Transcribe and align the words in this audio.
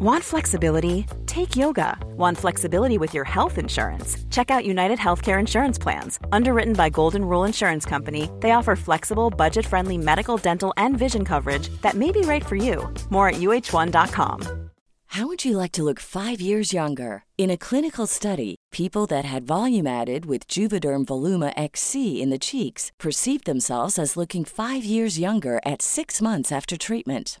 Want 0.00 0.22
flexibility? 0.22 1.06
Take 1.26 1.56
yoga. 1.56 1.98
Want 2.16 2.38
flexibility 2.38 2.98
with 2.98 3.12
your 3.14 3.24
health 3.24 3.58
insurance? 3.58 4.16
Check 4.30 4.48
out 4.48 4.64
United 4.64 4.96
Healthcare 4.96 5.40
Insurance 5.40 5.76
Plans. 5.76 6.20
Underwritten 6.30 6.74
by 6.74 6.88
Golden 6.88 7.24
Rule 7.24 7.42
Insurance 7.42 7.84
Company, 7.84 8.30
they 8.38 8.52
offer 8.52 8.76
flexible, 8.76 9.28
budget 9.28 9.66
friendly 9.66 9.98
medical, 9.98 10.36
dental, 10.36 10.72
and 10.76 10.96
vision 10.96 11.24
coverage 11.24 11.68
that 11.82 11.94
may 11.96 12.12
be 12.12 12.20
right 12.20 12.46
for 12.46 12.54
you. 12.54 12.88
More 13.10 13.30
at 13.30 13.40
uh1.com. 13.40 14.70
How 15.06 15.26
would 15.26 15.44
you 15.44 15.56
like 15.56 15.72
to 15.72 15.82
look 15.82 15.98
five 15.98 16.40
years 16.40 16.72
younger? 16.72 17.24
In 17.36 17.50
a 17.50 17.56
clinical 17.56 18.06
study, 18.06 18.54
people 18.70 19.04
that 19.06 19.24
had 19.24 19.48
volume 19.48 19.88
added 19.88 20.26
with 20.26 20.46
Juvederm 20.46 21.06
Voluma 21.06 21.52
XC 21.56 22.22
in 22.22 22.30
the 22.30 22.38
cheeks 22.38 22.92
perceived 23.00 23.46
themselves 23.46 23.98
as 23.98 24.16
looking 24.16 24.44
five 24.44 24.84
years 24.84 25.18
younger 25.18 25.60
at 25.66 25.82
six 25.82 26.22
months 26.22 26.52
after 26.52 26.76
treatment. 26.76 27.40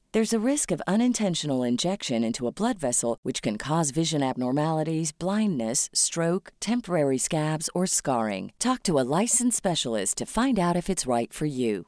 There's 0.13 0.33
a 0.33 0.45
risk 0.45 0.71
of 0.71 0.81
unintentional 0.87 1.63
injection 1.63 2.21
into 2.21 2.45
a 2.45 2.51
blood 2.51 2.77
vessel, 2.77 3.17
which 3.23 3.41
can 3.41 3.57
cause 3.57 3.91
vision 3.91 4.21
abnormalities, 4.21 5.13
blindness, 5.13 5.89
stroke, 5.93 6.51
temporary 6.59 7.17
scabs, 7.17 7.69
or 7.73 7.85
scarring. 7.85 8.51
Talk 8.59 8.83
to 8.83 8.99
a 8.99 9.07
licensed 9.21 9.55
specialist 9.55 10.17
to 10.17 10.25
find 10.25 10.59
out 10.59 10.75
if 10.75 10.89
it's 10.89 11.07
right 11.07 11.31
for 11.31 11.45
you. 11.45 11.85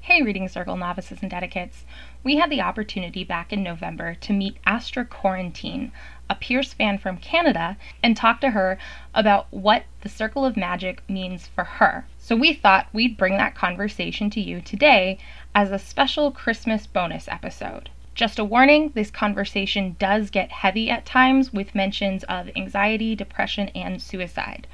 Hey, 0.00 0.22
Reading 0.22 0.48
Circle 0.48 0.78
novices 0.78 1.18
and 1.20 1.30
dedicates. 1.30 1.84
We 2.22 2.36
had 2.36 2.48
the 2.48 2.62
opportunity 2.62 3.22
back 3.22 3.52
in 3.52 3.62
November 3.62 4.14
to 4.22 4.32
meet 4.32 4.56
Astra 4.64 5.04
Quarantine, 5.04 5.92
a 6.28 6.34
Pierce 6.34 6.72
fan 6.72 6.98
from 6.98 7.18
Canada, 7.18 7.76
and 8.02 8.16
talk 8.16 8.40
to 8.40 8.50
her 8.50 8.78
about 9.14 9.46
what 9.50 9.84
the 10.00 10.08
Circle 10.08 10.44
of 10.44 10.56
Magic 10.56 11.02
means 11.08 11.46
for 11.46 11.64
her. 11.64 12.06
So 12.18 12.34
we 12.34 12.54
thought 12.54 12.88
we'd 12.92 13.16
bring 13.16 13.36
that 13.36 13.54
conversation 13.54 14.30
to 14.30 14.40
you 14.40 14.60
today 14.60 15.18
as 15.54 15.70
a 15.70 15.78
special 15.78 16.30
Christmas 16.30 16.86
bonus 16.86 17.28
episode. 17.28 17.90
Just 18.14 18.38
a 18.38 18.44
warning 18.44 18.92
this 18.94 19.10
conversation 19.10 19.96
does 19.98 20.30
get 20.30 20.52
heavy 20.52 20.88
at 20.88 21.04
times 21.04 21.52
with 21.52 21.74
mentions 21.74 22.22
of 22.24 22.48
anxiety, 22.54 23.16
depression, 23.16 23.68
and 23.74 24.00
suicide. 24.00 24.66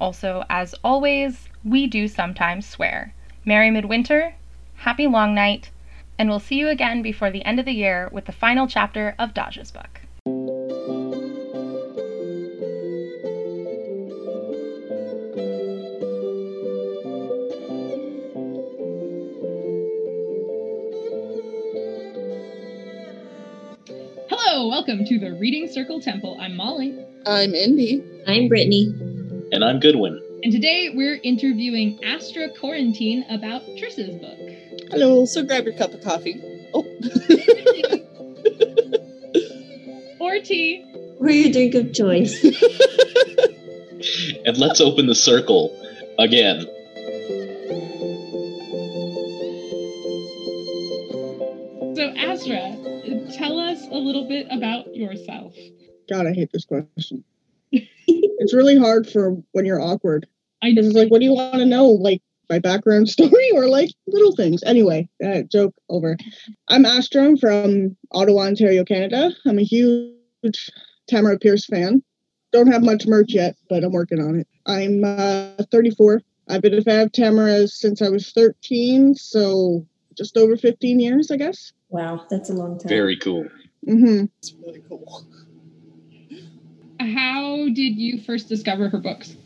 Also, 0.00 0.44
as 0.48 0.74
always, 0.84 1.48
we 1.64 1.86
do 1.86 2.06
sometimes 2.08 2.66
swear. 2.66 3.12
Merry 3.44 3.70
Midwinter, 3.70 4.36
happy 4.76 5.06
long 5.06 5.34
night, 5.34 5.70
and 6.18 6.28
we'll 6.28 6.38
see 6.38 6.56
you 6.56 6.68
again 6.68 7.02
before 7.02 7.30
the 7.30 7.44
end 7.44 7.58
of 7.58 7.66
the 7.66 7.72
year 7.72 8.08
with 8.12 8.26
the 8.26 8.32
final 8.32 8.66
chapter 8.66 9.14
of 9.18 9.34
Daja's 9.34 9.70
book. 9.70 10.02
Welcome 24.94 25.08
to 25.08 25.18
the 25.18 25.32
Reading 25.40 25.66
Circle 25.66 26.00
Temple. 26.00 26.38
I'm 26.40 26.56
Molly. 26.56 26.96
I'm 27.26 27.52
Indy. 27.52 28.04
I'm 28.28 28.46
Brittany. 28.46 28.94
And 29.50 29.64
I'm 29.64 29.80
Goodwin. 29.80 30.22
And 30.44 30.52
today 30.52 30.92
we're 30.94 31.18
interviewing 31.24 31.98
Astra 32.04 32.48
Quarantine 32.50 33.24
about 33.28 33.62
Triss's 33.76 34.14
book. 34.14 34.38
Hello. 34.92 35.24
So 35.24 35.42
grab 35.42 35.64
your 35.64 35.74
cup 35.74 35.94
of 35.94 36.04
coffee. 36.04 36.40
Oh. 36.72 36.84
or 40.20 40.38
tea. 40.38 40.84
Or 41.18 41.28
your 41.28 41.50
drink 41.50 41.74
of 41.74 41.92
choice. 41.92 42.44
and 44.46 44.56
let's 44.58 44.80
open 44.80 45.08
the 45.08 45.16
circle 45.16 45.76
again. 46.20 46.68
A 53.94 53.98
little 53.98 54.26
bit 54.26 54.48
about 54.50 54.92
yourself. 54.92 55.54
God, 56.10 56.26
I 56.26 56.32
hate 56.32 56.50
this 56.52 56.64
question. 56.64 57.22
it's 57.70 58.52
really 58.52 58.76
hard 58.76 59.08
for 59.08 59.40
when 59.52 59.64
you're 59.64 59.80
awkward. 59.80 60.26
I 60.60 60.72
Because 60.72 60.88
it's 60.88 60.96
like, 60.96 61.12
what 61.12 61.20
do 61.20 61.26
you 61.26 61.32
want 61.32 61.54
to 61.54 61.64
know? 61.64 61.86
Like 61.86 62.20
my 62.50 62.58
background 62.58 63.08
story 63.16 63.50
or 63.54 63.68
like 63.68 63.90
little 64.08 64.34
things? 64.34 64.64
Anyway, 64.64 65.08
uh, 65.24 65.42
joke 65.42 65.76
over. 65.88 66.16
I'm 66.66 66.84
Astra 66.84 67.22
I'm 67.22 67.36
from 67.36 67.96
Ottawa, 68.10 68.46
Ontario, 68.46 68.84
Canada. 68.84 69.30
I'm 69.46 69.60
a 69.60 69.62
huge 69.62 70.72
Tamora 71.08 71.40
Pierce 71.40 71.64
fan. 71.64 72.02
Don't 72.52 72.72
have 72.72 72.82
much 72.82 73.06
merch 73.06 73.32
yet, 73.32 73.54
but 73.70 73.84
I'm 73.84 73.92
working 73.92 74.20
on 74.20 74.40
it. 74.40 74.48
I'm 74.66 75.04
uh, 75.04 75.62
34. 75.70 76.20
I've 76.48 76.62
been 76.62 76.74
a 76.74 76.82
fan 76.82 77.02
of 77.02 77.12
Tamara 77.12 77.68
since 77.68 78.02
I 78.02 78.08
was 78.08 78.32
13, 78.32 79.14
so 79.14 79.86
just 80.18 80.36
over 80.36 80.56
15 80.56 80.98
years, 80.98 81.30
I 81.30 81.36
guess. 81.36 81.72
Wow, 81.90 82.26
that's 82.28 82.50
a 82.50 82.54
long 82.54 82.76
time. 82.76 82.88
Very 82.88 83.16
cool. 83.16 83.46
Mm-hmm. 83.86 84.24
It's 84.38 84.54
really 84.64 84.82
cool. 84.88 85.24
How 87.00 87.66
did 87.66 87.98
you 87.98 88.20
first 88.22 88.48
discover 88.48 88.88
her 88.88 88.98
books? 88.98 89.36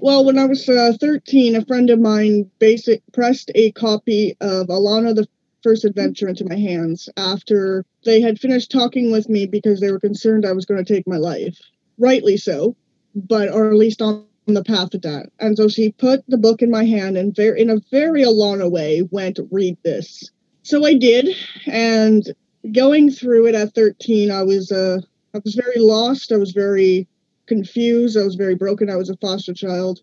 Well, 0.00 0.24
when 0.24 0.38
I 0.38 0.44
was 0.44 0.68
uh, 0.68 0.92
13, 1.00 1.56
a 1.56 1.64
friend 1.64 1.90
of 1.90 1.98
mine 1.98 2.50
basic 2.58 3.02
pressed 3.12 3.50
a 3.54 3.72
copy 3.72 4.36
of 4.40 4.68
Alanna 4.68 5.14
the 5.14 5.26
First 5.62 5.84
Adventure 5.84 6.28
into 6.28 6.44
my 6.44 6.56
hands 6.56 7.08
after 7.16 7.84
they 8.04 8.20
had 8.20 8.38
finished 8.38 8.70
talking 8.70 9.10
with 9.10 9.28
me 9.28 9.46
because 9.46 9.80
they 9.80 9.90
were 9.90 9.98
concerned 9.98 10.46
I 10.46 10.52
was 10.52 10.66
going 10.66 10.84
to 10.84 10.94
take 10.94 11.08
my 11.08 11.16
life. 11.16 11.58
Rightly 11.98 12.36
so, 12.36 12.76
but 13.14 13.50
or 13.50 13.70
at 13.70 13.76
least 13.76 14.02
on 14.02 14.26
the 14.46 14.62
path 14.62 14.94
of 14.94 15.02
that. 15.02 15.30
And 15.40 15.56
so 15.56 15.66
she 15.66 15.90
put 15.90 16.22
the 16.28 16.38
book 16.38 16.62
in 16.62 16.70
my 16.70 16.84
hand 16.84 17.16
and 17.16 17.34
very 17.34 17.60
in 17.60 17.70
a 17.70 17.80
very 17.90 18.22
Alanna 18.22 18.70
way 18.70 19.02
went 19.10 19.40
read 19.50 19.76
this. 19.82 20.30
So 20.62 20.84
I 20.84 20.94
did, 20.94 21.34
and 21.66 22.32
going 22.72 23.10
through 23.10 23.46
it 23.46 23.54
at 23.54 23.74
13, 23.74 24.30
I 24.30 24.42
was 24.42 24.72
uh 24.72 24.98
I 25.34 25.38
was 25.44 25.54
very 25.54 25.78
lost. 25.78 26.32
I 26.32 26.36
was 26.36 26.52
very 26.52 27.06
confused. 27.46 28.16
I 28.16 28.22
was 28.22 28.34
very 28.34 28.54
broken. 28.54 28.90
I 28.90 28.96
was 28.96 29.10
a 29.10 29.16
foster 29.16 29.54
child. 29.54 30.00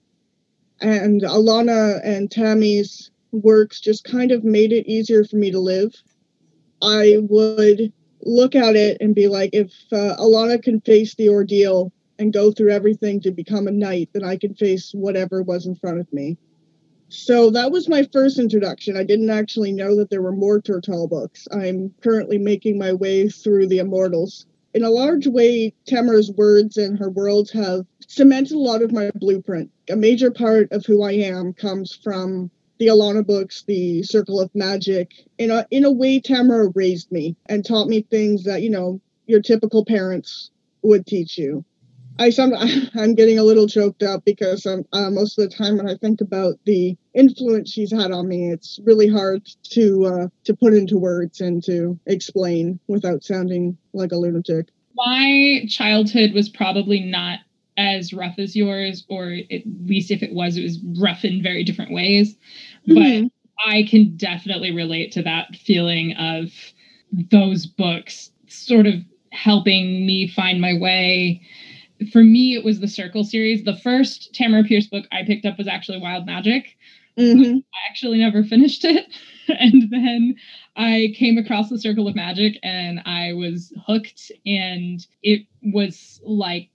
And 0.81 1.21
Alanna 1.21 2.01
and 2.03 2.29
Tammy's 2.29 3.11
works 3.31 3.79
just 3.79 4.03
kind 4.03 4.31
of 4.31 4.43
made 4.43 4.71
it 4.71 4.87
easier 4.87 5.23
for 5.23 5.37
me 5.37 5.51
to 5.51 5.59
live. 5.59 5.93
I 6.81 7.17
would 7.21 7.91
look 8.21 8.55
at 8.55 8.75
it 8.75 8.97
and 9.01 9.15
be 9.15 9.27
like, 9.27 9.51
if 9.53 9.71
uh, 9.91 10.15
Alanna 10.17 10.61
can 10.61 10.81
face 10.81 11.15
the 11.15 11.29
ordeal 11.29 11.91
and 12.19 12.31
go 12.31 12.51
through 12.51 12.71
everything 12.71 13.21
to 13.21 13.31
become 13.31 13.67
a 13.67 13.71
knight, 13.71 14.09
then 14.13 14.23
I 14.23 14.37
can 14.37 14.53
face 14.53 14.91
whatever 14.93 15.41
was 15.41 15.65
in 15.65 15.75
front 15.75 15.99
of 15.99 16.11
me. 16.13 16.37
So 17.13 17.51
that 17.51 17.71
was 17.71 17.87
my 17.87 18.07
first 18.11 18.39
introduction. 18.39 18.97
I 18.97 19.03
didn't 19.03 19.29
actually 19.29 19.71
know 19.71 19.95
that 19.97 20.09
there 20.09 20.21
were 20.21 20.31
more 20.31 20.59
Tortall 20.59 21.07
books. 21.07 21.47
I'm 21.51 21.93
currently 22.01 22.37
making 22.37 22.77
my 22.77 22.93
way 22.93 23.29
through 23.29 23.67
the 23.67 23.79
Immortals 23.79 24.45
in 24.73 24.83
a 24.83 24.89
large 24.89 25.27
way, 25.27 25.73
Tamora's 25.85 26.31
words 26.31 26.77
and 26.77 26.97
her 26.97 27.09
worlds 27.09 27.51
have 27.51 27.85
cemented 28.07 28.55
a 28.55 28.59
lot 28.59 28.81
of 28.81 28.91
my 28.91 29.11
blueprint. 29.15 29.69
A 29.89 29.95
major 29.95 30.31
part 30.31 30.71
of 30.71 30.85
who 30.85 31.03
I 31.03 31.11
am 31.11 31.53
comes 31.53 31.93
from 31.93 32.49
the 32.79 32.87
Alanna 32.87 33.25
books, 33.25 33.63
the 33.67 34.01
Circle 34.03 34.41
of 34.41 34.53
Magic. 34.55 35.11
In 35.37 35.51
a 35.51 35.67
in 35.69 35.85
a 35.85 35.91
way, 35.91 36.19
Tamara 36.19 36.69
raised 36.73 37.11
me 37.11 37.35
and 37.45 37.63
taught 37.63 37.87
me 37.87 38.01
things 38.01 38.45
that 38.45 38.63
you 38.63 38.71
know 38.71 38.99
your 39.27 39.41
typical 39.41 39.85
parents 39.85 40.49
would 40.81 41.05
teach 41.05 41.37
you. 41.37 41.63
I 42.19 42.29
some 42.29 42.53
I'm 42.95 43.15
getting 43.15 43.39
a 43.39 43.43
little 43.43 43.67
choked 43.67 44.03
up 44.03 44.25
because 44.25 44.65
um, 44.65 44.85
uh, 44.93 45.09
most 45.09 45.37
of 45.37 45.49
the 45.49 45.55
time 45.55 45.77
when 45.77 45.89
I 45.89 45.95
think 45.95 46.21
about 46.21 46.55
the 46.65 46.95
influence 47.13 47.71
she's 47.71 47.91
had 47.91 48.11
on 48.11 48.27
me, 48.27 48.51
it's 48.51 48.79
really 48.83 49.07
hard 49.07 49.47
to 49.71 50.05
uh, 50.05 50.27
to 50.45 50.53
put 50.53 50.73
into 50.73 50.97
words 50.97 51.41
and 51.41 51.63
to 51.65 51.99
explain 52.05 52.79
without 52.87 53.23
sounding 53.23 53.77
like 53.93 54.11
a 54.11 54.17
lunatic. 54.17 54.67
My 54.95 55.65
childhood 55.67 56.33
was 56.33 56.49
probably 56.49 56.99
not 56.99 57.39
as 57.77 58.13
rough 58.13 58.37
as 58.37 58.55
yours, 58.55 59.03
or 59.09 59.35
at 59.51 59.61
least 59.85 60.11
if 60.11 60.21
it 60.21 60.33
was, 60.33 60.57
it 60.57 60.63
was 60.63 60.79
rough 60.99 61.25
in 61.25 61.41
very 61.41 61.63
different 61.63 61.91
ways. 61.91 62.35
Mhm. 62.87 63.23
But 63.25 63.65
I 63.65 63.83
can 63.83 64.15
definitely 64.15 64.71
relate 64.71 65.11
to 65.13 65.23
that 65.23 65.55
feeling 65.55 66.13
of 66.13 66.51
those 67.31 67.65
books 67.65 68.31
sort 68.47 68.85
of 68.85 68.95
helping 69.31 70.05
me 70.05 70.27
find 70.27 70.61
my 70.61 70.77
way 70.77 71.41
for 72.11 72.23
me, 72.23 72.55
it 72.55 72.63
was 72.63 72.79
the 72.79 72.87
Circle 72.87 73.23
series. 73.23 73.63
The 73.63 73.75
first 73.77 74.33
Tamora 74.33 74.67
Pierce 74.67 74.87
book 74.87 75.05
I 75.11 75.23
picked 75.23 75.45
up 75.45 75.57
was 75.57 75.67
actually 75.67 75.99
Wild 75.99 76.25
Magic. 76.25 76.77
hmm 77.17 77.57
I 77.73 77.89
actually 77.89 78.19
never 78.19 78.43
finished 78.53 78.85
it. 78.85 79.05
and 79.47 79.89
then 79.91 80.35
I 80.75 81.13
came 81.17 81.37
across 81.37 81.69
the 81.69 81.79
Circle 81.79 82.07
of 82.07 82.15
Magic 82.15 82.57
and 82.63 83.01
I 83.05 83.33
was 83.33 83.73
hooked. 83.85 84.31
And 84.45 85.05
it 85.21 85.45
was 85.61 86.21
like 86.23 86.69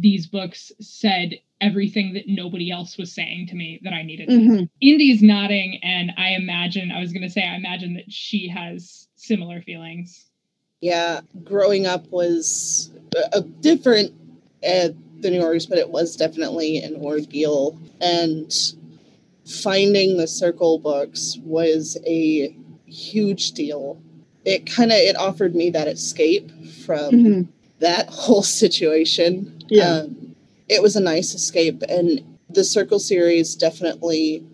these 0.00 0.26
books 0.26 0.72
said 0.80 1.34
everything 1.60 2.14
that 2.14 2.28
nobody 2.28 2.70
else 2.70 2.96
was 2.96 3.12
saying 3.12 3.48
to 3.48 3.54
me 3.56 3.80
that 3.82 3.92
I 3.92 4.02
needed. 4.02 4.28
to 4.28 4.40
hmm 4.40 4.64
Indy's 4.80 5.22
nodding, 5.22 5.80
and 5.82 6.12
I 6.16 6.30
imagine, 6.30 6.92
I 6.92 7.00
was 7.00 7.12
going 7.12 7.24
to 7.24 7.30
say, 7.30 7.42
I 7.42 7.56
imagine 7.56 7.94
that 7.94 8.12
she 8.12 8.48
has 8.48 9.08
similar 9.16 9.60
feelings. 9.62 10.26
Yeah, 10.80 11.20
growing 11.42 11.86
up 11.86 12.06
was 12.10 12.90
a, 13.16 13.38
a 13.38 13.42
different 14.62 14.96
uh, 14.96 15.20
than 15.20 15.34
yours, 15.34 15.66
but 15.66 15.78
it 15.78 15.90
was 15.90 16.16
definitely 16.16 16.78
an 16.78 16.96
ordeal. 16.96 17.78
And 18.00 18.52
finding 19.44 20.16
the 20.16 20.26
circle 20.26 20.78
books 20.78 21.38
was 21.42 21.96
a 22.06 22.54
huge 22.86 23.52
deal. 23.52 24.00
It 24.44 24.66
kind 24.66 24.92
of 24.92 24.98
it 24.98 25.16
offered 25.16 25.54
me 25.54 25.70
that 25.70 25.88
escape 25.88 26.50
from 26.84 27.10
hmm 27.10 27.42
that 27.80 28.08
whole 28.10 28.42
situation. 28.42 29.62
Yeah. 29.68 29.98
Um, 29.98 30.34
it 30.68 30.82
was 30.82 30.96
a 30.96 31.00
nice 31.00 31.32
escape, 31.32 31.82
and 31.88 32.38
the 32.50 32.64
Circle 32.64 32.98
series 32.98 33.54
definitely 33.54 34.44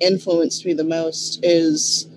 influenced 0.00 0.66
me 0.66 0.72
the 0.72 0.84
most. 0.84 1.38
Is 1.44 2.08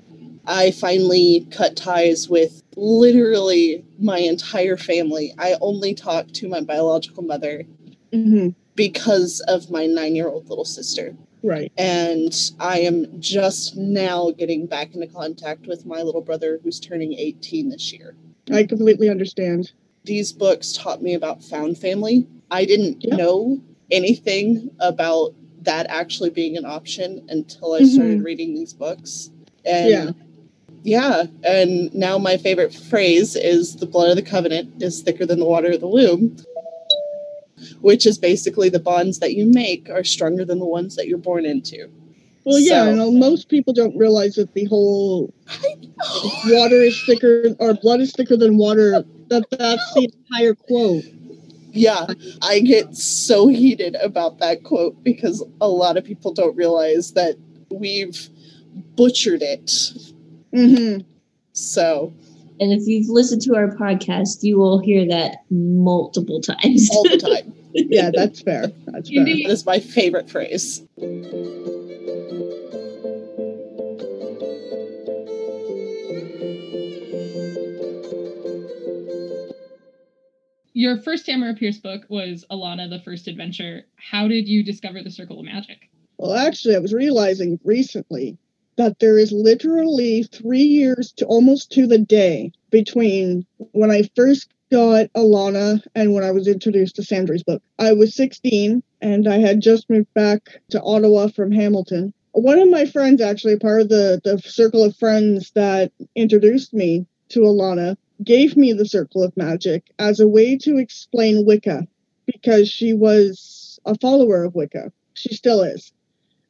I 0.48 0.72
finally 0.72 1.48
cut 1.51 1.75
ties 1.75 2.28
with 2.28 2.63
literally 2.77 3.83
my 4.00 4.19
entire 4.19 4.77
family. 4.77 5.33
I 5.38 5.56
only 5.62 5.94
talk 5.95 6.27
to 6.33 6.47
my 6.47 6.62
biological 6.62 7.24
mother 7.24 7.65
hmm 8.13 8.50
because 8.75 9.39
of 9.47 9.71
my 9.71 9.88
nine 9.88 10.15
year 10.15 10.27
old 10.27 10.47
little 10.50 10.63
sister. 10.63 11.15
Right. 11.44 11.71
And 11.77 12.31
I 12.59 12.81
am 12.81 13.19
just 13.19 13.75
now 13.75 14.29
getting 14.29 14.68
back 14.68 14.94
into 14.94 15.07
contact 15.07 15.65
with 15.65 15.83
my 15.85 16.03
little 16.03 16.21
brother 16.21 16.59
who's 16.63 16.79
turning 16.79 17.13
18 17.13 17.69
this 17.69 17.91
year. 17.91 18.15
I 18.51 18.63
completely 18.63 19.09
understand. 19.09 19.71
These 20.06 20.31
books 20.31 20.74
taught 20.74 21.01
me 21.01 21.15
about 21.15 21.44
found 21.44 21.79
family. 21.79 22.27
I 22.51 22.65
didn't 22.65 23.03
Yeah. 23.03 23.15
know 23.15 23.59
anything 23.89 24.69
about 24.79 25.33
that 25.63 25.88
actually 25.89 26.29
being 26.29 26.56
an 26.56 26.65
option 26.65 27.25
until 27.29 27.74
I 27.74 27.81
Mhm. 27.81 27.94
started 27.94 28.21
reading 28.24 28.53
these 28.53 28.74
books. 28.74 29.31
And 29.65 29.89
Yeah. 29.89 30.12
Yeah, 30.88 31.24
and 31.44 31.94
now 31.94 32.18
my 32.18 32.38
favorite 32.38 32.74
phrase 32.74 33.36
is 33.36 33.75
the 33.75 33.86
blood 33.86 34.10
of 34.10 34.16
the 34.16 34.22
covenant 34.22 34.81
is 34.81 35.01
thicker 35.01 35.25
than 35.25 35.38
the 35.38 35.45
water 35.45 35.72
of 35.72 35.81
the 35.81 35.88
womb. 35.88 36.38
Which 37.81 38.06
is 38.06 38.18
basically 38.18 38.69
the 38.69 38.80
bonds 38.80 39.19
that 39.19 39.34
you 39.34 39.48
make 39.48 39.89
are 39.89 40.06
stronger 40.06 40.45
than 40.45 40.60
the 40.60 40.66
ones 40.66 40.95
that 40.95 41.10
you're 41.10 41.18
born 41.18 41.45
into. 41.45 41.89
Well, 42.45 42.60
yeah, 42.60 42.86
So- 42.86 42.86
you 42.86 42.92
uh, 42.92 42.95
know, 42.95 43.12
most 43.12 43.50
people 43.50 43.74
don't 43.74 43.98
realize 43.98 44.36
that 44.36 44.54
the 44.54 44.63
whole 44.63 45.34
water 46.45 46.81
is 46.81 47.04
thicker 47.06 47.54
or 47.60 47.74
blood 47.74 48.00
is 48.00 48.13
thicker 48.13 48.38
than 48.38 48.57
water. 48.57 49.04
That 49.28 49.44
that's 49.51 49.94
the 49.94 50.10
entire 50.30 50.54
quote. 50.56 51.04
Yeah, 51.74 52.06
I 52.42 52.62
get 52.62 52.95
so 52.95 53.50
heated 53.50 53.95
about 53.95 54.39
that 54.39 54.63
quote 54.63 55.04
because 55.04 55.44
a 55.60 55.68
lot 55.68 55.98
of 55.98 56.06
people 56.06 56.31
don't 56.34 56.56
realize 56.56 57.12
that 57.12 57.36
we've 57.69 58.30
butchered 58.95 59.42
it. 59.42 59.69
Hmm 60.53 60.97
So, 61.53 62.13
And 62.59 62.71
if 62.71 62.88
you've 62.88 63.09
listened 63.09 63.41
to 63.44 63.55
our 63.55 63.75
podcast, 63.75 64.44
you 64.44 64.57
will 64.57 64.79
hear 64.79 65.07
that 65.07 65.44
multiple 65.49 66.41
times. 66.41 66.89
all 66.91 67.03
the 67.03 67.17
time. 67.17 67.53
Yeah, 67.73 68.09
that's 68.13 68.41
fair. 68.41 68.67
That's 68.88 69.09
fair. 69.09 69.19
Indeed. 69.19 69.45
that 69.45 69.51
is 69.51 69.65
my 69.65 69.79
favorite 69.79 70.29
phrase. 70.29 70.81
Your 80.73 80.97
first 81.01 81.25
Tamora 81.25 81.57
Pierce 81.57 81.79
book 81.79 82.03
was 82.09 82.45
Alanna, 82.51 82.89
the 82.89 83.00
First 83.00 83.27
Adventure. 83.27 83.85
How 83.95 84.27
did 84.27 84.47
you 84.47 84.63
discover 84.63 85.01
the 85.01 85.09
Circle 85.09 85.39
of 85.39 85.45
Magic? 85.45 85.89
Well, 86.17 86.33
actually, 86.33 86.75
I 86.75 86.79
was 86.79 86.93
realizing 86.93 87.59
recently 87.63 88.38
that 88.77 89.00
there 89.00 89.18
is 89.18 89.31
literally 89.31 90.24
three 90.24 90.62
years 90.62 91.12
to 91.13 91.25
almost 91.25 91.71
to 91.71 91.88
the 91.88 91.97
day 91.97 92.51
between 92.69 93.45
when 93.71 93.91
I 93.91 94.09
first 94.15 94.50
got 94.71 95.12
Alanna 95.13 95.81
and 95.95 96.13
when 96.13 96.24
I 96.24 96.31
was 96.31 96.47
introduced 96.47 96.95
to 96.97 97.03
Sandry's 97.03 97.44
book. 97.44 97.62
I 97.79 97.94
was 97.94 98.15
16 98.15 98.83
and 99.01 99.27
I 99.27 99.38
had 99.38 99.62
just 99.62 99.89
moved 99.89 100.13
back 100.13 100.62
to 100.69 100.81
Ottawa 100.81 101.27
from 101.27 101.51
Hamilton. 101.51 102.13
One 102.33 102.59
of 102.59 102.69
my 102.69 102.85
friends, 102.85 103.21
actually, 103.21 103.57
part 103.57 103.81
of 103.81 103.89
the, 103.89 104.21
the 104.24 104.38
circle 104.39 104.83
of 104.83 104.95
friends 104.95 105.51
that 105.56 105.91
introduced 106.15 106.74
me 106.74 107.07
to 107.29 107.41
Alanna, 107.41 107.97
gave 108.24 108.57
me 108.57 108.74
the 108.74 108.85
Circle 108.85 109.24
of 109.24 109.35
Magic 109.38 109.91
as 110.00 110.19
a 110.19 110.27
way 110.27 110.57
to 110.57 110.77
explain 110.77 111.45
Wicca 111.45 111.88
because 112.25 112.69
she 112.69 112.94
was 112.94 113.79
a 113.85 113.97
follower 113.97 114.44
of 114.44 114.56
Wicca. 114.56 114.91
She 115.13 115.33
still 115.33 115.63
is 115.63 115.91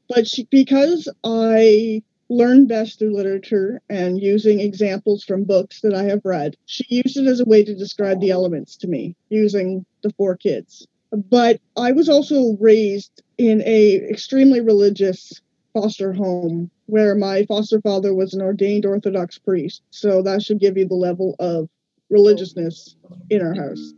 but 0.08 0.28
she, 0.28 0.46
because 0.46 1.10
I 1.24 2.04
learn 2.30 2.68
best 2.68 3.00
through 3.00 3.16
literature 3.16 3.82
and 3.90 4.22
using 4.22 4.60
examples 4.60 5.24
from 5.24 5.44
books 5.44 5.82
that 5.82 5.94
I 5.94 6.04
have 6.04 6.22
read, 6.26 6.58
she 6.66 6.86
used 6.90 7.18
it 7.18 7.28
as 7.28 7.40
a 7.40 7.46
way 7.46 7.64
to 7.64 7.76
describe 7.76 8.20
the 8.20 8.32
elements 8.32 8.76
to 8.78 8.88
me 8.88 9.16
using 9.30 9.86
the 10.02 10.12
four 10.14 10.36
kids. 10.36 10.86
But 11.12 11.62
I 11.78 11.94
was 11.94 12.10
also 12.10 12.58
raised 12.60 13.24
in 13.38 13.62
a 13.66 13.96
extremely 14.10 14.60
religious 14.60 15.42
foster 15.74 16.12
home 16.12 16.70
where 16.88 17.16
my 17.16 17.46
foster 17.46 17.80
father 17.82 18.14
was 18.14 18.34
an 18.34 18.42
ordained 18.42 18.86
Orthodox 18.86 19.38
priest. 19.38 19.82
So 19.92 20.22
that 20.24 20.42
should 20.42 20.60
give 20.60 20.78
you 20.78 20.88
the 20.88 20.96
level 20.96 21.36
of 21.40 21.70
religiousness 22.10 22.96
in 23.30 23.42
our 23.42 23.54
house. 23.54 23.94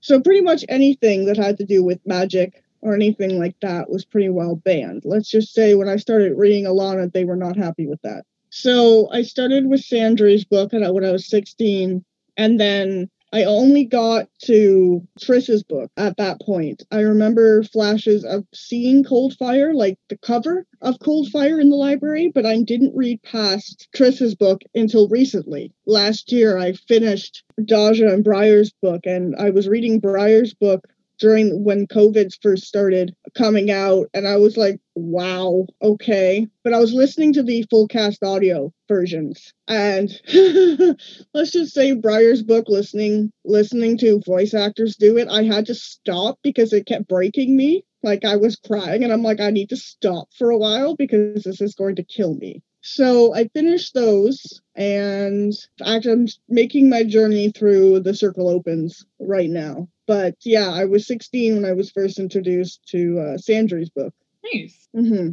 So 0.00 0.20
pretty 0.20 0.40
much 0.40 0.64
anything 0.68 1.24
that 1.26 1.36
had 1.36 1.58
to 1.58 1.64
do 1.64 1.82
with 1.82 2.06
magic, 2.06 2.62
or 2.80 2.94
anything 2.94 3.38
like 3.38 3.56
that 3.60 3.90
was 3.90 4.04
pretty 4.04 4.28
well 4.28 4.56
banned. 4.56 5.02
Let's 5.04 5.30
just 5.30 5.52
say 5.54 5.74
when 5.74 5.88
I 5.88 5.96
started 5.96 6.36
reading 6.36 6.64
Alanna, 6.64 7.12
they 7.12 7.24
were 7.24 7.36
not 7.36 7.56
happy 7.56 7.86
with 7.86 8.00
that. 8.02 8.24
So 8.50 9.10
I 9.12 9.22
started 9.22 9.66
with 9.66 9.80
Sandry's 9.80 10.44
book 10.44 10.72
when 10.72 10.84
I 10.84 10.90
was 10.90 11.28
16, 11.28 12.04
and 12.36 12.60
then 12.60 13.10
I 13.32 13.44
only 13.44 13.84
got 13.84 14.28
to 14.44 15.06
Triss's 15.20 15.62
book 15.62 15.90
at 15.96 16.16
that 16.16 16.40
point. 16.40 16.84
I 16.90 17.00
remember 17.00 17.64
flashes 17.64 18.24
of 18.24 18.46
seeing 18.54 19.04
Cold 19.04 19.34
Fire, 19.36 19.74
like 19.74 19.98
the 20.08 20.16
cover 20.16 20.64
of 20.80 21.00
Cold 21.00 21.28
Fire 21.28 21.60
in 21.60 21.68
the 21.68 21.76
library, 21.76 22.30
but 22.32 22.46
I 22.46 22.62
didn't 22.62 22.96
read 22.96 23.22
past 23.22 23.88
Triss's 23.94 24.34
book 24.34 24.62
until 24.74 25.08
recently. 25.08 25.72
Last 25.86 26.30
year, 26.32 26.56
I 26.56 26.72
finished 26.72 27.42
Daja 27.62 28.06
and 28.06 28.24
Briar's 28.24 28.72
book, 28.80 29.02
and 29.04 29.34
I 29.36 29.50
was 29.50 29.68
reading 29.68 29.98
Briar's 30.00 30.54
book 30.54 30.86
during 31.18 31.64
when 31.64 31.86
COVID 31.86 32.32
first 32.42 32.64
started 32.64 33.14
coming 33.34 33.70
out, 33.70 34.08
and 34.14 34.26
I 34.26 34.36
was 34.36 34.56
like, 34.56 34.80
wow, 34.94 35.66
okay. 35.82 36.46
But 36.64 36.72
I 36.72 36.78
was 36.78 36.92
listening 36.92 37.32
to 37.34 37.42
the 37.42 37.64
full 37.70 37.88
cast 37.88 38.22
audio 38.22 38.72
versions, 38.88 39.52
and 39.68 40.10
let's 41.34 41.52
just 41.52 41.74
say 41.74 41.92
Briar's 41.92 42.42
book, 42.42 42.66
listening 42.68 43.32
listening 43.44 43.98
to 43.98 44.20
voice 44.26 44.54
actors 44.54 44.96
do 44.96 45.16
it, 45.16 45.28
I 45.28 45.42
had 45.42 45.66
to 45.66 45.74
stop 45.74 46.38
because 46.42 46.72
it 46.72 46.86
kept 46.86 47.08
breaking 47.08 47.56
me. 47.56 47.84
Like 48.02 48.24
I 48.24 48.36
was 48.36 48.56
crying, 48.56 49.02
and 49.02 49.12
I'm 49.12 49.22
like, 49.22 49.40
I 49.40 49.50
need 49.50 49.70
to 49.70 49.76
stop 49.76 50.28
for 50.38 50.50
a 50.50 50.58
while 50.58 50.96
because 50.96 51.44
this 51.44 51.60
is 51.60 51.74
going 51.74 51.96
to 51.96 52.04
kill 52.04 52.34
me. 52.34 52.62
So 52.86 53.34
I 53.34 53.48
finished 53.48 53.94
those, 53.94 54.62
and 54.76 55.52
actually, 55.84 56.12
I'm 56.12 56.26
making 56.48 56.88
my 56.88 57.02
journey 57.02 57.50
through 57.50 58.00
the 58.00 58.14
Circle 58.14 58.48
Opens 58.48 59.04
right 59.18 59.50
now. 59.50 59.88
But 60.06 60.36
yeah, 60.44 60.70
I 60.70 60.84
was 60.84 61.04
16 61.08 61.56
when 61.56 61.64
I 61.64 61.72
was 61.72 61.90
first 61.90 62.20
introduced 62.20 62.86
to 62.90 63.18
uh, 63.18 63.38
Sandry's 63.38 63.90
book. 63.90 64.14
Nice. 64.54 64.88
hmm 64.94 65.30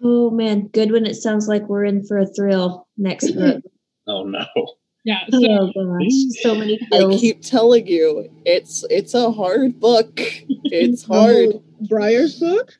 Oh 0.00 0.30
man, 0.30 0.68
Goodwin 0.68 1.04
it 1.04 1.16
sounds 1.16 1.48
like 1.48 1.68
we're 1.68 1.84
in 1.84 2.06
for 2.06 2.18
a 2.18 2.26
thrill 2.26 2.86
next 2.96 3.32
book. 3.36 3.64
Oh 4.06 4.22
no. 4.22 4.46
Yeah. 5.04 5.26
So 5.28 5.48
oh 5.50 5.72
gosh, 5.74 6.42
so 6.42 6.54
many 6.54 6.78
I 6.92 7.18
keep 7.18 7.42
telling 7.42 7.88
you, 7.88 8.30
it's 8.44 8.84
it's 8.88 9.14
a 9.14 9.32
hard 9.32 9.80
book. 9.80 10.20
It's 10.70 11.02
hard. 11.08 11.54
Oh, 11.54 11.64
Briar's 11.88 12.38
book. 12.38 12.78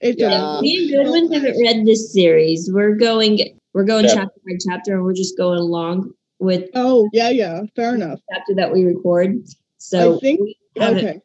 It's 0.00 0.20
Yeah. 0.20 0.58
a 0.58 0.62
Me 0.62 0.76
and 0.76 0.90
Goodwin 0.90 1.32
haven't 1.32 1.60
read 1.60 1.86
this 1.86 2.12
series. 2.12 2.70
We're 2.72 2.94
going 2.96 3.58
we're 3.74 3.84
going 3.84 4.06
Yeah. 4.06 4.14
chapter 4.14 4.40
by 4.46 4.52
chapter 4.68 4.94
and 4.94 5.04
we're 5.04 5.12
just 5.14 5.36
going 5.36 5.58
along 5.58 6.12
with 6.40 6.68
oh 6.74 7.08
yeah 7.12 7.30
yeah 7.30 7.62
fair 7.76 7.94
enough. 7.94 8.18
the 8.28 8.34
chapter 8.36 8.54
that 8.54 8.72
we 8.72 8.84
record. 8.84 9.36
So 9.78 10.16
I 10.16 10.18
think- 10.20 10.40
okay. 10.80 11.20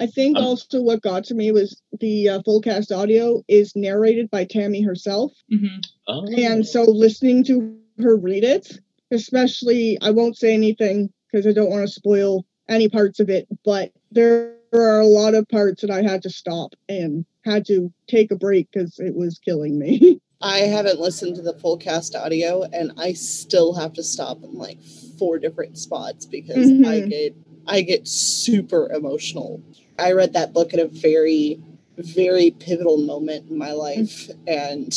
I 0.00 0.06
think 0.06 0.36
Um, 0.38 0.44
also 0.44 0.80
what 0.80 1.02
got 1.02 1.24
to 1.24 1.34
me 1.34 1.50
was 1.50 1.80
the 1.98 2.28
uh, 2.28 2.42
full 2.42 2.60
cast 2.60 2.92
audio 2.92 3.42
is 3.48 3.74
narrated 3.74 4.30
by 4.30 4.44
Tammy 4.44 4.80
herself. 4.80 5.32
mhm. 5.52 5.68
Oh. 6.06 6.24
And 6.36 6.64
so 6.66 6.84
listening 6.84 7.42
to 7.44 7.76
her 7.98 8.16
read 8.16 8.44
it, 8.44 8.78
especially, 9.10 9.98
I 10.00 10.10
won't 10.10 10.36
say 10.36 10.54
anything 10.54 11.10
because 11.30 11.46
I 11.46 11.52
don't 11.52 11.70
want 11.70 11.82
to 11.86 11.92
spoil 11.92 12.44
any 12.68 12.88
parts 12.88 13.18
of 13.18 13.28
it, 13.28 13.48
but 13.64 13.90
there 14.12 14.54
are 14.72 15.00
a 15.00 15.06
lot 15.06 15.34
of 15.34 15.48
parts 15.48 15.82
that 15.82 15.90
I 15.90 16.02
had 16.02 16.22
to 16.22 16.30
stop 16.30 16.74
and 16.88 17.24
had 17.44 17.66
to 17.66 17.92
take 18.08 18.30
a 18.30 18.36
break 18.36 18.68
because 18.72 18.98
it 18.98 19.14
was 19.14 19.38
killing 19.38 19.78
me. 19.78 20.20
I 20.40 20.58
haven't 20.58 21.00
listened 21.00 21.36
to 21.36 21.42
the 21.42 21.54
full 21.54 21.76
cast 21.76 22.14
audio 22.14 22.62
and 22.62 22.92
I 22.96 23.12
still 23.12 23.74
have 23.74 23.92
to 23.94 24.04
stop 24.04 24.42
in 24.44 24.54
like 24.54 24.80
four 25.18 25.38
different 25.38 25.78
spots 25.78 26.26
because 26.26 26.70
mm-hmm. 26.70 26.84
I 26.84 27.00
get 27.00 27.36
I 27.66 27.80
get 27.82 28.06
super 28.06 28.90
emotional. 28.92 29.60
I 29.98 30.12
read 30.12 30.34
that 30.34 30.52
book 30.52 30.72
at 30.72 30.80
a 30.80 30.86
very 30.86 31.60
very 31.96 32.52
pivotal 32.52 32.98
moment 32.98 33.50
in 33.50 33.58
my 33.58 33.72
life 33.72 34.30
and 34.46 34.94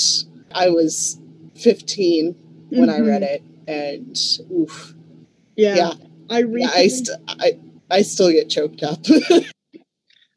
I 0.54 0.70
was 0.70 1.20
15 1.56 2.36
when 2.70 2.90
mm-hmm. 2.90 2.90
I 2.92 3.00
read 3.00 3.24
it 3.24 3.44
and 3.68 4.18
oof. 4.52 4.94
Yeah. 5.56 5.76
yeah. 5.76 5.94
I 6.30 6.40
recently, 6.40 6.62
yeah, 6.62 6.70
I, 6.72 6.88
st- 6.88 7.20
I 7.28 7.60
I 7.90 8.02
still 8.04 8.32
get 8.32 8.50
choked 8.50 8.84
up. 8.84 9.00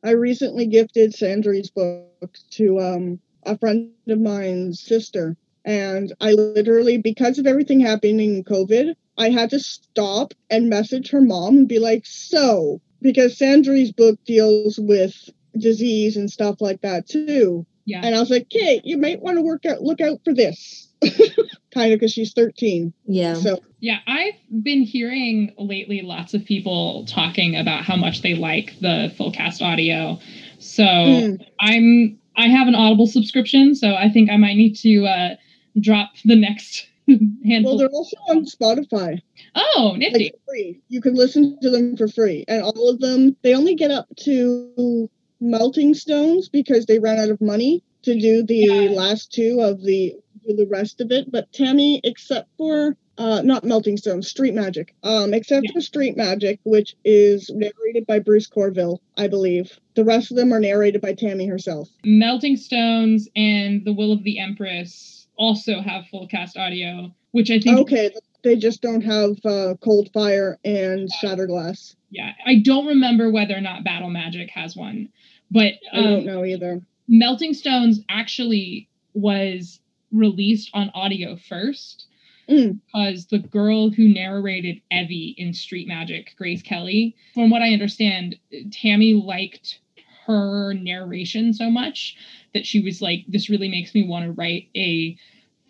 I 0.04 0.10
recently 0.10 0.66
gifted 0.66 1.14
Sandry's 1.14 1.70
book 1.70 2.36
to 2.50 2.78
um, 2.78 3.20
a 3.44 3.56
friend 3.56 3.90
of 4.06 4.20
mine's 4.20 4.80
sister. 4.80 5.36
And 5.64 6.12
I 6.20 6.32
literally, 6.32 6.98
because 6.98 7.38
of 7.38 7.46
everything 7.46 7.80
happening 7.80 8.36
in 8.36 8.44
COVID, 8.44 8.94
I 9.16 9.30
had 9.30 9.50
to 9.50 9.58
stop 9.58 10.34
and 10.50 10.68
message 10.68 11.10
her 11.10 11.22
mom 11.22 11.56
and 11.56 11.68
be 11.68 11.78
like, 11.78 12.04
so, 12.04 12.82
because 13.00 13.38
Sandry's 13.38 13.92
book 13.92 14.18
deals 14.26 14.78
with 14.78 15.14
disease 15.56 16.16
and 16.16 16.30
stuff 16.30 16.60
like 16.60 16.82
that 16.82 17.08
too. 17.08 17.64
Yeah. 17.86 18.02
And 18.04 18.14
I 18.14 18.20
was 18.20 18.30
like, 18.30 18.50
Kate, 18.50 18.84
you 18.84 18.98
might 18.98 19.22
want 19.22 19.38
to 19.38 19.42
work 19.42 19.64
out, 19.64 19.82
look 19.82 20.00
out 20.00 20.20
for 20.24 20.34
this. 20.34 20.83
kind 21.74 21.92
of 21.92 21.98
because 21.98 22.12
she's 22.12 22.32
13. 22.32 22.92
Yeah. 23.06 23.34
So 23.34 23.60
yeah, 23.80 23.98
I've 24.06 24.34
been 24.62 24.82
hearing 24.82 25.52
lately 25.58 26.02
lots 26.02 26.34
of 26.34 26.44
people 26.44 27.04
talking 27.06 27.56
about 27.56 27.84
how 27.84 27.96
much 27.96 28.22
they 28.22 28.34
like 28.34 28.78
the 28.80 29.12
full 29.16 29.30
cast 29.30 29.60
audio. 29.60 30.18
So 30.58 30.84
mm. 30.84 31.46
I'm 31.60 32.18
I 32.36 32.48
have 32.48 32.66
an 32.66 32.74
Audible 32.74 33.06
subscription, 33.06 33.74
so 33.74 33.94
I 33.94 34.08
think 34.08 34.30
I 34.30 34.36
might 34.36 34.56
need 34.56 34.76
to 34.76 35.04
uh, 35.06 35.36
drop 35.80 36.12
the 36.24 36.36
next 36.36 36.88
handful. 37.06 37.72
Well, 37.72 37.78
they're 37.78 37.88
also 37.88 38.16
on 38.28 38.44
Spotify. 38.44 39.20
Oh, 39.54 39.94
nifty! 39.96 40.24
Like 40.24 40.40
free. 40.48 40.80
You 40.88 41.00
can 41.00 41.14
listen 41.14 41.58
to 41.60 41.70
them 41.70 41.96
for 41.96 42.08
free, 42.08 42.44
and 42.48 42.62
all 42.62 42.88
of 42.88 43.00
them 43.00 43.36
they 43.42 43.54
only 43.54 43.74
get 43.74 43.90
up 43.90 44.08
to 44.20 45.08
melting 45.40 45.94
stones 45.94 46.48
because 46.48 46.86
they 46.86 46.98
ran 46.98 47.18
out 47.18 47.28
of 47.28 47.40
money 47.40 47.84
to 48.02 48.18
do 48.18 48.42
the 48.42 48.54
yeah. 48.54 48.90
last 48.90 49.32
two 49.32 49.60
of 49.60 49.82
the 49.82 50.14
the 50.52 50.66
rest 50.66 51.00
of 51.00 51.10
it. 51.10 51.30
But 51.30 51.52
Tammy, 51.52 52.00
except 52.04 52.48
for 52.56 52.96
uh, 53.18 53.42
not 53.42 53.64
Melting 53.64 53.96
Stone, 53.96 54.22
Street 54.22 54.54
Magic. 54.54 54.94
Um, 55.02 55.34
except 55.34 55.66
yeah. 55.66 55.72
for 55.72 55.80
Street 55.80 56.16
Magic, 56.16 56.60
which 56.64 56.96
is 57.04 57.50
narrated 57.50 58.06
by 58.06 58.18
Bruce 58.18 58.46
Coville, 58.46 59.00
I 59.16 59.28
believe. 59.28 59.78
The 59.94 60.04
rest 60.04 60.30
of 60.30 60.36
them 60.36 60.52
are 60.52 60.60
narrated 60.60 61.00
by 61.00 61.14
Tammy 61.14 61.46
herself. 61.46 61.88
Melting 62.04 62.56
Stones 62.56 63.28
and 63.36 63.84
The 63.84 63.92
Will 63.92 64.12
of 64.12 64.24
the 64.24 64.38
Empress 64.38 65.26
also 65.36 65.80
have 65.80 66.06
full 66.08 66.26
cast 66.26 66.56
audio, 66.56 67.14
which 67.32 67.50
I 67.50 67.60
think. 67.60 67.78
Okay, 67.80 68.12
they 68.42 68.56
just 68.56 68.82
don't 68.82 69.02
have 69.02 69.36
uh, 69.44 69.74
Cold 69.80 70.10
Fire 70.12 70.58
and 70.64 71.08
Shattered 71.20 71.48
Glass. 71.48 71.96
Yeah, 72.10 72.32
I 72.46 72.60
don't 72.64 72.86
remember 72.86 73.30
whether 73.30 73.56
or 73.56 73.60
not 73.60 73.84
Battle 73.84 74.10
Magic 74.10 74.50
has 74.50 74.76
one, 74.76 75.08
but 75.50 75.74
um, 75.92 75.98
I 75.98 76.02
don't 76.02 76.18
um, 76.20 76.26
know 76.26 76.44
either. 76.44 76.80
Melting 77.08 77.54
Stones 77.54 78.00
actually 78.08 78.88
was 79.14 79.80
released 80.14 80.70
on 80.72 80.90
audio 80.94 81.36
first 81.36 82.06
Mm. 82.48 82.78
because 82.86 83.26
the 83.26 83.38
girl 83.38 83.90
who 83.90 84.08
narrated 84.08 84.80
Evvy 84.92 85.34
in 85.36 85.54
Street 85.54 85.88
Magic, 85.88 86.34
Grace 86.36 86.62
Kelly, 86.62 87.16
from 87.32 87.50
what 87.50 87.62
I 87.62 87.72
understand, 87.72 88.36
Tammy 88.70 89.14
liked 89.14 89.80
her 90.26 90.74
narration 90.74 91.52
so 91.52 91.70
much 91.70 92.16
that 92.52 92.66
she 92.66 92.80
was 92.80 93.00
like, 93.00 93.24
this 93.28 93.48
really 93.48 93.68
makes 93.68 93.94
me 93.94 94.06
want 94.06 94.26
to 94.26 94.32
write 94.32 94.68
a 94.76 95.16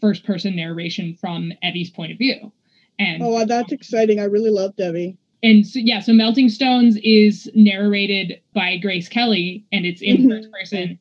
first 0.00 0.24
person 0.24 0.56
narration 0.56 1.14
from 1.14 1.52
Evvy's 1.62 1.90
point 1.90 2.12
of 2.12 2.18
view. 2.18 2.52
And 2.98 3.22
oh, 3.22 3.44
that's 3.44 3.72
exciting. 3.72 4.20
I 4.20 4.24
really 4.24 4.50
love 4.50 4.74
Evie. 4.78 5.16
And 5.42 5.66
so, 5.66 5.78
yeah, 5.78 6.00
so 6.00 6.12
Melting 6.12 6.48
Stones 6.48 6.96
is 7.02 7.50
narrated 7.54 8.40
by 8.54 8.78
Grace 8.78 9.08
Kelly 9.08 9.64
and 9.72 9.84
it's 9.84 10.00
in 10.00 10.18
mm-hmm. 10.18 10.30
first 10.30 10.50
person. 10.50 10.98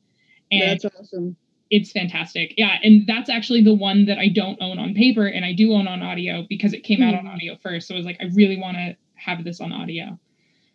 And 0.52 0.82
that's 0.82 0.86
awesome 0.86 1.36
it's 1.74 1.92
fantastic. 1.92 2.54
Yeah, 2.56 2.78
and 2.84 3.08
that's 3.08 3.32
actually 3.32 3.64
the 3.64 3.74
one 3.74 4.06
that 4.06 4.20
I 4.20 4.28
don't 4.28 4.62
own 4.62 4.78
on 4.78 4.94
paper 4.94 5.26
and 5.26 5.44
I 5.44 5.54
do 5.54 5.74
own 5.74 5.88
on 5.88 6.04
audio 6.04 6.46
because 6.48 6.72
it 6.72 6.82
came 6.82 7.02
out 7.02 7.16
on 7.16 7.22
hmm. 7.22 7.30
audio 7.30 7.58
first. 7.64 7.88
So 7.88 7.96
I 7.96 7.98
was 7.98 8.06
like, 8.06 8.18
I 8.22 8.26
really 8.36 8.58
want 8.58 8.78
to 8.78 8.96
have 9.16 9.44
this 9.44 9.60
on 9.60 9.74
audio. 9.74 10.20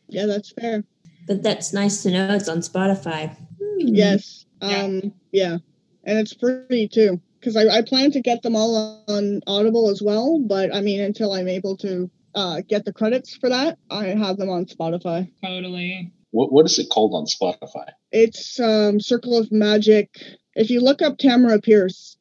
Yeah, 0.08 0.26
that's 0.26 0.50
fair. 0.50 0.82
But 1.28 1.44
that's 1.44 1.72
nice 1.72 2.02
to 2.02 2.10
know 2.10 2.34
it's 2.34 2.48
on 2.48 2.58
Spotify. 2.58 3.36
Hmm. 3.62 3.94
Yes. 3.94 4.44
Um 4.60 5.12
yeah. 5.30 5.58
And 6.02 6.18
it's 6.18 6.34
free 6.34 6.88
too. 6.88 7.20
Because 7.38 7.56
I, 7.56 7.68
I 7.68 7.82
plan 7.82 8.10
to 8.10 8.20
get 8.20 8.42
them 8.42 8.56
all 8.56 9.04
on 9.06 9.40
Audible 9.46 9.90
as 9.90 10.02
well, 10.02 10.40
but 10.40 10.74
I 10.74 10.80
mean 10.80 11.00
until 11.00 11.32
I'm 11.32 11.46
able 11.46 11.76
to 11.76 12.10
uh, 12.34 12.62
get 12.68 12.84
the 12.84 12.92
credits 12.92 13.36
for 13.36 13.48
that, 13.48 13.78
I 13.88 14.06
have 14.06 14.36
them 14.36 14.50
on 14.50 14.66
Spotify. 14.66 15.30
Totally. 15.44 16.12
What 16.32 16.50
what 16.50 16.66
is 16.66 16.76
it 16.80 16.90
called 16.90 17.14
on 17.14 17.26
Spotify? 17.26 17.90
It's 18.10 18.58
um, 18.58 18.98
Circle 18.98 19.38
of 19.38 19.52
Magic 19.52 20.10
if 20.58 20.70
you 20.70 20.80
look 20.80 21.00
up 21.00 21.18
Tamora 21.18 21.62
Pierce, 21.62 22.16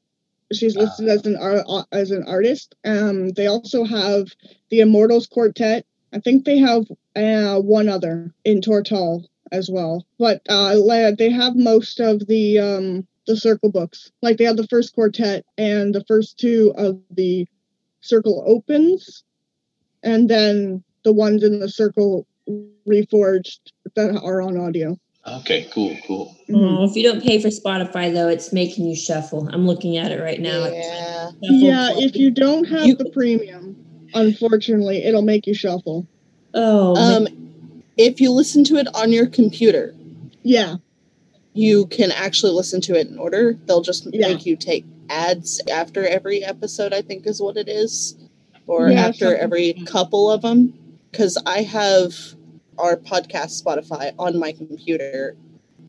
she's 0.54 0.78
listed 0.78 1.10
uh, 1.10 1.12
as 1.12 1.26
an 1.26 1.84
as 1.92 2.12
an 2.12 2.24
artist. 2.28 2.76
Um, 2.86 3.30
they 3.30 3.48
also 3.48 3.84
have 3.84 4.28
the 4.70 4.82
Immortals 4.82 5.28
Quartet. 5.28 5.86
I 6.14 6.20
think 6.20 6.46
they 6.46 6.60
have 6.60 6.86
uh, 7.16 7.60
one 7.60 7.90
other 7.90 8.34
in 8.46 8.62
Tortall 8.62 9.26
as 9.52 9.70
well, 9.70 10.06
but 10.20 10.42
uh, 10.48 10.76
they 11.18 11.32
have 11.32 11.56
most 11.56 12.00
of 12.00 12.28
the 12.28 12.60
um, 12.60 13.08
the 13.26 13.36
circle 13.36 13.72
books. 13.72 14.12
Like 14.22 14.38
they 14.38 14.46
have 14.46 14.58
the 14.58 14.68
first 14.68 14.94
quartet 14.94 15.46
and 15.58 15.94
the 15.94 16.06
first 16.08 16.38
two 16.38 16.74
of 16.78 17.00
the 17.12 17.48
circle 18.02 18.44
opens, 18.46 19.24
and 20.04 20.30
then 20.30 20.84
the 21.04 21.12
ones 21.12 21.44
in 21.44 21.60
the 21.60 21.70
circle 21.70 22.28
reforged 22.88 23.60
that 23.96 24.22
are 24.24 24.42
on 24.42 24.58
audio. 24.58 24.98
Okay, 25.28 25.68
cool, 25.74 25.98
cool. 26.06 26.36
Oh, 26.54 26.86
if 26.86 26.96
you 26.96 27.04
don't 27.04 27.22
pay 27.22 27.42
for 27.42 27.50
Spotify 27.50 28.14
though, 28.14 28.30
it's 28.30 28.54
making 28.54 28.86
you 28.86 28.96
shuffle. 28.96 29.50
I'm 29.52 29.68
looking 29.68 29.98
at 29.98 30.12
it 30.12 30.22
right 30.22 30.40
now. 30.40 30.68
Yeah, 30.68 31.32
yeah. 31.42 31.90
If 31.96 32.16
you 32.16 32.32
don't 32.32 32.64
have 32.66 32.86
you, 32.86 32.96
the 32.96 33.10
premium, 33.10 33.76
unfortunately, 34.14 35.04
it'll 35.04 35.22
make 35.22 35.46
you 35.46 35.54
shuffle. 35.54 36.08
Oh, 36.54 36.96
um, 36.96 37.28
if 37.98 38.22
you 38.22 38.32
listen 38.32 38.64
to 38.66 38.78
it 38.78 38.88
on 38.96 39.12
your 39.12 39.28
computer, 39.28 39.94
yeah, 40.44 40.76
you 41.54 41.88
can 41.88 42.12
actually 42.12 42.54
listen 42.54 42.80
to 42.82 42.98
it 42.98 43.08
in 43.08 43.20
order. 43.20 43.54
They'll 43.66 43.82
just 43.82 44.08
yeah. 44.14 44.30
make 44.30 44.46
you 44.46 44.56
take 44.56 44.86
ads 45.10 45.62
after 45.70 46.08
every 46.08 46.42
episode. 46.42 46.94
I 46.94 47.02
think 47.02 47.28
is 47.28 47.42
what 47.42 47.58
it 47.58 47.68
is, 47.68 48.16
or 48.66 48.90
yeah, 48.90 49.02
after 49.02 49.36
every 49.36 49.74
couple 49.86 50.32
of 50.32 50.42
them. 50.42 50.74
Because 51.12 51.38
I 51.46 51.64
have 51.64 52.14
our 52.78 52.96
podcast 52.96 53.62
Spotify 53.62 54.14
on 54.18 54.40
my 54.40 54.52
computer, 54.52 55.36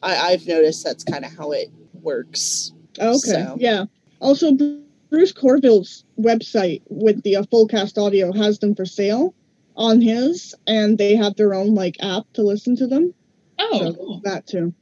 I, 0.02 0.30
have 0.30 0.46
noticed 0.46 0.84
that's 0.84 1.04
kind 1.04 1.24
of 1.24 1.36
how 1.36 1.52
it 1.52 1.70
works. 2.02 2.72
Okay. 2.98 3.16
So. 3.18 3.56
Yeah. 3.58 3.86
Also, 4.20 4.52
Bruce 5.10 5.32
Coville's 5.32 6.04
website 6.18 6.82
with 6.88 7.22
the 7.22 7.36
uh, 7.36 7.44
full 7.44 7.66
cast 7.66 7.98
audio 7.98 8.32
has 8.32 8.58
them 8.58 8.74
for 8.74 8.84
sale 8.84 9.34
on 9.76 10.00
his, 10.00 10.54
and 10.66 10.98
they 10.98 11.14
have 11.14 11.36
their 11.36 11.54
own 11.54 11.74
like 11.74 11.96
app 12.00 12.24
to 12.34 12.42
listen 12.42 12.76
to 12.76 12.86
them. 12.86 13.14
Oh, 13.58 13.78
so 13.78 13.94
cool. 13.94 14.20
that 14.24 14.46
too. 14.46 14.74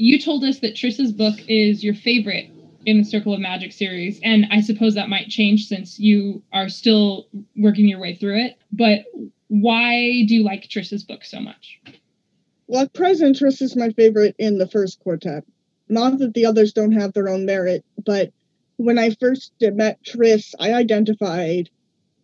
You 0.00 0.18
told 0.18 0.42
us 0.44 0.60
that 0.60 0.74
Triss's 0.74 1.12
book 1.12 1.38
is 1.46 1.84
your 1.84 1.94
favorite 1.94 2.50
in 2.86 2.96
the 2.96 3.04
Circle 3.04 3.34
of 3.34 3.40
Magic 3.40 3.70
series, 3.70 4.18
and 4.24 4.46
I 4.50 4.62
suppose 4.62 4.94
that 4.94 5.10
might 5.10 5.28
change 5.28 5.66
since 5.66 6.00
you 6.00 6.42
are 6.54 6.70
still 6.70 7.26
working 7.54 7.86
your 7.86 8.00
way 8.00 8.14
through 8.14 8.38
it. 8.38 8.56
But 8.72 9.00
why 9.48 10.24
do 10.26 10.34
you 10.34 10.42
like 10.42 10.68
Triss's 10.68 11.04
book 11.04 11.22
so 11.24 11.40
much? 11.40 11.80
Well, 12.66 12.84
at 12.84 12.94
present, 12.94 13.36
Triss 13.36 13.60
is 13.60 13.76
my 13.76 13.90
favorite 13.90 14.34
in 14.38 14.56
the 14.56 14.68
first 14.68 15.00
quartet. 15.00 15.44
Not 15.90 16.18
that 16.20 16.32
the 16.32 16.46
others 16.46 16.72
don't 16.72 16.92
have 16.92 17.12
their 17.12 17.28
own 17.28 17.44
merit, 17.44 17.84
but 18.06 18.32
when 18.76 18.98
I 18.98 19.10
first 19.10 19.52
met 19.60 20.02
Triss, 20.02 20.54
I 20.58 20.72
identified 20.72 21.68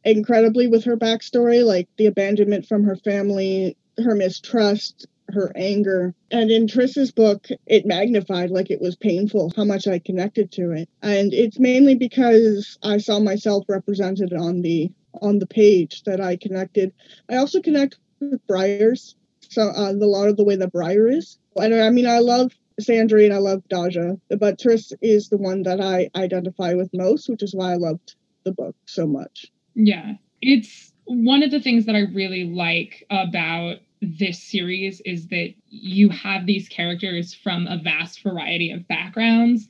incredibly 0.02 0.66
with 0.66 0.84
her 0.84 0.96
backstory, 0.96 1.62
like 1.62 1.88
the 1.98 2.06
abandonment 2.06 2.64
from 2.64 2.84
her 2.84 2.96
family, 2.96 3.76
her 4.02 4.14
mistrust, 4.14 5.06
her 5.30 5.52
anger. 5.56 6.14
And 6.30 6.50
in 6.50 6.66
Triss's 6.66 7.12
book, 7.12 7.48
it 7.66 7.86
magnified 7.86 8.50
like 8.50 8.70
it 8.70 8.80
was 8.80 8.96
painful 8.96 9.52
how 9.56 9.64
much 9.64 9.86
I 9.86 9.98
connected 9.98 10.52
to 10.52 10.72
it. 10.72 10.88
And 11.02 11.32
it's 11.32 11.58
mainly 11.58 11.94
because 11.94 12.78
I 12.82 12.98
saw 12.98 13.20
myself 13.20 13.64
represented 13.68 14.32
on 14.32 14.62
the 14.62 14.90
on 15.22 15.38
the 15.38 15.46
page 15.46 16.02
that 16.04 16.20
I 16.20 16.36
connected. 16.36 16.92
I 17.30 17.36
also 17.36 17.62
connect 17.62 17.96
with 18.20 18.46
Briars. 18.46 19.14
So 19.48 19.62
uh, 19.62 19.92
a 19.92 19.94
lot 19.94 20.28
of 20.28 20.36
the 20.36 20.44
way 20.44 20.56
that 20.56 20.72
Briar 20.72 21.08
is. 21.08 21.38
And 21.56 21.74
I 21.74 21.90
mean, 21.90 22.06
I 22.06 22.18
love 22.18 22.52
Sandry 22.80 23.24
and 23.24 23.32
I 23.32 23.38
love 23.38 23.62
Daja, 23.68 24.16
but 24.38 24.58
Triss 24.58 24.92
is 25.00 25.28
the 25.28 25.38
one 25.38 25.62
that 25.62 25.80
I 25.80 26.10
identify 26.14 26.74
with 26.74 26.90
most, 26.92 27.28
which 27.28 27.42
is 27.42 27.54
why 27.54 27.72
I 27.72 27.76
loved 27.76 28.14
the 28.44 28.52
book 28.52 28.76
so 28.84 29.06
much. 29.06 29.46
Yeah, 29.74 30.14
it's 30.42 30.92
one 31.06 31.42
of 31.42 31.50
the 31.50 31.60
things 31.60 31.86
that 31.86 31.94
I 31.94 32.00
really 32.00 32.44
like 32.44 33.06
about 33.10 33.76
this 34.02 34.42
series 34.42 35.00
is 35.04 35.28
that 35.28 35.54
you 35.68 36.08
have 36.10 36.46
these 36.46 36.68
characters 36.68 37.34
from 37.34 37.66
a 37.66 37.78
vast 37.78 38.22
variety 38.22 38.70
of 38.70 38.86
backgrounds. 38.88 39.68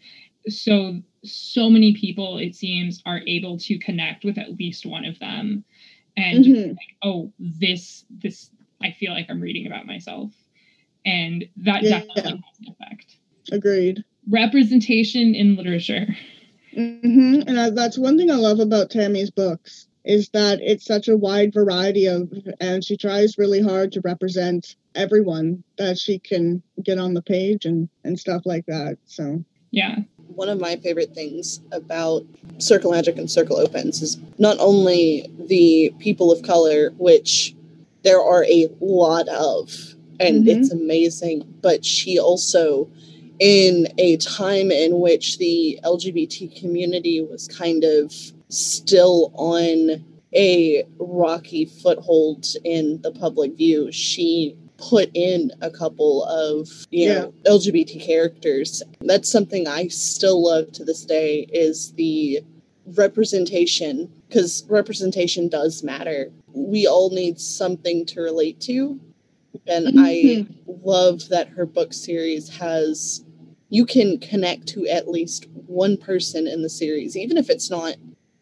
So, 0.48 1.00
so 1.24 1.70
many 1.70 1.94
people, 1.94 2.38
it 2.38 2.54
seems, 2.54 3.02
are 3.06 3.20
able 3.26 3.58
to 3.60 3.78
connect 3.78 4.24
with 4.24 4.38
at 4.38 4.58
least 4.58 4.86
one 4.86 5.04
of 5.04 5.18
them. 5.18 5.64
And 6.16 6.44
Mhm. 6.44 6.68
like, 6.70 6.96
oh, 7.02 7.32
this, 7.38 8.04
this, 8.22 8.50
I 8.82 8.92
feel 8.92 9.12
like 9.12 9.26
I'm 9.28 9.40
reading 9.40 9.66
about 9.66 9.86
myself. 9.86 10.32
And 11.04 11.44
that 11.58 11.82
Yeah. 11.82 12.00
definitely 12.00 12.42
has 12.44 12.58
an 12.60 12.74
effect. 12.78 13.16
Agreed. 13.52 14.04
Representation 14.28 15.34
in 15.34 15.56
literature. 15.56 16.16
hmm 16.74 17.40
And 17.46 17.58
I, 17.58 17.70
that's 17.70 17.96
one 17.96 18.18
thing 18.18 18.30
I 18.30 18.36
love 18.36 18.60
about 18.60 18.90
Tammy's 18.90 19.30
books 19.30 19.88
is 20.06 20.28
that 20.30 20.60
it's 20.62 20.86
such 20.86 21.08
a 21.08 21.16
wide 21.16 21.52
variety 21.52 22.06
of, 22.06 22.32
and 22.60 22.84
she 22.84 22.96
tries 22.96 23.36
really 23.38 23.60
hard 23.60 23.90
to 23.92 24.00
represent 24.02 24.76
everyone 24.94 25.62
that 25.78 25.98
she 25.98 26.18
can 26.20 26.62
get 26.82 26.98
on 26.98 27.12
the 27.12 27.22
page 27.22 27.66
and 27.66 27.88
and 28.04 28.18
stuff 28.18 28.42
like 28.46 28.64
that. 28.66 28.96
So 29.06 29.44
Yeah. 29.72 29.98
one 30.34 30.48
of 30.48 30.60
my 30.60 30.76
favorite 30.76 31.12
things 31.14 31.60
about 31.72 32.24
Circle 32.58 32.92
Magic 32.92 33.18
and 33.18 33.30
Circle 33.30 33.56
Opens 33.58 34.00
is 34.00 34.16
not 34.38 34.56
only 34.60 35.28
the 35.48 35.92
people 35.98 36.30
of 36.32 36.42
color, 36.42 36.92
which 36.98 37.54
there 38.02 38.20
are 38.22 38.44
a 38.44 38.68
lot 38.80 39.28
of, 39.28 39.94
and 40.20 40.44
Mhm. 40.44 40.48
it's 40.48 40.70
amazing, 40.70 41.44
but 41.62 41.84
she 41.84 42.18
also, 42.18 42.88
in 43.40 43.88
a 43.98 44.16
time 44.18 44.70
in 44.70 45.00
which 45.00 45.38
the 45.38 45.78
LGBT 45.84 46.46
community 46.48 47.20
was 47.20 47.48
kind 47.48 47.82
of 47.84 48.14
still 48.48 49.32
on 49.34 50.04
a 50.34 50.84
rocky 50.98 51.64
foothold 51.64 52.46
in 52.64 53.00
the 53.02 53.12
public 53.12 53.56
view, 53.56 53.90
she 53.90 54.56
put 54.78 55.10
in 55.14 55.50
a 55.62 55.70
couple 55.70 56.24
of 56.24 56.68
you 56.90 57.08
know 57.08 57.32
LGBT 57.46 58.00
characters. 58.00 58.82
That's 59.00 59.30
something 59.30 59.66
I 59.66 59.88
still 59.88 60.44
love 60.44 60.72
to 60.72 60.84
this 60.84 61.04
day 61.04 61.46
is 61.52 61.92
the 61.92 62.40
representation 62.94 64.12
because 64.28 64.64
representation 64.68 65.48
does 65.48 65.82
matter. 65.82 66.30
We 66.52 66.86
all 66.86 67.10
need 67.10 67.40
something 67.40 68.06
to 68.06 68.20
relate 68.20 68.60
to. 68.62 69.00
And 69.66 69.86
mm-hmm. 69.86 69.98
I 69.98 70.46
love 70.84 71.28
that 71.30 71.48
her 71.48 71.66
book 71.66 71.92
series 71.92 72.48
has 72.56 73.24
you 73.68 73.84
can 73.84 74.18
connect 74.18 74.68
to 74.68 74.86
at 74.86 75.08
least 75.08 75.46
one 75.66 75.96
person 75.96 76.46
in 76.46 76.62
the 76.62 76.68
series, 76.68 77.16
even 77.16 77.36
if 77.36 77.50
it's 77.50 77.70
not 77.70 77.96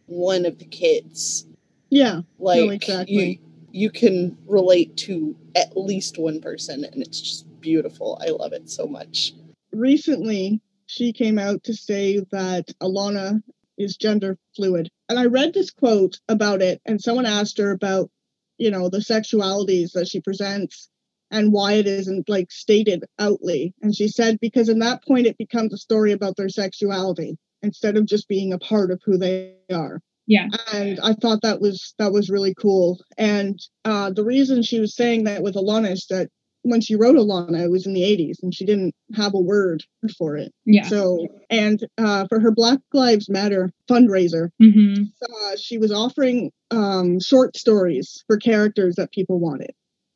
one 0.06 0.46
of 0.46 0.58
the 0.58 0.64
kids. 0.66 1.46
yeah, 1.90 2.20
Like 2.38 2.70
exactly. 2.70 3.14
you 3.14 3.38
you 3.72 3.90
can 3.90 4.36
relate 4.46 4.96
to 4.98 5.34
at 5.56 5.76
least 5.76 6.16
one 6.18 6.40
person 6.40 6.84
and 6.84 7.02
it's 7.02 7.20
just 7.20 7.60
beautiful. 7.60 8.18
I 8.24 8.30
love 8.30 8.52
it 8.52 8.70
so 8.70 8.86
much. 8.86 9.32
recently 9.72 10.60
she 10.86 11.12
came 11.12 11.38
out 11.38 11.64
to 11.64 11.74
say 11.74 12.20
that 12.30 12.66
Alanna 12.80 13.42
is 13.78 13.96
gender 13.96 14.38
fluid. 14.54 14.88
And 15.08 15.18
I 15.18 15.26
read 15.26 15.54
this 15.54 15.70
quote 15.70 16.20
about 16.28 16.62
it, 16.62 16.80
and 16.86 17.00
someone 17.00 17.26
asked 17.26 17.58
her 17.58 17.70
about, 17.72 18.10
you 18.58 18.70
know, 18.70 18.88
the 18.88 18.98
sexualities 18.98 19.92
that 19.92 20.06
she 20.08 20.20
presents 20.20 20.88
and 21.30 21.52
why 21.52 21.72
it 21.72 21.86
isn't 21.86 22.28
like 22.28 22.52
stated 22.52 23.04
outly. 23.18 23.74
And 23.82 23.94
she 23.96 24.08
said, 24.08 24.38
because 24.40 24.68
in 24.68 24.78
that 24.80 25.02
point, 25.04 25.26
it 25.26 25.38
becomes 25.38 25.72
a 25.72 25.78
story 25.78 26.12
about 26.12 26.36
their 26.36 26.48
sexuality 26.48 27.36
instead 27.64 27.96
of 27.96 28.06
just 28.06 28.28
being 28.28 28.52
a 28.52 28.58
part 28.58 28.90
of 28.90 29.00
who 29.04 29.16
they 29.18 29.54
are 29.72 30.00
Yeah. 30.26 30.48
and 30.72 31.00
I 31.00 31.14
thought 31.14 31.42
that 31.42 31.60
was 31.60 31.94
that 31.98 32.12
was 32.12 32.30
really 32.30 32.54
cool. 32.54 33.00
And 33.18 33.58
uh, 33.84 34.10
the 34.10 34.24
reason 34.24 34.62
she 34.62 34.80
was 34.80 34.94
saying 34.94 35.24
that 35.24 35.42
with 35.42 35.54
Alanna 35.56 35.90
is 35.92 36.06
that 36.10 36.28
when 36.62 36.80
she 36.80 36.94
wrote 36.96 37.16
Alanna, 37.16 37.62
it 37.64 37.70
was 37.70 37.86
in 37.86 37.92
the 37.92 38.02
'80s, 38.02 38.36
and 38.42 38.54
she 38.54 38.64
didn't 38.64 38.94
have 39.14 39.34
a 39.34 39.40
word 39.40 39.84
for 40.18 40.36
it. 40.36 40.50
Yeah. 40.64 40.88
So, 40.88 41.26
and 41.50 41.84
uh, 41.98 42.26
for 42.28 42.40
her 42.40 42.50
Black 42.50 42.80
Lives 42.92 43.28
Matter 43.28 43.70
fundraiser, 43.90 44.48
hmm 44.60 45.02
uh, 45.22 45.56
she 45.56 45.78
was 45.78 45.92
offering 45.92 46.50
um, 46.70 47.18
short 47.20 47.56
stories 47.56 48.22
for 48.26 48.36
characters 48.36 48.94
that 48.96 49.12
people 49.12 49.38
wanted. 49.40 49.72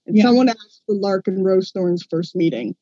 And 0.07 0.17
Yeah. 0.17 0.25
someone 0.25 0.49
asked 0.49 0.83
for 0.87 0.95
Lark 0.95 1.29
and 1.29 1.45
Rosethorn's 1.45 2.07
first 2.11 2.35
meeting. 2.37 2.75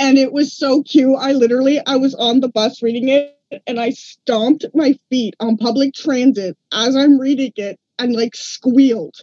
And 0.00 0.16
it 0.16 0.32
was 0.32 0.50
so 0.50 0.82
cute. 0.82 1.14
I 1.20 1.32
literally, 1.32 1.78
I 1.86 1.96
was 1.96 2.14
on 2.14 2.40
the 2.40 2.48
bus 2.48 2.82
reading 2.82 3.10
it 3.10 3.36
and 3.66 3.78
I 3.78 3.90
stomped 3.90 4.64
my 4.74 4.98
feet 5.10 5.36
on 5.40 5.58
public 5.58 5.92
transit 5.92 6.56
as 6.72 6.96
I'm 6.96 7.20
reading 7.20 7.52
it 7.56 7.78
and 7.98 8.14
like 8.16 8.34
squealed 8.34 9.16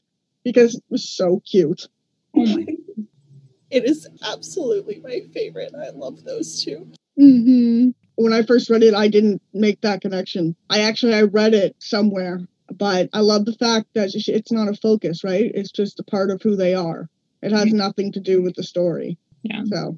because 0.44 0.76
it 0.76 0.84
was 0.92 1.10
so 1.10 1.42
cute. 1.50 1.88
Oh 2.36 2.46
my. 2.56 2.66
It 3.72 3.86
is 3.86 4.08
absolutely 4.24 5.02
my 5.04 5.22
favorite. 5.34 5.74
I 5.76 5.90
love 5.90 6.24
those 6.24 6.64
two. 6.64 6.88
hmm 7.18 7.90
When 8.16 8.32
I 8.32 8.44
first 8.44 8.70
read 8.70 8.84
it, 8.84 8.94
I 8.94 9.08
didn't 9.08 9.42
make 9.56 9.82
that 9.82 10.02
connection. 10.02 10.56
I 10.70 10.82
actually 10.82 11.16
I 11.16 11.24
read 11.24 11.56
it 11.56 11.76
somewhere, 11.80 12.48
but 12.78 13.10
I 13.14 13.22
love 13.22 13.46
the 13.46 13.54
fact 13.54 13.88
that 13.96 14.12
it's 14.14 14.52
not 14.52 14.70
a 14.70 14.76
focus, 14.76 15.24
right? 15.24 15.52
It's 15.56 15.72
just 15.72 16.00
a 16.00 16.04
part 16.04 16.30
of 16.30 16.40
who 16.44 16.56
they 16.56 16.76
are. 16.76 17.10
It 17.42 17.52
has 17.52 17.74
nothing 17.74 18.12
to 18.12 18.20
do 18.20 18.44
with 18.44 18.56
the 18.56 18.64
story. 18.64 19.18
Yeah. 19.42 19.64
So 19.66 19.98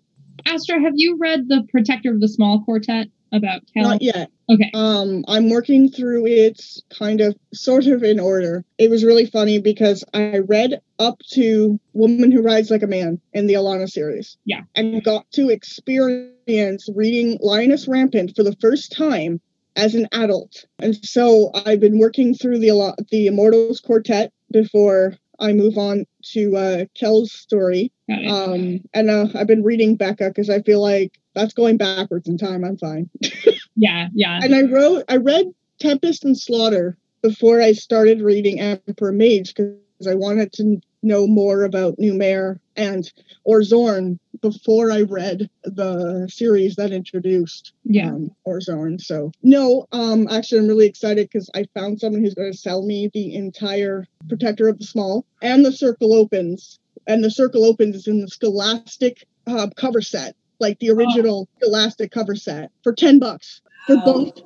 Astra, 0.50 0.82
have 0.82 0.94
you 0.96 1.18
read 1.18 1.48
The 1.48 1.68
Protector 1.72 2.12
of 2.12 2.20
the 2.20 2.28
Small 2.28 2.64
Quartet 2.64 3.08
about 3.32 3.62
Kel? 3.74 3.84
not 3.84 4.02
yet. 4.02 4.32
Okay. 4.52 4.72
Um, 4.74 5.24
I'm 5.28 5.50
working 5.52 5.90
through 5.90 6.26
it 6.26 6.60
kind 6.90 7.22
of 7.22 7.38
sort 7.54 7.86
of 7.86 8.02
in 8.02 8.20
order. 8.20 8.66
It 8.80 8.90
was 8.90 9.06
really 9.06 9.28
funny 9.28 9.60
because 9.60 10.04
I 10.14 10.40
read 10.40 10.82
up 10.98 11.20
to 11.34 11.80
Woman 11.94 12.32
Who 12.32 12.42
Rides 12.42 12.72
Like 12.72 12.82
a 12.82 12.88
Man 12.88 13.22
in 13.34 13.46
the 13.46 13.54
Alanna 13.54 13.88
series. 13.88 14.38
Yeah. 14.46 14.62
And 14.76 15.04
got 15.04 15.30
to 15.34 15.50
experience 15.50 16.90
reading 16.96 17.38
Lioness 17.42 17.88
Rampant 17.88 18.36
for 18.36 18.42
the 18.42 18.56
first 18.60 18.92
time 18.92 19.40
as 19.76 19.94
an 19.94 20.08
adult. 20.12 20.66
And 20.80 20.96
so 21.06 21.52
I've 21.54 21.80
been 21.80 22.00
working 22.00 22.34
through 22.34 22.60
the 22.60 22.96
the 23.12 23.28
Immortals 23.28 23.82
Quartet 23.82 24.34
before 24.52 25.14
I 25.40 25.54
move 25.54 25.78
on 25.78 26.06
to 26.34 26.56
uh, 26.56 26.86
Kel's 26.96 27.32
story. 27.32 27.92
Um, 28.28 28.82
and 28.94 29.10
uh, 29.10 29.28
I've 29.36 29.48
been 29.48 29.64
reading 29.64 29.98
Beka 29.98 30.30
because 30.30 30.50
I 30.50 30.62
feel 30.62 30.82
like 30.82 31.20
that's 31.36 31.54
going 31.54 31.78
backwards 31.78 32.28
in 32.28 32.38
time. 32.38 32.64
I'm 32.64 32.78
fine 32.78 33.10
yeah. 33.76 34.08
Yeah. 34.14 34.40
and 34.42 34.56
I 34.56 34.64
wrote, 34.64 35.06
I 35.10 35.18
read 35.18 35.46
Tempest 35.80 36.26
and 36.26 36.38
Slaughter 36.38 36.98
before 37.22 37.62
I 37.62 37.74
started 37.74 38.22
reading 38.22 38.60
Emperor 38.60 39.12
Mage 39.12 39.54
because 39.54 40.08
I 40.08 40.16
wanted 40.16 40.52
to 40.54 40.82
know 41.02 41.28
more 41.28 41.64
about 41.64 41.98
Numair 41.98 42.60
and 42.76 43.12
Ozorne 43.48 44.20
before 44.42 44.92
I 44.92 45.02
read 45.02 45.50
the 45.64 46.28
series 46.32 46.76
that 46.76 46.92
introduced 46.92 47.74
Yeah. 47.84 48.10
um, 48.12 48.32
Ozorne. 48.46 49.00
So 49.00 49.32
no, 49.44 49.88
um, 49.92 50.28
actually, 50.30 50.60
I'm 50.60 50.68
really 50.68 50.86
excited 50.88 51.30
because 51.32 51.50
I 51.56 51.66
found 51.74 52.00
someone 52.00 52.22
who's 52.22 52.34
going 52.36 52.52
to 52.52 52.58
sell 52.58 52.86
me 52.86 53.10
the 53.14 53.36
entire 53.36 54.06
Protector 54.28 54.68
of 54.68 54.80
the 54.80 54.86
Small 54.86 55.26
and 55.42 55.66
the 55.66 55.72
Circle 55.72 56.14
Opens, 56.14 56.80
and 57.08 57.24
the 57.24 57.32
Circle 57.32 57.66
Opens 57.66 57.96
is 57.96 58.08
in 58.08 58.20
the 58.22 58.28
Scholastic 58.28 59.26
uh, 59.48 59.68
cover 59.76 60.02
set, 60.02 60.36
like 60.60 60.80
the 60.80 60.92
original 60.92 61.48
Scholastic 61.62 62.12
cover 62.12 62.36
set, 62.36 62.72
for 62.84 62.94
ten 62.94 63.20
bucks 63.20 63.62
for 63.88 63.98
both. 64.06 64.42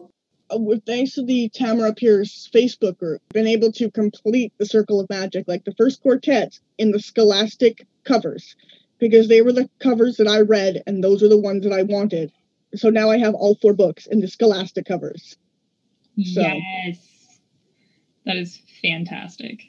Uh, 0.53 0.57
with 0.57 0.85
thanks 0.85 1.13
to 1.13 1.23
the 1.23 1.49
Tamora 1.49 1.95
Pierce 1.95 2.49
Facebook 2.53 2.97
group, 2.97 3.21
been 3.33 3.47
able 3.47 3.71
to 3.73 3.89
complete 3.91 4.53
the 4.57 4.65
Circle 4.65 4.99
of 4.99 5.09
Magic, 5.09 5.47
like 5.47 5.63
the 5.65 5.73
first 5.75 6.01
quartet 6.01 6.59
in 6.77 6.91
the 6.91 6.99
Scholastic 6.99 7.85
covers, 8.03 8.55
because 8.99 9.27
they 9.27 9.41
were 9.41 9.53
the 9.53 9.69
covers 9.79 10.17
that 10.17 10.27
I 10.27 10.41
read, 10.41 10.83
and 10.85 11.03
those 11.03 11.23
are 11.23 11.29
the 11.29 11.37
ones 11.37 11.63
that 11.63 11.73
I 11.73 11.83
wanted. 11.83 12.31
So 12.75 12.89
now 12.89 13.09
I 13.09 13.17
have 13.17 13.35
all 13.35 13.55
four 13.55 13.73
books 13.73 14.05
in 14.07 14.19
the 14.19 14.27
Scholastic 14.27 14.85
covers. 14.85 15.37
So- 16.23 16.41
Yes. 16.41 17.09
That 18.25 18.37
is 18.37 18.61
fantastic. 18.81 19.61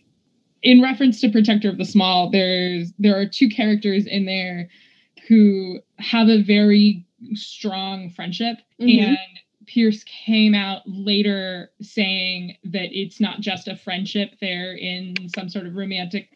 In 0.63 0.81
reference 0.81 1.21
to 1.21 1.29
Protector 1.31 1.69
of 1.69 1.77
the 1.77 1.85
Small, 1.85 2.31
there's 2.31 2.93
there 2.99 3.19
are 3.19 3.27
two 3.27 3.49
characters 3.49 4.07
in 4.07 4.27
there 4.27 4.69
who 5.29 5.81
have 5.99 6.29
a 6.29 6.43
very 6.43 7.05
strong 7.35 8.11
friendship 8.11 8.59
Mhm. 8.81 9.09
and 9.09 9.19
Pierce 9.67 10.05
came 10.05 10.55
out 10.55 10.83
later 10.87 11.71
saying 11.81 12.57
that 12.65 12.89
it's 12.93 13.21
not 13.21 13.41
just 13.41 13.69
a 13.69 13.77
friendship, 13.77 14.35
they're 14.41 14.75
in 14.75 15.29
some 15.29 15.49
sort 15.49 15.67
of 15.67 15.77
romantic 15.77 16.29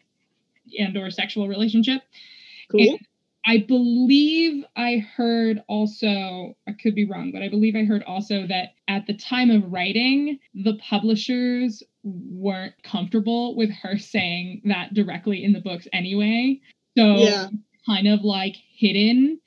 and 0.77 0.95
or 0.97 1.09
sexual 1.09 1.47
relationship. 1.47 2.03
Cool. 2.71 2.81
And 2.81 2.99
I 3.45 3.57
believe 3.67 4.63
I 4.75 4.97
heard 4.97 5.63
also, 5.67 6.55
I 6.67 6.73
could 6.73 6.93
be 6.93 7.05
wrong, 7.05 7.31
but 7.31 7.41
I 7.41 7.49
believe 7.49 7.75
I 7.75 7.85
heard 7.85 8.03
also 8.03 8.45
that 8.47 8.73
at 8.87 9.07
the 9.07 9.15
time 9.15 9.49
of 9.49 9.71
writing, 9.71 10.39
the 10.53 10.77
publishers 10.77 11.81
weren't 12.03 12.73
comfortable 12.83 13.55
with 13.55 13.71
her 13.71 13.97
saying 13.97 14.61
that 14.65 14.93
directly 14.93 15.43
in 15.43 15.53
the 15.53 15.61
books 15.61 15.87
anyway. 15.93 16.59
So 16.97 17.17
Yeah. 17.17 17.49
kind 17.85 18.07
of 18.07 18.21
like 18.21 18.55
hidden. 18.55 19.39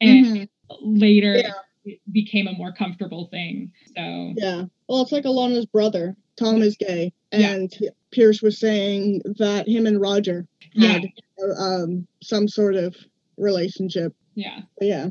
And 0.00 0.26
Mhm. 0.26 0.48
later 0.80 1.36
Yeah. 1.36 1.52
It 1.88 2.00
became 2.12 2.46
a 2.46 2.52
more 2.52 2.72
comfortable 2.72 3.26
thing. 3.30 3.72
So 3.96 4.34
Yeah. 4.36 4.64
Well, 4.88 5.02
it's 5.02 5.12
like 5.12 5.24
Alanna's 5.24 5.66
brother. 5.66 6.16
Tom 6.36 6.62
is 6.62 6.76
gay, 6.76 7.12
Yeah. 7.32 7.50
and 7.54 7.74
Pierce 8.12 8.42
was 8.42 8.58
saying 8.58 9.22
that 9.38 9.66
him 9.66 9.86
and 9.86 10.00
Roger 10.00 10.46
yeah, 10.72 10.92
had 10.92 11.04
um, 11.58 12.06
some 12.22 12.46
sort 12.46 12.76
of 12.76 12.94
relationship. 13.36 14.14
yeah. 14.34 14.60
But 14.78 14.86
yeah. 14.86 15.08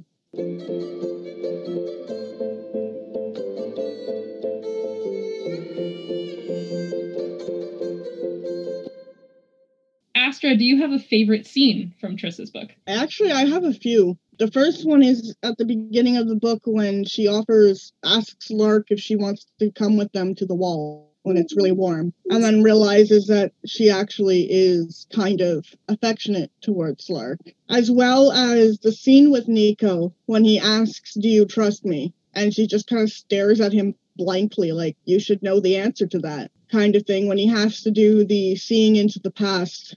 Astra, 10.16 10.56
do 10.56 10.64
you 10.66 10.82
have 10.82 10.92
a 10.92 11.00
favorite 11.00 11.46
scene 11.46 11.94
from 12.02 12.18
Triss's 12.18 12.50
book? 12.50 12.70
Actually, 12.88 13.32
I 13.32 13.46
have 13.46 13.64
a 13.64 13.74
few. 13.74 14.18
The 14.40 14.52
first 14.52 14.86
one 14.86 15.02
is 15.02 15.36
at 15.42 15.58
the 15.58 15.66
beginning 15.66 16.16
of 16.16 16.28
the 16.28 16.36
book 16.36 16.62
when 16.66 17.06
she 17.06 17.28
offers, 17.28 17.92
asks 18.04 18.52
Lark 18.52 18.92
if 18.92 19.00
she 19.00 19.16
wants 19.16 19.48
to 19.58 19.72
come 19.72 19.98
with 19.98 20.12
them 20.12 20.36
to 20.36 20.46
the 20.46 20.54
wall 20.54 21.12
when 21.24 21.38
it's 21.38 21.56
really 21.56 21.72
warm, 21.72 22.14
and 22.30 22.44
then 22.44 22.62
realizes 22.62 23.26
that 23.28 23.52
she 23.66 23.90
actually 23.90 24.48
is 24.50 25.08
kind 25.12 25.42
of 25.42 25.66
affectionate 25.88 26.52
towards 26.62 27.10
Lark. 27.10 27.40
As 27.68 27.90
well 27.90 28.32
as 28.32 28.78
the 28.78 28.92
scene 28.92 29.32
with 29.32 29.48
Niko 29.48 30.14
when 30.28 30.44
he 30.44 30.60
asks, 30.60 31.16
Do 31.16 31.28
you 31.28 31.46
trust 31.46 31.84
me? 31.84 32.14
And 32.36 32.54
she 32.54 32.68
just 32.68 32.88
kind 32.88 33.02
of 33.02 33.12
stares 33.12 33.60
at 33.60 33.74
him 33.74 33.96
blankly, 34.18 34.72
like, 34.72 34.98
You 35.04 35.20
should 35.20 35.42
know 35.42 35.60
the 35.60 35.78
answer 35.78 36.06
to 36.06 36.20
that 36.20 36.52
kind 36.72 36.96
of 36.96 37.08
thing 37.08 37.28
when 37.28 37.40
he 37.40 37.48
has 37.48 37.82
to 37.82 37.92
do 37.92 38.24
the 38.24 38.56
seeing 38.56 38.98
into 38.98 39.20
the 39.20 39.32
past 39.32 39.96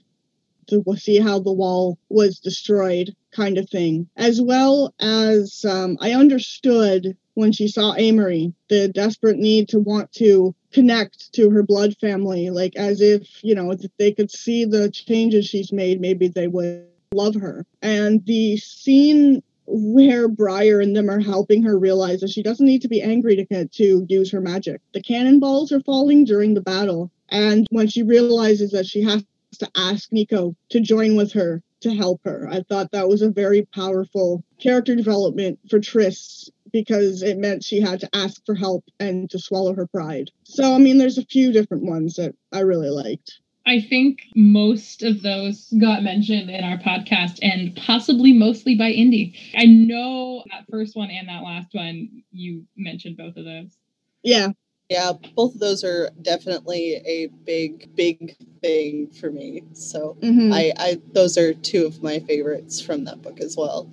to 0.67 0.83
see 0.97 1.19
how 1.19 1.37
the 1.37 1.53
wall 1.53 1.99
was 2.09 2.39
destroyed 2.39 3.15
kind 3.31 3.57
of 3.57 3.69
thing 3.69 4.07
as 4.17 4.41
well 4.41 4.93
as 4.99 5.65
um, 5.65 5.97
i 6.01 6.11
understood 6.11 7.17
when 7.33 7.51
she 7.51 7.67
saw 7.67 7.93
amory 7.93 8.53
the 8.69 8.87
desperate 8.89 9.37
need 9.37 9.69
to 9.69 9.79
want 9.79 10.11
to 10.11 10.53
connect 10.71 11.31
to 11.33 11.49
her 11.49 11.63
blood 11.63 11.95
family 11.99 12.49
like 12.49 12.75
as 12.75 13.01
if 13.01 13.43
you 13.43 13.55
know 13.55 13.71
if 13.71 13.81
they 13.97 14.11
could 14.11 14.31
see 14.31 14.65
the 14.65 14.89
changes 14.91 15.45
she's 15.45 15.71
made 15.71 16.01
maybe 16.01 16.27
they 16.27 16.47
would 16.47 16.85
love 17.13 17.35
her 17.35 17.65
and 17.81 18.25
the 18.25 18.57
scene 18.57 19.41
where 19.71 20.27
Briar 20.27 20.81
and 20.81 20.95
them 20.95 21.09
are 21.09 21.19
helping 21.19 21.63
her 21.63 21.77
realize 21.77 22.19
that 22.21 22.29
she 22.29 22.43
doesn't 22.43 22.65
need 22.65 22.81
to 22.81 22.89
be 22.89 23.01
angry 23.01 23.35
to 23.35 23.67
to 23.67 24.05
use 24.09 24.31
her 24.31 24.41
magic. 24.41 24.81
The 24.93 25.01
cannonballs 25.01 25.71
are 25.71 25.79
falling 25.81 26.25
during 26.25 26.53
the 26.53 26.61
battle, 26.61 27.11
and 27.29 27.67
when 27.71 27.87
she 27.87 28.03
realizes 28.03 28.71
that 28.71 28.85
she 28.85 29.01
has 29.03 29.23
to 29.59 29.69
ask 29.75 30.09
Niko 30.11 30.55
to 30.69 30.79
join 30.79 31.15
with 31.15 31.33
her 31.33 31.61
to 31.81 31.93
help 31.93 32.21
her, 32.23 32.47
I 32.49 32.61
thought 32.61 32.91
that 32.91 33.07
was 33.07 33.21
a 33.21 33.29
very 33.29 33.67
powerful 33.73 34.43
character 34.59 34.95
development 34.95 35.59
for 35.69 35.79
Triss 35.79 36.49
because 36.71 37.21
it 37.21 37.37
meant 37.37 37.63
she 37.63 37.81
had 37.81 37.99
to 37.99 38.09
ask 38.15 38.41
for 38.45 38.55
help 38.55 38.85
and 38.99 39.29
to 39.29 39.39
swallow 39.39 39.73
her 39.75 39.87
pride. 39.87 40.31
So, 40.43 40.73
I 40.73 40.77
mean, 40.77 40.97
there's 40.97 41.17
a 41.17 41.25
few 41.25 41.51
different 41.51 41.83
ones 41.83 42.15
that 42.15 42.33
I 42.51 42.59
really 42.61 42.89
liked. 42.89 43.39
I 43.65 43.79
think 43.79 44.23
most 44.35 45.03
of 45.03 45.21
those 45.21 45.71
got 45.79 46.03
mentioned 46.03 46.49
in 46.49 46.63
our 46.63 46.77
podcast 46.77 47.37
and 47.41 47.75
possibly 47.75 48.33
mostly 48.33 48.75
by 48.75 48.89
Indy. 48.89 49.35
I 49.55 49.65
know 49.65 50.43
that 50.51 50.65
first 50.71 50.95
one 50.95 51.11
and 51.11 51.27
that 51.29 51.43
last 51.43 51.73
one, 51.73 52.23
you 52.31 52.65
mentioned 52.75 53.17
both 53.17 53.37
of 53.37 53.45
those. 53.45 53.77
Yeah, 54.23 54.49
Yeah, 54.91 55.13
both 55.37 55.53
of 55.53 55.61
those 55.61 55.85
are 55.85 56.09
definitely 56.21 56.95
a 57.05 57.27
big, 57.45 57.95
big 57.95 58.35
thing 58.61 59.07
for 59.07 59.31
me. 59.31 59.63
So 59.71 60.17
hmm 60.21 60.51
I, 60.51 60.73
I 60.75 61.01
those 61.13 61.37
are 61.37 61.53
two 61.53 61.85
of 61.85 62.03
my 62.03 62.19
favorites 62.19 62.81
from 62.81 63.05
that 63.05 63.21
book 63.21 63.39
as 63.39 63.55
well. 63.55 63.89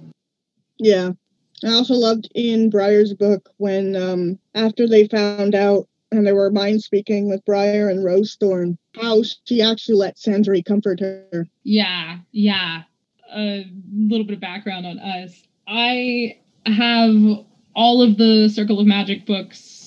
Yeah. 0.76 1.10
I 1.64 1.68
also 1.68 1.94
loved 1.94 2.28
in 2.34 2.68
Briar's 2.68 3.14
book 3.14 3.48
when 3.58 3.94
um 3.94 4.40
after 4.56 4.88
they 4.88 5.06
found 5.06 5.54
out 5.54 5.86
and 6.10 6.26
they 6.26 6.32
were 6.32 6.50
mind 6.50 6.82
speaking 6.82 7.28
with 7.28 7.44
Briar 7.44 7.88
and 7.88 8.04
Rosethorn 8.04 8.76
how 9.00 9.22
she 9.44 9.62
actually 9.62 9.98
let 9.98 10.16
Sandry 10.16 10.64
comfort 10.64 10.98
her. 10.98 11.46
Yeah, 11.62 12.18
yeah. 12.32 12.82
A 13.32 13.70
little 13.94 14.26
bit 14.26 14.34
of 14.34 14.40
background 14.40 14.84
on 14.84 14.98
us. 14.98 15.44
I 15.68 16.38
have 16.66 17.14
all 17.76 18.02
of 18.02 18.18
the 18.18 18.48
Circle 18.48 18.80
of 18.80 18.86
Magic 18.88 19.26
books, 19.26 19.77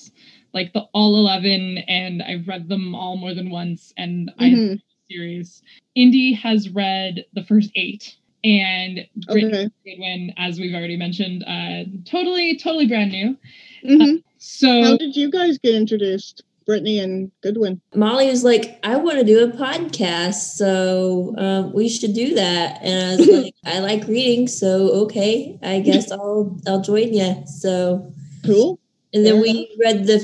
like 0.54 0.74
the 0.74 0.82
all 0.94 1.16
11, 1.18 1.80
and 1.88 2.22
I've 2.22 2.48
read 2.48 2.68
them 2.70 2.94
all 2.96 3.18
more 3.18 3.34
than 3.34 3.50
once, 3.50 3.94
and 3.98 4.32
I 4.40 4.50
Mhm. 4.52 4.82
series. 5.10 5.62
Indy 5.96 6.34
has 6.34 6.70
read 6.70 7.26
the 7.34 7.44
first 7.44 7.72
eight, 7.76 8.16
and 8.44 9.06
Brittany 9.28 9.48
Okay. 9.66 9.70
Goodwin, 9.86 10.34
as 10.38 10.60
we've 10.60 10.74
already 10.74 10.98
mentioned, 10.98 11.44
uh, 11.46 11.84
totally, 12.06 12.56
totally 12.58 12.88
brand 12.88 13.12
new. 13.12 13.38
hmm 13.84 14.16
So 14.38 14.82
How 14.82 14.98
did 14.98 15.16
you 15.16 15.30
guys 15.30 15.58
get 15.58 15.76
introduced? 15.76 16.44
Brittany 16.66 17.00
and 17.00 17.32
Goodwin. 17.42 17.82
Molly 17.96 18.28
was 18.28 18.44
like, 18.44 18.80
I 18.84 18.96
want 18.96 19.18
to 19.18 19.26
do 19.26 19.44
a 19.44 19.48
podcast, 19.50 20.56
so 20.56 21.34
um, 21.38 21.74
we 21.74 21.90
should 21.90 22.14
do 22.14 22.36
that. 22.36 22.80
And 22.82 23.12
I 23.12 23.16
was 23.18 23.28
like, 23.44 23.56
I 23.66 23.80
like 23.80 24.08
reading, 24.08 24.48
so 24.48 24.90
okay, 25.04 25.58
I 25.62 25.80
guess 25.80 26.12
I'll 26.12 26.56
I'll 26.68 26.82
join 26.82 27.14
you. 27.14 27.44
So, 27.48 28.14
Cool. 28.46 28.80
and 29.14 29.26
then 29.26 29.34
Fair 29.34 29.42
we 29.42 29.76
read 29.84 30.06
the 30.06 30.20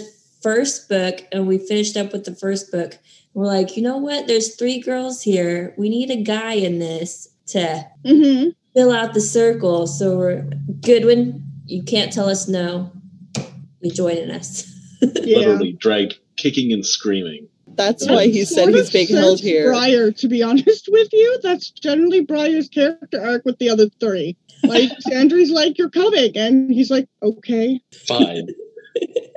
first 0.48 0.88
book, 0.88 1.26
and 1.34 1.46
we 1.46 1.58
finished 1.58 1.98
up 1.98 2.14
with 2.14 2.24
the 2.24 2.34
first 2.34 2.72
book. 2.72 2.98
We're 3.34 3.46
like, 3.46 3.76
you 3.76 3.84
know 3.84 3.98
what? 3.98 4.28
There's 4.28 4.56
three 4.56 4.80
girls 4.80 5.22
here. 5.22 5.74
We 5.78 5.90
need 5.90 6.10
a 6.10 6.24
guy 6.24 6.54
in 6.54 6.80
this 6.80 7.28
to 7.48 7.86
hmm 8.06 8.50
fill 8.74 8.92
out 8.94 9.14
the 9.14 9.22
circle. 9.22 9.88
So 9.88 10.18
we're 10.18 10.50
Goodwin. 10.82 11.44
You 11.66 11.84
can't 11.84 12.14
tell 12.14 12.30
us 12.30 12.48
no. 12.48 12.92
You 13.82 13.92
joining 13.92 14.32
us? 14.32 14.74
Yeah. 15.02 15.38
Literally 15.38 15.74
dragged 15.74 16.18
kicking 16.38 16.74
and 16.74 16.84
screaming. 16.84 17.48
That's 17.68 18.08
That 18.08 18.14
why 18.14 18.24
he 18.28 18.46
said 18.46 18.70
he's 18.70 18.88
of 18.88 18.94
being 18.94 19.08
held 19.10 19.40
here. 19.40 19.70
Briar, 19.70 20.12
to 20.12 20.28
be 20.28 20.42
honest 20.42 20.90
with 20.92 21.10
you, 21.14 21.40
that's 21.44 21.70
generally 21.70 22.22
Briar's 22.22 22.68
character 22.68 23.22
arc 23.22 23.46
with 23.46 23.60
the 23.60 23.70
other 23.70 23.90
three. 24.00 24.36
Like 24.64 24.90
Sandry's 25.02 25.52
like, 25.52 25.78
"You're 25.78 25.92
coming," 25.92 26.36
and 26.36 26.74
he's 26.74 26.90
like, 26.90 27.08
"Okay." 27.22 27.80
Fine. 28.08 28.48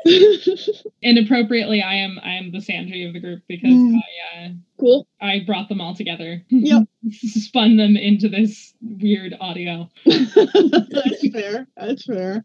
and 1.03 1.19
appropriately, 1.19 1.83
I 1.83 1.95
am 1.97 2.19
I 2.23 2.35
am 2.35 2.53
the 2.53 2.59
Sandry 2.59 3.07
of 3.07 3.13
the 3.13 3.21
group 3.21 3.43
because 3.49 3.71
Mm. 3.71 3.97
I 3.97 4.45
uh, 4.45 4.49
cool. 4.79 5.07
I 5.21 5.41
brought 5.47 5.69
them 5.69 5.81
all 5.81 5.95
together. 5.95 6.43
Yep. 6.49 6.83
Spun 7.13 7.77
them 7.77 7.97
into 7.97 8.29
this 8.29 8.73
weird 8.81 9.35
audio. 9.41 9.89
That's 10.07 11.29
fair. 11.33 11.67
That's 11.77 12.05
fair. 12.07 12.45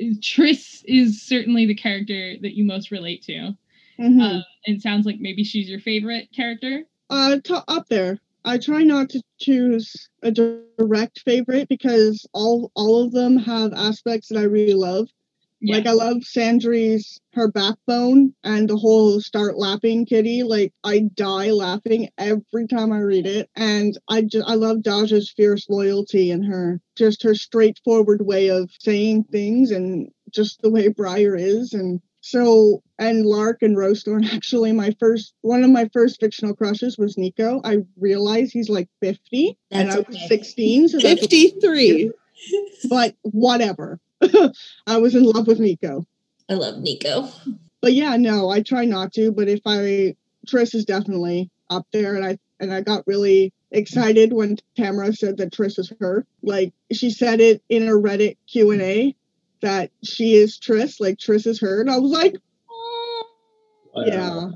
Triss 0.00 0.82
is 0.86 1.22
certainly 1.22 1.66
the 1.66 1.74
character 1.74 2.36
that 2.40 2.56
you 2.56 2.64
most 2.64 2.90
relate 2.90 3.22
to. 3.24 3.56
Mhm. 3.98 4.22
Uh, 4.22 4.42
it 4.64 4.80
sounds 4.80 5.06
like 5.06 5.20
maybe 5.20 5.44
she's 5.44 5.68
your 5.68 5.80
favorite 5.80 6.28
character. 6.32 6.86
Uh, 7.10 7.38
to, 7.44 7.64
up 7.68 7.88
there. 7.88 8.20
I 8.44 8.58
try 8.58 8.82
not 8.82 9.10
to 9.10 9.22
choose 9.38 10.08
a 10.22 10.30
direct 10.30 11.20
favorite 11.20 11.68
because 11.68 12.26
all 12.32 12.70
all 12.74 13.02
of 13.02 13.12
them 13.12 13.36
have 13.36 13.72
aspects 13.74 14.28
that 14.28 14.38
I 14.38 14.44
really 14.44 14.74
love. 14.74 15.08
Like 15.62 15.86
I 15.86 15.92
love 15.92 16.22
Sandry's 16.24 17.20
her 17.34 17.50
backbone 17.50 18.34
and 18.44 18.68
the 18.68 18.76
whole 18.76 19.20
start 19.20 19.58
laughing 19.58 20.06
kitty. 20.06 20.42
Like 20.42 20.72
I 20.84 21.00
die 21.14 21.50
laughing 21.50 22.10
every 22.16 22.66
time 22.68 22.92
I 22.92 22.98
read 22.98 23.26
it, 23.26 23.50
and 23.56 23.98
I 24.08 24.22
just 24.22 24.48
I 24.48 24.54
love 24.54 24.78
Daja's 24.78 25.30
fierce 25.30 25.68
loyalty 25.68 26.30
and 26.30 26.44
her 26.44 26.80
just 26.96 27.22
her 27.24 27.34
straightforward 27.34 28.24
way 28.24 28.48
of 28.48 28.70
saying 28.80 29.24
things 29.24 29.70
and 29.70 30.10
just 30.32 30.60
the 30.62 30.70
way 30.70 30.88
Briar 30.88 31.34
is 31.34 31.72
and 31.72 32.00
so 32.20 32.82
and 32.98 33.24
Lark 33.24 33.62
and 33.62 33.76
Rosethorn 33.76 34.26
actually 34.34 34.72
my 34.72 34.94
first 35.00 35.34
one 35.40 35.64
of 35.64 35.70
my 35.70 35.88
first 35.92 36.20
fictional 36.20 36.54
crushes 36.54 36.96
was 36.98 37.16
Niko. 37.16 37.60
I 37.64 37.78
realize 37.96 38.52
he's 38.52 38.68
like 38.68 38.88
50 39.00 39.58
and 39.70 39.90
I 39.90 39.96
was 39.96 40.06
okay. 40.08 40.26
16 40.28 40.88
so 40.88 41.00
53. 41.00 42.12
but 42.88 43.14
whatever. 43.22 43.98
I 44.86 44.96
was 44.98 45.14
in 45.14 45.24
love 45.24 45.46
with 45.46 45.58
Niko. 45.58 46.04
I 46.48 46.54
love 46.54 46.76
Niko. 46.76 47.30
But 47.80 47.92
yeah, 47.92 48.16
no, 48.16 48.50
I 48.50 48.62
try 48.62 48.84
not 48.84 49.12
to, 49.14 49.30
but 49.30 49.48
if 49.48 49.60
I 49.66 50.16
Triss 50.46 50.74
is 50.74 50.84
definitely 50.84 51.50
up 51.70 51.86
there 51.92 52.14
and 52.14 52.24
I 52.24 52.38
and 52.60 52.72
I 52.72 52.80
got 52.80 53.06
really 53.06 53.52
excited 53.70 54.32
when 54.32 54.56
Tamora 54.76 55.14
said 55.14 55.36
that 55.36 55.52
Triss 55.52 55.78
is 55.78 55.92
her. 56.00 56.26
Like 56.42 56.72
she 56.92 57.10
said 57.10 57.40
it 57.40 57.62
in 57.68 57.86
a 57.86 57.92
Reddit 57.92 58.36
Q&A 58.50 59.14
that 59.60 59.90
she 60.02 60.34
is 60.34 60.58
Triss, 60.58 61.00
like 61.00 61.18
Triss 61.18 61.46
is 61.46 61.60
her. 61.60 61.80
And 61.80 61.90
I 61.90 61.98
was 61.98 62.10
like, 62.10 62.36
oh, 62.70 63.24
yeah. 64.06 64.50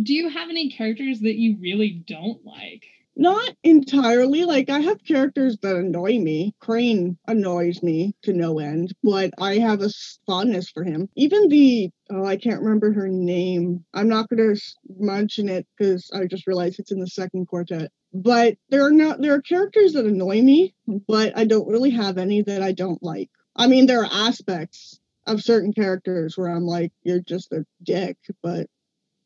Do 0.00 0.14
you 0.14 0.28
have 0.28 0.48
any 0.48 0.70
characters 0.70 1.20
that 1.20 1.36
you 1.36 1.56
really 1.60 1.90
don't 2.06 2.44
like? 2.44 2.84
Not 3.18 3.56
entirely. 3.64 4.44
Like 4.44 4.70
I 4.70 4.78
have 4.80 5.04
characters 5.04 5.58
that 5.62 5.76
annoy 5.76 6.18
me. 6.20 6.54
Crane 6.60 7.18
annoys 7.26 7.82
me 7.82 8.14
to 8.22 8.32
no 8.32 8.60
end, 8.60 8.94
but 9.02 9.32
I 9.38 9.58
have 9.58 9.82
a 9.82 9.90
fondness 10.26 10.70
for 10.70 10.84
him. 10.84 11.08
Even 11.16 11.48
the 11.48 11.90
oh, 12.10 12.24
I 12.24 12.36
can't 12.36 12.62
remember 12.62 12.92
her 12.92 13.08
name. 13.08 13.84
I'm 13.92 14.08
not 14.08 14.28
going 14.30 14.54
to 14.54 14.62
mention 14.98 15.48
it 15.48 15.66
because 15.76 16.10
I 16.14 16.26
just 16.26 16.46
realized 16.46 16.78
it's 16.78 16.92
in 16.92 17.00
the 17.00 17.08
second 17.08 17.48
quartet. 17.48 17.90
But 18.14 18.56
there 18.70 18.86
are 18.86 18.92
not 18.92 19.20
there 19.20 19.34
are 19.34 19.42
characters 19.42 19.94
that 19.94 20.06
annoy 20.06 20.40
me, 20.40 20.74
but 20.86 21.36
I 21.36 21.44
don't 21.44 21.68
really 21.68 21.90
have 21.90 22.18
any 22.18 22.42
that 22.42 22.62
I 22.62 22.72
don't 22.72 23.02
like. 23.02 23.30
I 23.56 23.66
mean, 23.66 23.86
there 23.86 24.02
are 24.04 24.28
aspects 24.28 25.00
of 25.26 25.42
certain 25.42 25.72
characters 25.72 26.38
where 26.38 26.48
I'm 26.48 26.64
like, 26.64 26.92
you're 27.02 27.20
just 27.20 27.52
a 27.52 27.66
dick. 27.82 28.16
But 28.42 28.68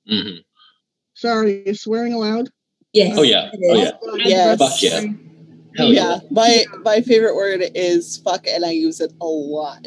hmm 0.09 0.39
sorry, 1.15 1.55
is 1.55 1.83
swearing 1.83 2.15
allowed? 2.15 2.51
Yes. 2.93 3.17
Oh 3.17 3.23
yeah. 3.23 3.51
Oh 3.55 3.75
yeah. 3.75 3.91
Yes. 4.27 4.59
Fuck 4.59 4.83
yeah. 4.83 5.01
Hell 5.77 5.93
yeah. 5.93 6.19
My 6.31 6.65
my 6.85 7.01
favorite 7.01 7.35
word 7.35 7.63
is 7.75 8.19
fuck, 8.19 8.47
and 8.47 8.65
I 8.65 8.73
use 8.73 9.01
it 9.01 9.13
a 9.21 9.27
lot. 9.27 9.87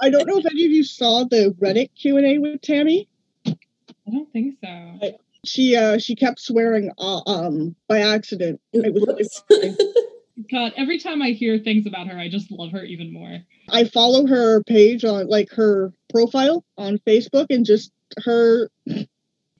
I 0.00 0.08
don't 0.08 0.26
know 0.26 0.38
if 0.38 0.46
any 0.46 0.64
of 0.64 0.70
you 0.70 0.82
saw 0.82 1.24
the 1.24 1.54
Reddit 1.60 1.90
Q 1.94 2.16
and 2.16 2.26
A 2.26 2.38
with 2.38 2.62
Tammy. 2.62 3.08
I 3.46 4.10
don't 4.10 4.32
think 4.32 4.56
so. 4.64 5.12
She 5.44 5.76
uh 5.76 5.98
she 5.98 6.16
kept 6.16 6.40
swearing 6.40 6.90
uh, 6.98 7.20
um 7.26 7.76
by 7.88 8.00
accident. 8.00 8.60
It 8.72 8.92
was 8.92 9.42
really. 9.50 9.76
God, 10.50 10.72
every 10.76 10.98
time 10.98 11.20
I 11.20 11.30
hear 11.30 11.58
things 11.58 11.86
about 11.86 12.06
her, 12.06 12.18
I 12.18 12.30
just 12.30 12.50
love 12.50 12.72
her 12.72 12.82
even 12.82 13.12
more. 13.12 13.40
I 13.68 13.84
follow 13.84 14.26
her 14.26 14.62
page 14.64 15.04
on 15.04 15.28
like 15.28 15.50
her 15.50 15.92
profile 16.08 16.64
on 16.78 16.98
Facebook 17.06 17.46
and 17.50 17.66
just 17.66 17.92
her 18.24 18.70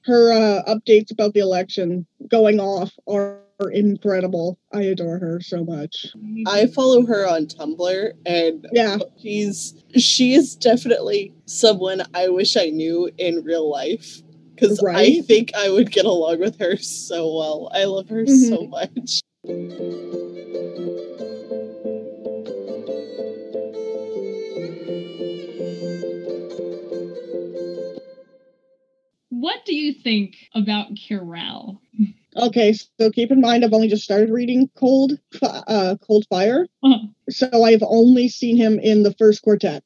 her 0.05 0.31
uh, 0.31 0.63
updates 0.73 1.11
about 1.11 1.33
the 1.33 1.39
election 1.39 2.05
going 2.27 2.59
off 2.59 2.91
are 3.07 3.39
incredible. 3.71 4.57
I 4.73 4.81
adore 4.83 5.19
her 5.19 5.39
so 5.41 5.63
much. 5.63 6.07
I 6.47 6.65
follow 6.67 7.05
her 7.05 7.27
on 7.27 7.45
Tumblr, 7.45 8.11
and 8.25 8.67
yeah, 8.71 8.97
she's 9.21 9.75
she 9.95 10.33
is 10.33 10.55
definitely 10.55 11.33
someone 11.45 12.01
I 12.13 12.29
wish 12.29 12.57
I 12.57 12.69
knew 12.69 13.09
in 13.17 13.43
real 13.43 13.69
life 13.69 14.21
because 14.55 14.83
I 14.87 15.21
think 15.21 15.51
I 15.55 15.69
would 15.69 15.91
get 15.91 16.05
along 16.05 16.39
with 16.39 16.59
her 16.59 16.77
so 16.77 17.35
well. 17.35 17.71
I 17.73 17.85
love 17.85 18.09
her 18.09 18.25
so 18.25 18.57
Mhm. 18.57 18.69
much. 18.69 19.21
What 29.41 29.65
do 29.65 29.73
you 29.73 29.91
think 29.91 30.35
about 30.53 30.93
Kirel? 30.93 31.79
Okay, 32.37 32.73
so 32.73 33.09
keep 33.09 33.31
in 33.31 33.41
mind 33.41 33.65
I've 33.65 33.73
only 33.73 33.87
just 33.87 34.03
started 34.03 34.29
reading 34.29 34.69
Cold 34.77 35.13
uh 35.41 35.95
Cold 35.99 36.27
Fire. 36.29 36.67
Uh-huh. 36.83 37.07
So 37.31 37.63
I've 37.63 37.81
only 37.81 38.27
seen 38.27 38.55
him 38.55 38.77
in 38.77 39.01
the 39.01 39.15
first 39.15 39.41
quartet. 39.41 39.83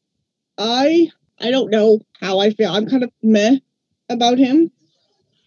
I 0.57 1.09
I 1.39 1.51
don't 1.51 1.71
know 1.71 2.01
how 2.19 2.39
I 2.39 2.49
feel. 2.49 2.69
I'm 2.69 2.85
kind 2.85 3.05
of 3.05 3.11
meh 3.23 3.59
about 4.09 4.37
him 4.39 4.71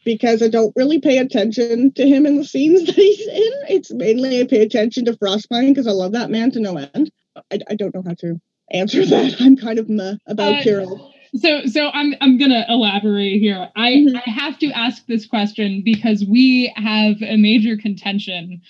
because 0.06 0.42
I 0.42 0.48
don't 0.48 0.72
really 0.74 1.00
pay 1.00 1.18
attention 1.18 1.92
to 1.92 2.08
him 2.08 2.24
in 2.24 2.38
the 2.38 2.46
scenes 2.46 2.84
that 2.86 2.94
he's 2.94 3.26
in. 3.26 3.52
It's 3.68 3.92
mainly 3.92 4.40
I 4.40 4.44
pay 4.44 4.62
attention 4.62 5.04
to 5.04 5.18
Frostpine 5.18 5.68
because 5.68 5.86
I 5.86 5.90
love 5.92 6.12
that 6.12 6.30
man 6.30 6.50
to 6.52 6.60
no 6.60 6.78
end. 6.78 7.10
I, 7.52 7.58
I 7.68 7.74
don't 7.74 7.94
know 7.94 8.04
how 8.06 8.14
to 8.20 8.40
answer 8.70 9.04
that. 9.12 9.36
I'm 9.38 9.58
kind 9.58 9.78
of 9.78 9.90
meh 9.90 10.14
about 10.26 10.66
Uh. 10.66 11.10
So, 11.40 11.66
so 11.66 11.90
I'm 11.92 12.14
I'm 12.20 12.38
gonna 12.38 12.64
elaborate 12.68 13.40
here. 13.40 13.68
I 13.76 13.92
Mm-hmm. 13.92 14.16
I 14.16 14.30
have 14.30 14.58
to 14.60 14.70
ask 14.72 15.06
this 15.06 15.26
question 15.26 15.82
because 15.84 16.24
we 16.24 16.72
have 16.76 17.22
a 17.22 17.36
major 17.36 17.76
contention 17.76 18.62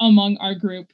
among 0.00 0.36
our 0.38 0.54
group. 0.54 0.92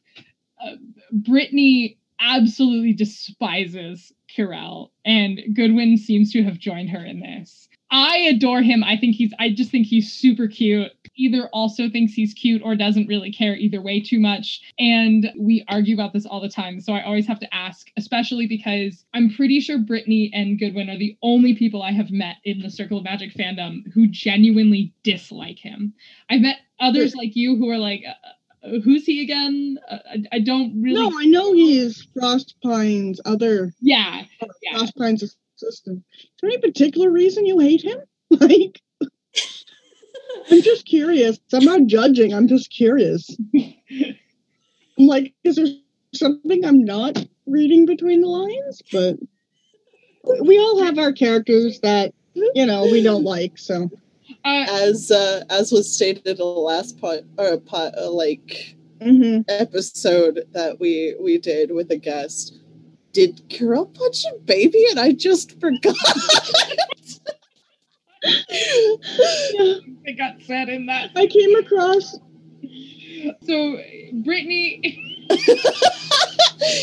Uh, 0.62 0.76
Brittany 1.12 1.98
absolutely 2.20 2.92
despises 2.92 4.12
Kirel, 4.28 4.90
and 5.04 5.40
Goodwin 5.54 5.96
seems 5.96 6.32
to 6.32 6.42
have 6.44 6.58
joined 6.58 6.90
her 6.90 7.04
in 7.04 7.20
this. 7.20 7.68
I 7.90 8.18
adore 8.18 8.62
him. 8.62 8.84
I 8.84 8.96
think 8.96 9.16
he's 9.16 9.32
I 9.38 9.50
just 9.50 9.70
think 9.70 9.86
he's 9.86 10.12
super 10.12 10.46
cute. 10.46 10.92
Either 11.16 11.48
also 11.52 11.90
thinks 11.90 12.12
he's 12.12 12.32
cute 12.32 12.62
or 12.64 12.76
doesn't 12.76 13.08
really 13.08 13.32
care 13.32 13.56
either 13.56 13.82
way 13.82 14.00
too 14.00 14.20
much. 14.20 14.60
And 14.78 15.30
we 15.38 15.64
argue 15.68 15.94
about 15.94 16.12
this 16.12 16.24
all 16.24 16.40
the 16.40 16.48
time. 16.48 16.80
So 16.80 16.92
I 16.92 17.02
always 17.02 17.26
have 17.26 17.40
to 17.40 17.54
ask, 17.54 17.88
especially 17.96 18.46
because 18.46 19.04
I'm 19.12 19.34
pretty 19.34 19.60
sure 19.60 19.78
Brittany 19.78 20.30
and 20.32 20.58
Goodwin 20.58 20.88
are 20.88 20.98
the 20.98 21.16
only 21.22 21.54
people 21.54 21.82
I 21.82 21.92
have 21.92 22.10
met 22.10 22.36
in 22.44 22.60
the 22.60 22.70
Circle 22.70 22.98
of 22.98 23.04
Magic 23.04 23.34
fandom 23.34 23.82
who 23.92 24.06
genuinely 24.06 24.94
dislike 25.02 25.58
him. 25.58 25.92
I've 26.30 26.40
met 26.40 26.56
others 26.78 27.14
like 27.14 27.34
you 27.34 27.56
who 27.56 27.68
are 27.70 27.78
like, 27.78 28.04
uh, 28.06 28.78
who's 28.84 29.04
he 29.04 29.22
again? 29.22 29.78
Uh, 29.88 29.98
I, 30.10 30.36
I 30.36 30.38
don't 30.40 30.80
really. 30.80 30.96
No, 30.96 31.18
I 31.18 31.24
know 31.24 31.52
he's 31.52 32.06
Frostpine's 32.16 33.20
other. 33.24 33.72
Yeah, 33.80 34.24
yeah. 34.62 34.78
Frostpine's 34.78 35.36
assistant. 35.62 36.02
Is 36.18 36.28
there 36.40 36.50
any 36.50 36.58
particular 36.58 37.10
reason 37.10 37.46
you 37.46 37.58
hate 37.58 37.82
him? 37.82 37.98
Like, 38.38 38.80
I'm 40.52 40.62
just 40.62 40.86
curious. 40.86 41.40
I'm 41.52 41.64
not 41.64 41.86
judging. 41.86 42.32
I'm 42.32 42.46
just 42.46 42.70
curious. 42.70 43.28
I'm 44.98 45.06
like, 45.06 45.34
is 45.42 45.56
there 45.56 45.66
something 46.14 46.64
I'm 46.64 46.84
not 46.84 47.26
reading 47.46 47.86
between 47.86 48.20
the 48.20 48.28
lines? 48.28 48.82
But 48.92 49.16
we 50.42 50.58
all 50.58 50.84
have 50.84 50.98
our 50.98 51.12
characters 51.12 51.80
that 51.80 52.14
you 52.34 52.66
know 52.66 52.84
we 52.84 53.02
don't 53.02 53.24
like. 53.24 53.58
So 53.58 53.90
as 54.44 55.10
uh, 55.10 55.42
as 55.50 55.72
was 55.72 55.92
stated 55.92 56.26
in 56.26 56.36
the 56.36 56.44
last 56.44 57.00
part 57.00 57.22
or 57.36 57.58
pot 57.58 57.94
uh, 57.98 58.10
like 58.10 58.76
Mm-hmm. 59.00 59.40
episode 59.48 60.46
that 60.52 60.78
we 60.78 61.16
we 61.18 61.38
did 61.38 61.70
with 61.70 61.90
a 61.90 61.96
guest. 61.96 62.59
Did 63.12 63.42
Carol 63.48 63.86
punch 63.86 64.24
a 64.24 64.38
baby 64.40 64.84
and 64.90 65.00
I 65.00 65.12
just 65.12 65.58
forgot? 65.60 65.96
It 68.22 70.18
got 70.18 70.40
said 70.42 70.68
in 70.68 70.86
that. 70.86 71.10
I 71.16 71.26
came 71.26 71.54
across. 71.56 72.18
So 73.46 73.78
Brittany, 74.12 75.26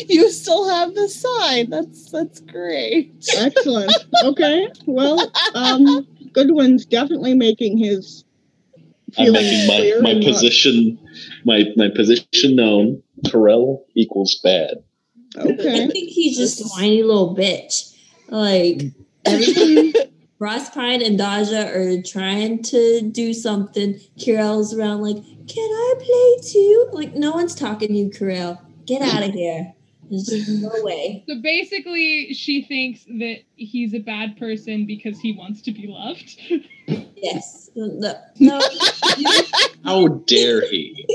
you 0.08 0.30
still 0.32 0.70
have 0.70 0.94
the 0.96 1.10
sign. 1.10 1.70
That's 1.70 2.12
that's 2.12 2.40
great. 2.42 3.14
Excellent. 3.36 3.94
Okay. 4.24 4.68
Well, 4.86 5.32
um, 5.56 6.08
Goodwin's 6.34 6.86
definitely 6.86 7.34
making 7.34 7.78
his. 7.78 8.24
I'm 9.18 9.32
making 9.32 9.68
my, 9.68 10.14
my 10.14 10.22
position 10.22 11.00
my 11.46 11.66
my 11.76 11.90
position 11.90 12.56
known. 12.56 13.02
Terrell 13.26 13.86
equals 13.96 14.40
bad. 14.44 14.78
I 15.36 15.88
think 15.90 16.10
he's 16.10 16.38
just 16.38 16.62
a 16.62 16.68
whiny 16.70 17.04
little 17.04 17.36
bitch. 17.36 17.96
Like 18.30 18.94
mm. 19.26 20.10
Frostpine 20.40 21.06
and 21.06 21.18
Daja 21.18 21.68
are 21.68 22.02
trying 22.02 22.62
to 22.64 23.02
do 23.02 23.34
something. 23.34 24.00
Kirel's 24.18 24.74
around 24.74 25.02
like, 25.02 25.18
can 25.48 25.70
I 25.70 25.94
play 25.98 26.50
too? 26.50 26.90
Like 26.92 27.16
no 27.16 27.32
one's 27.32 27.56
talking 27.56 27.90
to 27.90 27.94
you, 27.94 28.10
Kirel. 28.10 28.60
Get 28.86 29.02
out 29.02 29.24
of 29.24 29.34
here. 29.34 29.74
There's 30.10 30.26
just 30.26 30.50
no 30.50 30.72
way. 30.84 31.24
so 31.28 31.42
basically, 31.42 32.34
she 32.34 32.64
thinks 32.64 33.04
that 33.06 33.40
he's 33.56 33.94
a 33.94 34.00
bad 34.00 34.38
person 34.38 34.86
because 34.86 35.20
he 35.20 35.34
wants 35.34 35.62
to 35.64 35.72
be 35.72 35.88
loved. 35.88 36.40
Yes. 37.16 37.64
No. 37.80 38.16
no. 38.40 38.60
How 39.84 40.08
dare 40.08 40.68
he? 40.68 41.06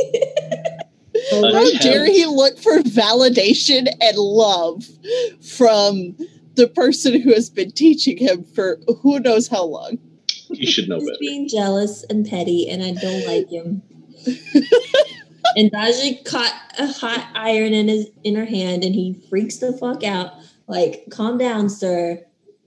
How 1.41 1.79
dare 1.79 2.07
he 2.07 2.27
look 2.27 2.59
for 2.59 2.79
validation 2.81 3.89
and 4.01 4.17
love 4.17 4.85
from 5.41 6.17
the 6.55 6.69
person 6.69 7.21
who 7.21 7.33
has 7.33 7.49
been 7.51 7.71
teaching 7.71 8.19
him 8.19 8.45
for 8.45 8.79
who 9.03 9.21
knows 9.21 9.49
how 9.49 9.65
long? 9.65 9.99
You 10.51 10.71
should 10.71 10.89
know 10.89 10.99
He's 10.99 11.09
better. 11.09 11.19
being 11.21 11.49
jealous 11.49 12.05
and 12.05 12.29
petty, 12.29 12.69
and 12.69 12.83
I 12.83 12.93
don't 12.93 13.27
like 13.27 13.49
him. 13.49 13.83
and 15.57 15.71
Daja 15.71 16.23
caught 16.25 16.55
a 16.79 16.87
hot 16.87 17.27
iron 17.35 17.73
in 17.73 17.89
his 17.89 18.09
in 18.23 18.35
her 18.37 18.45
hand, 18.45 18.85
and 18.85 18.95
he 18.95 19.15
freaks 19.31 19.59
the 19.59 19.73
fuck 19.73 20.05
out. 20.05 20.33
Like, 20.69 21.05
calm 21.11 21.39
down, 21.39 21.69
sir. 21.69 22.23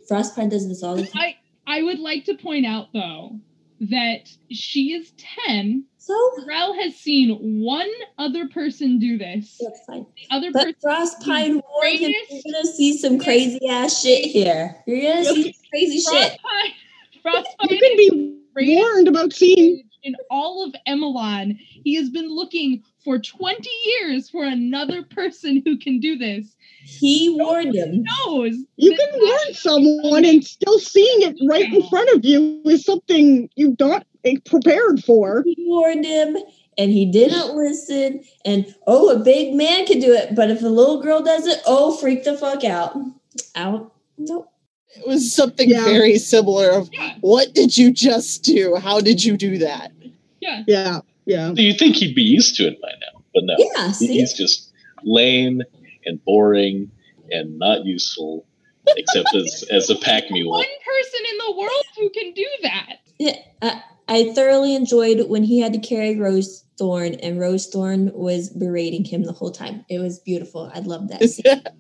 Frostpine 0.09 0.49
does 0.49 0.67
this 0.67 0.83
all 0.83 0.95
the 0.95 1.03
time. 1.07 1.11
I 1.15 1.35
I 1.67 1.81
would 1.83 1.99
like 1.99 2.25
to 2.25 2.35
point 2.35 2.65
out 2.65 2.87
though 2.93 3.39
that 3.81 4.29
she 4.51 4.93
is 4.93 5.11
ten. 5.17 5.85
So 6.05 6.45
Rel 6.45 6.75
has 6.75 6.95
seen 6.95 7.63
one 7.63 7.89
other 8.19 8.47
person 8.47 8.99
do 8.99 9.17
this. 9.17 9.59
That's 9.59 9.83
fine. 9.87 10.05
The 10.15 10.35
other 10.35 10.51
But 10.51 10.65
person, 10.65 10.79
Frostpine 10.83 11.53
the 11.53 11.63
warned 11.73 11.97
him 11.99 12.11
greatest- 12.11 12.45
you're 12.45 12.53
gonna 12.53 12.65
see 12.67 12.93
some 12.95 13.17
crazy 13.17 13.67
ass 13.67 14.03
shit 14.03 14.25
here. 14.25 14.83
You're 14.85 15.01
gonna 15.01 15.25
see 15.25 15.43
some 15.43 15.53
crazy 15.71 15.97
shit. 15.99 16.33
Frostpine, 16.33 16.73
Frostpine 17.23 17.69
You 17.71 17.79
can 17.79 17.97
be 18.55 18.75
warned 18.75 19.07
about 19.07 19.33
seeing. 19.33 19.81
in 20.03 20.15
all 20.29 20.63
of 20.63 20.75
Emelan. 20.87 21.57
He 21.83 21.95
has 21.95 22.11
been 22.11 22.29
looking 22.29 22.83
for 23.03 23.17
20 23.17 23.67
years 23.85 24.29
for 24.29 24.43
another 24.43 25.01
person 25.01 25.63
who 25.65 25.75
can 25.79 25.99
do 25.99 26.15
this. 26.15 26.55
He 26.83 27.31
warned 27.31 27.73
him. 27.73 28.03
Knows 28.27 28.57
You 28.77 28.95
can 28.95 29.09
warn 29.19 29.53
someone, 29.53 30.23
and 30.23 30.45
still 30.45 30.77
seeing 30.77 31.23
it 31.23 31.35
right 31.49 31.73
in 31.73 31.81
front 31.89 32.11
of 32.15 32.23
you 32.23 32.61
is 32.65 32.85
something 32.85 33.49
you've 33.55 33.79
not 33.79 34.01
eh, 34.01 34.14
prepared 34.45 35.03
for. 35.03 35.43
He 35.45 35.55
warned 35.59 36.05
him 36.05 36.35
and 36.77 36.91
he 36.91 37.05
didn't 37.05 37.55
listen. 37.55 38.23
And 38.43 38.73
oh, 38.87 39.09
a 39.09 39.19
big 39.19 39.53
man 39.53 39.85
can 39.85 39.99
do 39.99 40.13
it, 40.13 40.35
but 40.35 40.49
if 40.49 40.61
a 40.61 40.67
little 40.67 41.01
girl 41.01 41.21
does 41.21 41.45
it, 41.47 41.59
oh, 41.65 41.95
freak 41.97 42.23
the 42.23 42.37
fuck 42.37 42.63
out. 42.63 42.97
Out. 43.55 43.93
Nope. 44.17 44.51
It 44.95 45.07
was 45.07 45.33
something 45.33 45.69
Yeah. 45.69 45.83
very 45.85 46.17
similar 46.17 46.69
of 46.71 46.89
Yeah. 46.93 47.15
what 47.21 47.53
did 47.53 47.77
you 47.77 47.91
just 47.91 48.43
do? 48.43 48.75
How 48.75 48.99
did 48.99 49.23
you 49.23 49.37
do 49.37 49.57
that? 49.59 49.91
Yeah. 50.41 50.63
Yeah, 50.67 50.99
yeah. 51.25 51.51
Do 51.53 51.63
you 51.63 51.73
think 51.73 51.95
he'd 51.97 52.15
be 52.15 52.21
used 52.23 52.55
to 52.57 52.67
it 52.67 52.81
by 52.81 52.89
now, 52.89 53.21
but 53.33 53.43
no. 53.45 53.55
Yeah, 53.57 53.91
see? 53.91 54.07
He's 54.07 54.33
just 54.33 54.71
lame 55.03 55.61
and 56.05 56.23
boring 56.23 56.91
and 57.31 57.57
not 57.59 57.83
useful, 57.85 58.45
except 58.95 59.33
as 59.35 59.63
as 59.71 59.89
a 59.89 59.95
pack 59.95 60.29
mule. 60.29 60.51
One 60.51 60.63
person 60.63 61.19
in 61.31 61.37
the 61.45 61.57
world 61.57 61.85
who 61.97 62.09
can 62.11 62.33
do 62.33 62.45
that. 62.61 62.97
Yeah, 63.17 63.35
I, 63.61 63.81
I 64.07 64.33
thoroughly 64.33 64.75
enjoyed 64.75 65.29
when 65.29 65.43
he 65.43 65.59
had 65.59 65.73
to 65.73 65.79
carry 65.79 66.17
Rose 66.17 66.63
Thorn 66.77 67.15
and 67.15 67.39
Rosethorn 67.39 68.13
was 68.13 68.49
berating 68.49 69.05
him 69.05 69.23
the 69.23 69.31
whole 69.31 69.51
time. 69.51 69.85
It 69.89 69.99
was 69.99 70.19
beautiful. 70.19 70.71
I 70.73 70.79
love 70.79 71.07
that 71.09 71.29
scene. 71.29 71.63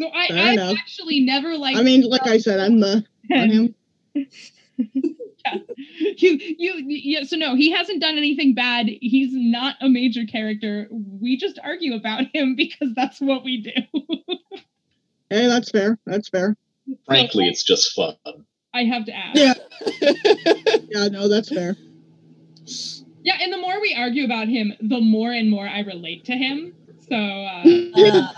No, 0.00 0.10
I, 0.14 0.28
Fair 0.28 0.38
I 0.38 0.52
enough. 0.52 0.78
actually 0.78 1.20
never 1.20 1.58
liked. 1.58 1.78
I 1.78 1.82
mean, 1.82 2.08
like 2.08 2.26
I 2.26 2.38
said, 2.38 2.58
I'm 2.58 2.80
the 2.80 3.04
on 3.30 3.50
him. 3.50 3.74
you, 4.14 4.26
you, 6.16 6.74
yeah. 6.86 7.24
So 7.24 7.36
no, 7.36 7.54
he 7.54 7.70
hasn't 7.70 8.00
done 8.00 8.16
anything 8.16 8.54
bad. 8.54 8.86
He's 8.86 9.34
not 9.34 9.76
a 9.82 9.90
major 9.90 10.24
character. 10.24 10.88
We 10.90 11.36
just 11.36 11.58
argue 11.62 11.94
about 11.94 12.22
him 12.32 12.54
because 12.56 12.94
that's 12.96 13.20
what 13.20 13.44
we 13.44 13.60
do. 13.60 13.72
Hey, 15.28 15.48
that's 15.48 15.70
fair. 15.70 15.98
That's 16.06 16.30
fair. 16.30 16.56
Frankly, 17.06 17.46
it's 17.48 17.62
just 17.62 17.92
fun. 17.94 18.16
I 18.74 18.84
have 18.84 19.04
to 19.06 19.12
ask. 19.14 19.36
Yeah. 19.38 19.54
Yeah, 20.92 21.06
no, 21.08 21.28
that's 21.28 21.48
fair. 21.48 21.76
Yeah, 23.22 23.36
and 23.40 23.52
the 23.52 23.58
more 23.58 23.80
we 23.80 23.94
argue 23.96 24.24
about 24.24 24.48
him, 24.48 24.72
the 24.80 25.00
more 25.00 25.30
and 25.32 25.48
more 25.48 25.66
I 25.68 25.80
relate 25.80 26.24
to 26.24 26.32
him. 26.32 26.74
So 27.08 27.14
uh, 27.16 27.64
Uh, 27.94 28.32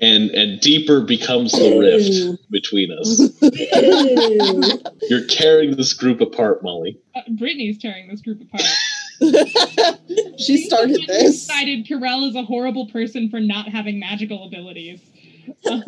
And 0.00 0.30
and 0.30 0.60
deeper 0.60 1.00
becomes 1.02 1.52
the 1.52 1.78
rift 1.78 2.50
between 2.50 2.90
us. 2.92 3.20
You're 5.10 5.26
tearing 5.26 5.76
this 5.76 5.92
group 5.92 6.20
apart, 6.20 6.62
Molly. 6.62 6.98
uh, 7.14 7.20
Brittany's 7.30 7.78
tearing 7.78 8.08
this 8.08 8.20
group 8.20 8.40
apart. 8.42 8.62
she 9.20 9.28
started 9.36 10.38
She's 10.38 10.68
the 10.68 10.76
one 10.76 10.88
who 10.90 11.06
this. 11.06 11.46
Decided 11.46 11.86
Kirel 11.86 12.28
is 12.28 12.34
a 12.34 12.42
horrible 12.42 12.86
person 12.88 13.28
for 13.30 13.40
not 13.40 13.68
having 13.68 13.98
magical 14.00 14.46
abilities. 14.46 15.00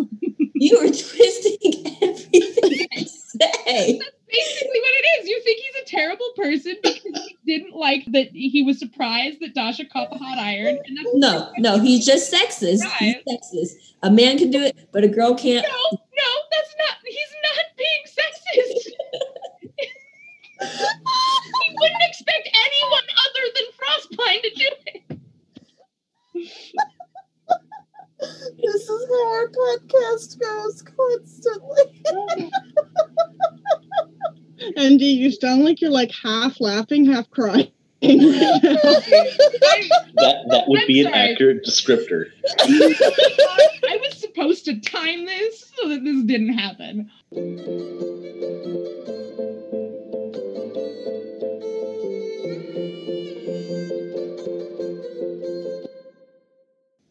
You 0.59 0.79
were 0.79 0.89
twisting 0.89 1.99
everything 2.01 2.87
I 2.97 3.05
say. 3.05 3.99
That's 3.99 4.17
basically 4.27 4.81
what 4.81 4.95
it 4.95 5.21
is. 5.21 5.29
You 5.29 5.43
think 5.45 5.61
he's 5.61 5.83
a 5.83 5.85
terrible 5.85 6.33
person 6.35 6.77
because 6.83 7.03
he 7.03 7.37
didn't 7.45 7.77
like 7.77 8.07
that 8.13 8.29
he 8.33 8.63
was 8.63 8.79
surprised 8.79 9.41
that 9.41 9.55
Daja 9.55 9.85
caught 9.93 10.09
the 10.09 10.17
hot 10.17 10.39
iron. 10.39 10.79
No, 11.13 11.53
no, 11.59 11.79
he's 11.79 12.07
just 12.07 12.33
sexist. 12.33 12.85
He's 12.99 13.17
sexist. 13.17 13.73
A 14.03 14.11
man 14.11 14.39
can 14.39 14.51
do 14.51 14.63
it, 14.63 14.89
but 14.93 15.05
a 15.05 15.09
girl 15.09 15.35
can't. 15.35 15.67
no, 15.67 15.91
no, 15.93 16.31
that's 16.51 16.75
not. 16.79 16.97
He's 17.05 17.35
not 17.45 17.67
being 17.77 18.05
sexist. 18.07 18.89
he 21.61 21.75
wouldn't 21.75 22.03
expect 22.09 22.49
anyone 22.49 23.07
other 23.27 23.45
than 23.55 23.67
Frostpine 23.77 24.43
to 24.43 24.51
do 24.55 24.69
it. 24.87 25.03
This 28.19 28.89
is 28.89 29.09
how 29.09 29.27
our 29.35 29.49
podcast 29.49 30.39
goes 30.41 30.83
constantly. 30.83 32.51
Andy, 35.07 35.23
you 35.23 35.31
sound 35.31 35.65
like 35.65 35.81
you're 35.81 35.91
like 35.91 36.11
half 36.11 36.61
laughing, 36.61 37.05
half 37.07 37.31
crying. 37.31 37.71
That 40.19 40.45
that 40.49 40.65
would 40.67 40.81
I'm 40.81 40.87
be 40.87 41.03
an 41.03 41.13
accurate 41.13 41.65
descriptor. 41.65 42.31
I 42.59 43.99
was 44.03 44.19
supposed 44.19 44.65
supposed 44.65 44.65
to 44.65 44.81
time 44.81 45.25
this 45.25 45.73
so 45.77 45.89
that 45.89 46.03
this 46.05 46.23
didn't 46.25 46.55
happen. 46.55 47.11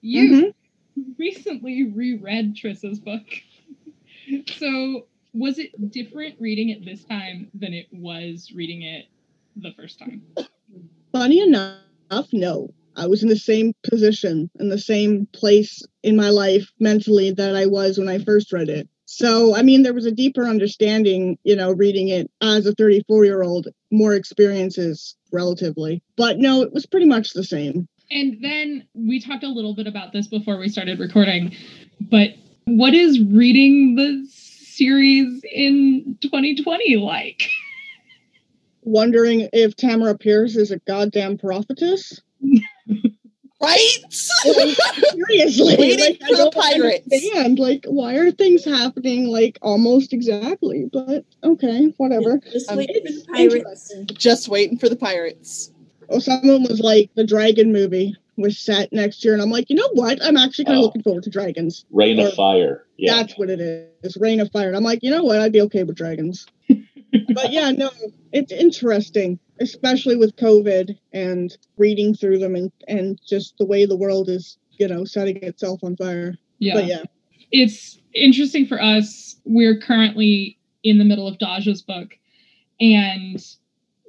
You 0.02 0.32
mm-hmm. 0.32 1.12
recently 1.18 1.84
reread 1.84 2.56
Triss's 2.56 3.00
book. 3.00 3.26
So, 5.96 6.02
was 6.02 6.08
it 6.08 6.10
different 6.10 6.36
reading 6.41 6.70
it 6.70 6.86
this 6.86 7.04
time 7.04 7.50
than 7.54 7.74
it 7.74 7.88
was 7.91 8.52
reading 8.56 8.82
it 8.84 9.06
the 9.56 9.74
first 9.78 10.00
time? 10.00 10.22
Funny 11.12 11.41
enough, 11.41 12.28
no. 12.34 12.70
I 12.98 13.08
was 13.08 13.24
in 13.24 13.30
the 13.30 13.36
same 13.38 13.74
position, 13.84 14.50
in 14.60 14.70
the 14.70 14.80
same 14.80 15.28
place 15.34 15.86
in 16.04 16.16
my 16.16 16.30
life 16.30 16.72
mentally 16.80 17.32
that 17.32 17.56
I 17.56 17.66
was 17.66 17.98
when 17.98 18.08
I 18.08 18.20
first 18.20 18.54
read 18.54 18.70
it. 18.70 18.88
So, 19.06 19.56
I 19.56 19.62
mean, 19.62 19.84
there 19.84 19.93
was 19.93 20.06
a 20.06 20.12
deeper 20.12 20.46
understanding, 20.46 21.38
you 21.43 21.56
know, 21.56 21.72
reading 21.72 22.10
it 22.10 22.30
as 22.41 22.66
a 22.66 22.74
34 22.74 23.26
year 23.26 23.43
old, 23.43 23.68
more 23.91 24.14
experiences 24.14 25.16
relatively. 25.32 26.02
But 26.16 26.38
no, 26.38 26.62
it 26.62 26.74
was 26.74 26.86
pretty 26.86 27.06
much 27.06 27.34
the 27.34 27.43
same. 27.43 27.88
And 28.12 28.38
then 28.41 28.88
we 28.93 29.20
talked 29.20 29.43
a 29.43 29.50
little 29.50 29.76
bit 29.76 29.88
about 29.88 30.14
this 30.14 30.28
before 30.28 30.58
we 30.58 30.70
started 30.70 31.00
recording, 31.00 31.56
but 32.00 32.30
what 32.66 32.93
is 32.93 33.22
reading 33.22 33.96
the 33.96 34.28
series 34.76 35.41
in 35.51 36.17
2020 36.21 36.97
like? 36.97 37.49
Wondering 38.84 39.49
if 39.51 39.76
Tamora 39.76 40.19
Pierce 40.19 40.55
is 40.55 40.71
a 40.71 40.78
goddamn 40.80 41.38
prophetess? 41.38 42.21
right? 43.61 43.97
Seriously, 44.09 45.76
Waiting 45.78 45.99
like, 45.99 46.21
I 46.23 46.28
for 46.28 46.36
the 46.36 46.51
pirates. 46.53 47.03
understand. 47.11 47.57
Like, 47.59 47.86
why 47.88 48.15
are 48.15 48.32
things 48.32 48.63
happening 48.63 49.26
like 49.28 49.57
almost 49.61 50.13
exactly? 50.13 50.88
But 50.91 51.26
okay, 51.43 51.93
whatever. 51.97 52.39
Just 52.51 52.69
Um, 52.69 52.78
wait 52.78 52.91
for 52.93 53.11
the 53.11 53.26
pirates. 53.34 53.93
Just 54.13 54.49
waiting 54.49 54.78
for 54.78 54.88
the 54.89 54.95
pirates. 54.95 55.71
Oh, 56.09 56.19
someone 56.19 56.63
was 56.63 56.80
like, 56.80 57.09
the 57.15 57.26
Dragon 57.26 57.71
movie 57.71 58.15
was 58.38 58.58
set 58.60 58.92
next 58.92 59.24
year, 59.24 59.34
and 59.34 59.42
I'm 59.42 59.50
like, 59.50 59.70
you 59.70 59.76
know 59.76 59.90
what? 59.94 60.24
I'm 60.24 60.38
actually 60.38 60.66
kind 60.66 60.78
of 60.78 60.82
Oh. 60.82 60.86
looking 60.86 61.04
forward 61.04 61.24
to 61.24 61.30
dragons. 61.30 61.86
Reign 61.92 62.20
Or- 62.20 62.28
of 62.28 62.34
Fire. 62.34 62.86
Yeah. 62.98 63.16
That's 63.16 63.38
what 63.38 63.50
it 63.50 63.60
is. 64.04 64.18
Reign 64.18 64.40
of 64.40 64.52
Fire. 64.52 64.68
And 64.68 64.76
I'm 64.78 64.84
like, 64.84 65.00
you 65.04 65.12
know 65.12 65.24
what? 65.24 65.40
I'd 65.40 65.52
be 65.52 65.62
okay 65.62 65.84
with 65.84 65.96
dragons. 65.96 66.46
but 66.70 67.52
yeah, 67.52 67.72
no, 67.72 67.90
it's 68.32 68.52
interesting, 68.52 69.40
especially 69.60 70.16
with 70.16 70.36
COVID 70.36 70.98
and 71.14 71.58
reading 71.78 72.14
through 72.14 72.40
them 72.40 72.56
and, 72.56 72.72
and 72.88 73.20
just 73.26 73.58
the 73.58 73.66
way 73.66 73.86
the 73.86 73.96
world 73.98 74.30
is, 74.30 74.58
you 74.72 74.88
know, 74.88 75.06
setting 75.06 75.38
itself 75.44 75.84
on 75.84 75.96
fire. 75.96 76.36
Yeah. 76.60 76.74
But 76.76 76.86
yeah. 76.88 77.04
It's 77.52 78.00
interesting 78.14 78.66
for 78.66 78.82
us. 78.82 79.36
We're 79.46 79.80
currently 79.80 80.58
in 80.84 80.98
the 80.98 81.06
middle 81.06 81.28
of 81.28 81.38
Daja's 81.38 81.82
book, 81.82 82.18
and 82.80 83.44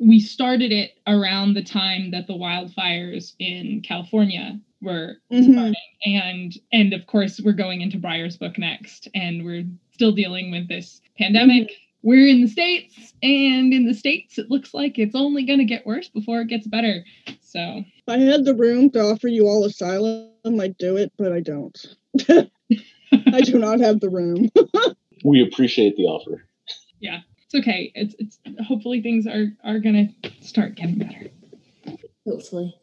we 0.01 0.21
started 0.21 0.73
it 0.73 0.93
around 1.07 1.55
the 1.55 1.63
time 1.63 2.11
that 2.11 2.27
the 2.27 2.35
wildfires 2.35 3.35
in 3.39 3.81
California 3.83 4.59
were 4.83 5.17
Mhm. 5.33 5.53
starting. 5.53 5.75
And 6.05 6.59
and 6.73 6.93
of 6.93 7.07
course 7.07 7.41
we're 7.41 7.53
going 7.53 7.81
into 7.81 7.99
Briar's 7.99 8.37
book 8.37 8.59
next, 8.59 9.09
and 9.15 9.45
we're 9.45 9.65
still 9.93 10.13
dealing 10.13 10.51
with 10.51 10.69
this 10.69 11.01
pandemic. 11.19 11.73
We're 12.03 12.29
in 12.29 12.43
the 12.43 12.49
States, 12.49 13.15
and 13.23 13.73
in 13.73 13.87
the 13.87 13.95
States 13.95 14.39
it 14.39 14.51
looks 14.51 14.75
like 14.75 14.99
it's 14.99 15.15
only 15.17 15.45
gonna 15.45 15.65
get 15.65 15.87
worse 15.87 16.09
before 16.09 16.41
it 16.43 16.49
gets 16.49 16.67
better. 16.67 17.05
So 17.41 17.79
If 17.97 18.09
I 18.09 18.19
had 18.19 18.45
the 18.45 18.55
room 18.55 18.91
to 18.91 19.01
offer 19.01 19.29
you 19.29 19.49
all 19.49 19.65
asylum, 19.65 20.29
I'd 20.61 20.77
do 20.79 20.97
it, 20.97 21.11
but 21.17 21.33
I 21.33 21.41
don't. 21.41 21.97
I 22.31 23.41
do 23.41 23.59
not 23.59 23.81
have 23.81 24.01
the 24.01 24.11
room. 24.11 24.51
We 25.25 25.43
appreciate 25.43 25.97
the 25.97 26.05
offer. 26.05 26.45
yeah, 27.01 27.21
it's 27.47 27.55
okay. 27.55 27.93
It's 27.95 28.15
it's 28.19 28.39
hopefully 28.67 29.01
things 29.03 29.27
are 29.27 29.49
are 29.65 29.79
gonna 29.79 30.09
start 30.41 30.75
getting 30.75 30.99
better. 30.99 31.31
Hopefully. 32.27 32.75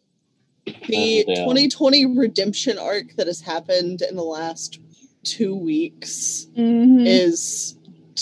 The 0.65 1.19
Settle 1.19 1.35
down. 1.35 1.45
2020 1.45 2.05
redemption 2.17 2.77
arc 2.77 3.15
that 3.17 3.27
has 3.27 3.41
happened 3.41 4.01
in 4.01 4.15
the 4.15 4.23
last 4.23 4.79
two 5.23 5.55
weeks 5.55 6.47
Mhm. 6.55 7.05
is 7.05 7.77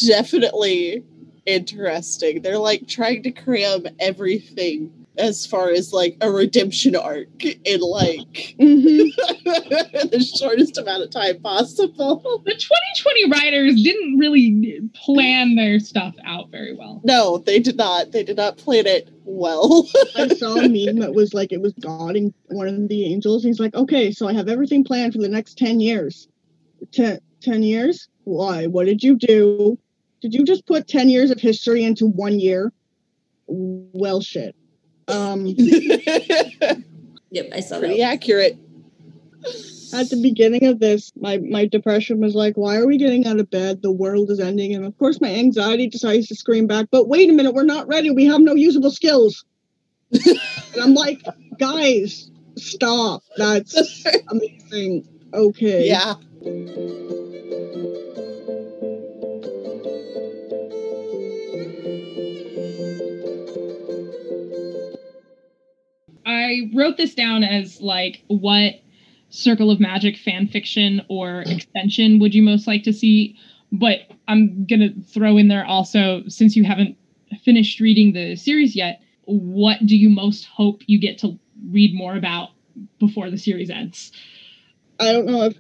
definitely 0.08 1.04
interesting. 1.46 2.42
They're 2.42 2.58
like 2.58 2.88
trying 2.88 3.24
to 3.24 3.32
cram 3.32 3.86
everything 4.00 5.01
as 5.18 5.46
far 5.46 5.70
as 5.70 5.92
like 5.92 6.16
a 6.22 6.32
redemption 6.32 6.96
arc 6.96 7.44
in 7.44 7.80
like 7.82 8.56
Mhm. 8.60 9.12
the 10.12 10.32
shortest 10.38 10.78
amount 10.78 11.04
of 11.04 11.10
time 11.10 11.40
possible. 11.42 12.42
The 12.46 12.52
2020 12.54 13.30
writers 13.30 13.82
didn't 13.82 14.18
really 14.18 14.82
plan 14.94 15.56
their 15.56 15.80
stuff 15.80 16.16
out 16.24 16.50
very 16.50 16.74
well. 16.76 17.02
No, 17.04 17.40
they 17.40 17.60
did 17.60 17.76
not. 17.78 18.12
They 18.12 18.24
did 18.24 18.38
not 18.38 18.58
plan 18.58 18.88
it 18.88 19.10
well. 19.26 19.88
I 20.16 20.30
saw 20.30 20.56
a 20.56 20.70
meme 20.70 21.00
that 21.00 21.14
was 21.14 21.34
like 21.34 21.52
it 21.52 21.62
was 21.62 21.74
God 21.74 22.16
and 22.16 22.34
one 22.48 22.68
of 22.68 22.88
the 22.88 23.06
angels. 23.06 23.44
And 23.44 23.50
he's 23.50 23.60
like, 23.60 23.76
okay, 23.76 24.12
so 24.12 24.28
I 24.28 24.34
have 24.34 24.48
everything 24.48 24.84
planned 24.84 25.14
for 25.14 25.20
the 25.20 25.30
next 25.30 25.58
10 25.58 25.80
years. 25.82 26.28
Ten, 26.94 27.20
10 27.42 27.64
years? 27.64 28.08
Why? 28.24 28.68
What 28.68 28.86
did 28.86 29.04
you 29.04 29.16
do? 29.18 29.78
Did 30.22 30.34
you 30.34 30.44
just 30.46 30.66
put 30.68 30.88
10 30.88 31.10
years 31.10 31.32
of 31.32 31.40
history 31.40 31.84
into 31.84 32.06
one 32.08 32.40
year? 32.40 32.72
Well, 33.48 34.22
shit. 34.22 34.56
Um, 35.08 35.46
Yep, 37.34 37.50
I 37.54 37.60
saw 37.62 37.80
Pretty 37.80 38.00
that. 38.00 38.14
accurate. 38.14 38.58
at 39.94 40.10
the 40.10 40.20
beginning 40.22 40.66
of 40.66 40.80
this, 40.80 41.14
my, 41.16 41.38
my 41.38 41.66
depression 41.66 42.20
was 42.20 42.36
like, 42.36 42.56
why 42.58 42.76
are 42.76 42.86
we 42.86 42.98
getting 42.98 43.26
out 43.26 43.40
of 43.40 43.50
bed? 43.50 43.82
The 43.82 43.92
world 43.92 44.30
is 44.32 44.40
ending. 44.42 44.76
And 44.76 44.84
of 44.86 44.98
course, 44.98 45.22
my 45.22 45.30
anxiety 45.34 45.88
decides 45.88 46.28
to 46.28 46.36
scream 46.36 46.68
back, 46.68 46.88
but 46.92 47.08
wait 47.08 47.30
a 47.30 47.34
minute, 47.34 47.54
we're 47.54 47.64
not 47.64 47.88
ready. 47.88 48.12
We 48.12 48.26
have 48.26 48.42
no 48.42 48.54
usable 48.54 48.92
skills. 48.92 49.46
and 50.12 50.38
I'm 50.82 50.94
like, 50.94 51.22
guys, 51.58 52.30
stop. 52.58 53.24
That's 53.38 54.06
amazing. 54.28 55.08
Okay. 55.34 55.88
Yeah. 55.88 56.16
I 66.32 66.72
wrote 66.74 66.98
this 66.98 67.14
down 67.14 67.44
as 67.44 67.82
like 67.82 68.24
what 68.28 68.76
Circle 69.30 69.72
of 69.72 69.80
Magic 69.80 70.18
fan 70.18 70.48
fiction 70.48 71.02
or 71.10 71.42
extension 71.42 72.20
would 72.20 72.34
you 72.34 72.42
most 72.42 72.68
like 72.68 72.84
to 72.84 72.94
see? 72.94 73.38
But 73.72 74.00
I'm 74.28 74.66
gonna 74.66 74.90
throw 75.08 75.38
in 75.38 75.48
there 75.48 75.66
also, 75.66 76.24
since 76.28 76.56
you 76.56 76.64
haven't 76.64 76.98
finished 77.44 77.80
reading 77.80 78.14
the 78.14 78.36
series 78.36 78.76
yet, 78.76 79.02
what 79.26 79.86
do 79.86 79.96
you 79.96 80.10
most 80.10 80.46
hope 80.46 80.82
you 80.88 81.00
get 81.00 81.18
to 81.20 81.38
read 81.70 81.94
more 81.94 82.16
about 82.16 82.50
before 83.00 83.30
the 83.30 83.38
series 83.38 83.70
ends? 83.70 84.12
I 85.00 85.12
don't 85.12 85.26
know 85.26 85.44
if 85.44 85.58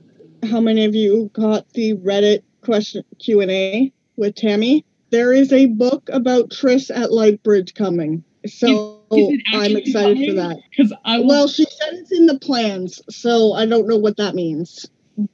how 0.50 0.60
many 0.60 0.86
of 0.86 0.96
you 0.96 1.30
got 1.34 1.70
the 1.74 1.96
Reddit 1.96 2.44
question 2.62 3.04
Q 3.20 3.42
and 3.42 3.52
A 3.52 3.94
with 4.16 4.36
Tammy. 4.36 4.86
There 5.10 5.34
is 5.34 5.52
a 5.52 5.66
book 5.66 6.10
about 6.12 6.50
Triss 6.50 6.90
at 6.90 7.12
Lightsbridge 7.12 7.74
coming, 7.74 8.24
so 8.46 9.01
It 9.12 9.42
I'm 9.54 9.76
excited 9.76 10.18
for 10.28 10.34
that. 10.34 10.60
Because 10.70 10.94
I 11.06 11.20
will 11.20 11.28
Well, 11.28 11.48
she 11.48 11.64
said 11.66 11.94
it's 11.94 12.12
in 12.12 12.26
the 12.26 12.40
plans, 12.40 13.02
so 13.10 13.54
I 13.54 13.66
don't 13.66 13.88
know 13.88 13.98
what 13.98 14.18
that 14.18 14.36
means. 14.36 14.86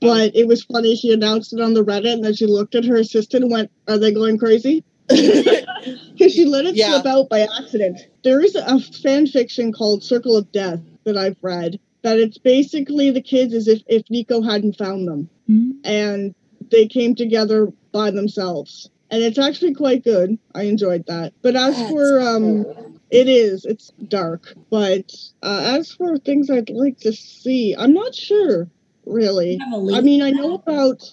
But 0.02 0.36
it 0.36 0.48
was 0.48 0.64
funny. 0.64 0.96
She 0.96 1.14
announced 1.14 1.54
it 1.54 1.62
on 1.62 1.74
the 1.74 1.84
Reddit, 1.84 2.14
and 2.14 2.24
then 2.24 2.34
she 2.36 2.46
looked 2.46 2.76
at 2.76 2.86
her 2.86 2.96
assistant 2.96 3.44
and 3.44 3.52
went, 3.52 3.72
"Are 3.88 3.98
they 3.98 4.12
going 4.12 4.38
crazy?" 4.38 4.84
Because 5.10 6.34
she 6.34 6.46
let 6.46 6.66
it 6.66 6.76
Yeah. 6.76 6.88
slip 6.88 7.06
out 7.06 7.30
by 7.30 7.42
accident. 7.42 8.00
There 8.24 8.42
is 8.42 8.56
a 8.56 8.80
fan 8.80 9.28
fiction 9.28 9.72
called 9.72 10.04
Circle 10.04 10.36
of 10.36 10.52
Death 10.52 10.82
that 11.06 11.16
I've 11.16 11.38
read. 11.42 11.80
That 12.02 12.20
it's 12.20 12.38
basically 12.38 13.12
the 13.12 13.22
kids 13.22 13.54
as 13.54 13.68
if 13.68 13.82
if 13.88 14.04
Niko 14.12 14.44
hadn't 14.44 14.78
found 14.78 15.08
them, 15.08 15.30
Hmm? 15.46 15.72
and 15.84 16.36
they 16.72 16.88
came 16.88 17.16
together 17.16 17.72
by 17.92 18.12
themselves. 18.12 18.90
And 19.10 19.24
it's 19.24 19.38
actually 19.40 19.74
quite 19.74 20.04
good. 20.04 20.38
I 20.54 20.64
enjoyed 20.64 21.06
that. 21.08 21.34
But 21.42 21.56
as 21.56 21.78
That's 21.78 21.90
for 21.90 22.20
um, 22.20 22.64
cool. 22.66 22.87
It 23.10 23.28
is. 23.28 23.66
It's 23.66 23.91
dark. 24.08 24.53
But 24.70 25.14
uh, 25.41 25.78
as 25.78 25.91
for 25.91 26.18
things 26.18 26.49
I'd 26.49 26.70
like 26.70 26.99
to 26.99 27.14
see, 27.14 27.76
I'm 27.78 27.93
not 27.93 28.14
sure, 28.14 28.70
really. 29.05 29.60
I 29.62 30.01
mean, 30.01 30.22
I 30.22 30.32
know 30.32 30.55
about, 30.55 31.03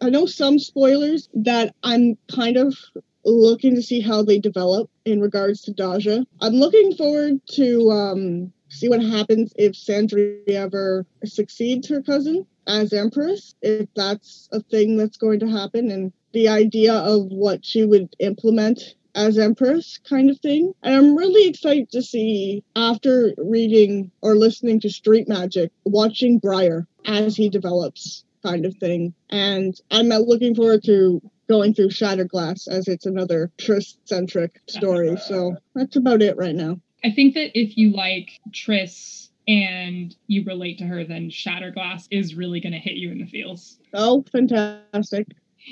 I 0.00 0.10
know 0.10 0.26
some 0.26 0.58
spoilers 0.58 1.28
that 1.34 1.74
I'm 1.82 2.16
kind 2.34 2.56
of 2.56 2.76
looking 3.24 3.74
to 3.74 3.82
see 3.82 4.00
how 4.00 4.22
they 4.22 4.38
develop 4.38 4.90
in 5.04 5.20
regards 5.20 5.62
to 5.62 5.72
Daja. 5.72 6.24
I'm 6.40 6.54
looking 6.54 6.96
forward 6.96 7.40
to 7.52 7.90
um, 7.90 8.52
see 8.68 8.88
what 8.88 9.02
happens 9.02 9.52
if 9.56 9.72
Sandry 9.72 10.48
ever 10.48 11.06
succeeds 11.24 11.88
her 11.88 12.02
cousin 12.02 12.46
as 12.66 12.92
Empress, 12.92 13.54
if 13.62 13.88
that's 13.94 14.48
a 14.52 14.60
thing 14.60 14.96
that's 14.96 15.16
going 15.16 15.40
to 15.40 15.48
happen, 15.48 15.90
and 15.90 16.12
the 16.32 16.48
idea 16.48 16.94
of 16.94 17.26
what 17.26 17.64
she 17.64 17.84
would 17.84 18.14
implement 18.20 18.94
as 19.14 19.38
Empress 19.38 19.98
kind 20.08 20.30
of 20.30 20.38
thing. 20.40 20.72
And 20.82 20.94
I'm 20.94 21.16
really 21.16 21.48
excited 21.48 21.90
to 21.92 22.02
see 22.02 22.64
after 22.76 23.34
reading 23.38 24.10
or 24.22 24.34
listening 24.36 24.80
to 24.80 24.90
Street 24.90 25.28
Magic, 25.28 25.70
watching 25.84 26.38
Briar 26.38 26.86
as 27.06 27.36
he 27.36 27.48
develops 27.48 28.24
kind 28.42 28.64
of 28.64 28.74
thing. 28.76 29.14
And 29.28 29.78
I'm 29.90 30.10
uh, 30.12 30.18
looking 30.18 30.54
forward 30.54 30.82
to 30.84 31.20
going 31.48 31.74
through 31.74 31.88
Shatterglass 31.88 32.68
as 32.68 32.86
it's 32.86 33.06
another 33.06 33.50
Triss 33.58 33.96
centric 34.04 34.60
story. 34.68 35.16
So 35.16 35.56
that's 35.74 35.96
about 35.96 36.22
it 36.22 36.36
right 36.36 36.54
now. 36.54 36.80
I 37.02 37.10
think 37.10 37.34
that 37.34 37.58
if 37.58 37.76
you 37.76 37.92
like 37.92 38.38
Triss 38.52 39.28
and 39.48 40.14
you 40.28 40.44
relate 40.44 40.78
to 40.78 40.84
her, 40.84 41.04
then 41.04 41.28
Shatterglass 41.30 42.06
is 42.10 42.34
really 42.34 42.60
going 42.60 42.72
to 42.72 42.78
hit 42.78 42.94
you 42.94 43.10
in 43.10 43.18
the 43.18 43.26
feels. 43.26 43.78
Oh, 43.92 44.24
fantastic. 44.30 45.26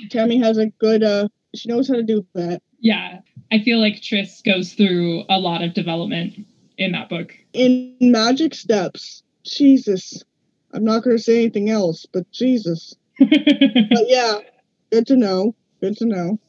Tammy 0.09 0.37
has 0.39 0.57
a 0.57 0.67
good, 0.67 1.03
uh, 1.03 1.29
she 1.55 1.69
knows 1.69 1.87
how 1.87 1.95
to 1.95 2.03
do 2.03 2.25
that. 2.33 2.61
Yeah. 2.79 3.19
I 3.51 3.59
feel 3.59 3.79
like 3.79 3.95
Triss 3.95 4.43
goes 4.43 4.73
through 4.73 5.23
a 5.27 5.39
lot 5.39 5.63
of 5.63 5.73
development 5.73 6.45
in 6.77 6.91
that 6.91 7.09
book. 7.09 7.33
In 7.53 7.95
Magic 7.99 8.53
Steps, 8.53 9.23
Jesus. 9.43 10.23
I'm 10.71 10.83
not 10.83 11.03
going 11.03 11.17
to 11.17 11.23
say 11.23 11.37
anything 11.37 11.69
else, 11.69 12.05
but 12.11 12.29
Jesus. 12.31 12.95
but 13.19 14.07
yeah, 14.07 14.39
good 14.91 15.07
to 15.07 15.15
know. 15.15 15.55
Good 15.81 15.97
to 15.97 16.05
know. 16.05 16.39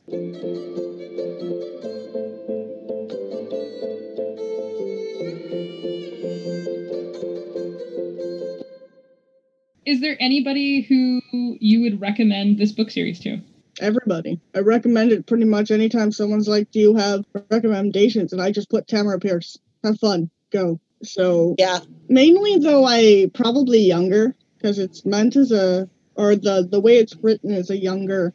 Is 9.86 10.02
there 10.02 10.16
anybody 10.20 10.82
who 10.82 11.22
you 11.60 11.80
would 11.80 12.00
recommend 12.00 12.58
this 12.58 12.72
book 12.72 12.90
series 12.90 13.20
to? 13.20 13.40
Everybody. 13.80 14.40
I 14.54 14.60
recommend 14.60 15.12
it 15.12 15.26
pretty 15.26 15.46
much 15.46 15.70
anytime 15.70 16.12
someone's 16.12 16.48
like, 16.48 16.70
Do 16.70 16.78
you 16.78 16.96
have 16.96 17.24
recommendations? 17.50 18.32
And 18.32 18.40
I 18.40 18.52
just 18.52 18.70
put 18.70 18.86
Tamora 18.86 19.20
Pierce. 19.20 19.58
Have 19.82 19.98
fun. 19.98 20.30
Go. 20.52 20.80
So, 21.02 21.54
yeah. 21.58 21.80
Mainly, 22.08 22.58
though, 22.58 22.84
I 22.84 23.30
probably 23.32 23.80
younger 23.80 24.36
because 24.56 24.78
it's 24.78 25.06
meant 25.06 25.36
as 25.36 25.50
a, 25.52 25.88
or 26.14 26.36
the, 26.36 26.68
the 26.70 26.80
way 26.80 26.98
it's 26.98 27.16
written 27.16 27.50
is 27.50 27.70
a 27.70 27.76
younger, 27.76 28.34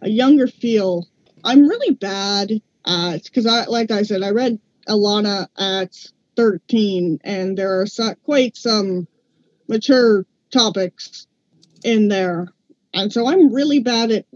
a 0.00 0.08
younger 0.08 0.46
feel. 0.46 1.08
I'm 1.42 1.68
really 1.68 1.94
bad 1.94 2.52
at, 2.86 3.24
because 3.24 3.46
I, 3.46 3.64
like 3.64 3.90
I 3.90 4.02
said, 4.02 4.22
I 4.22 4.30
read 4.30 4.60
Alanna 4.88 5.48
at 5.58 5.96
13 6.36 7.20
and 7.24 7.58
there 7.58 7.80
are 7.80 7.86
so, 7.86 8.14
quite 8.24 8.56
some 8.56 9.08
mature 9.68 10.26
topics 10.52 11.26
in 11.82 12.08
there. 12.08 12.48
And 12.94 13.12
so 13.12 13.26
I'm 13.26 13.52
really 13.52 13.80
bad 13.80 14.10
at 14.10 14.26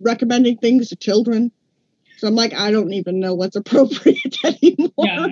recommending 0.00 0.58
things 0.58 0.88
to 0.90 0.96
children. 0.96 1.52
So 2.18 2.28
I'm 2.28 2.34
like, 2.34 2.52
I 2.52 2.70
don't 2.70 2.92
even 2.92 3.20
know 3.20 3.34
what's 3.34 3.56
appropriate 3.56 4.36
anymore. 4.44 4.90
Yeah. 4.98 5.26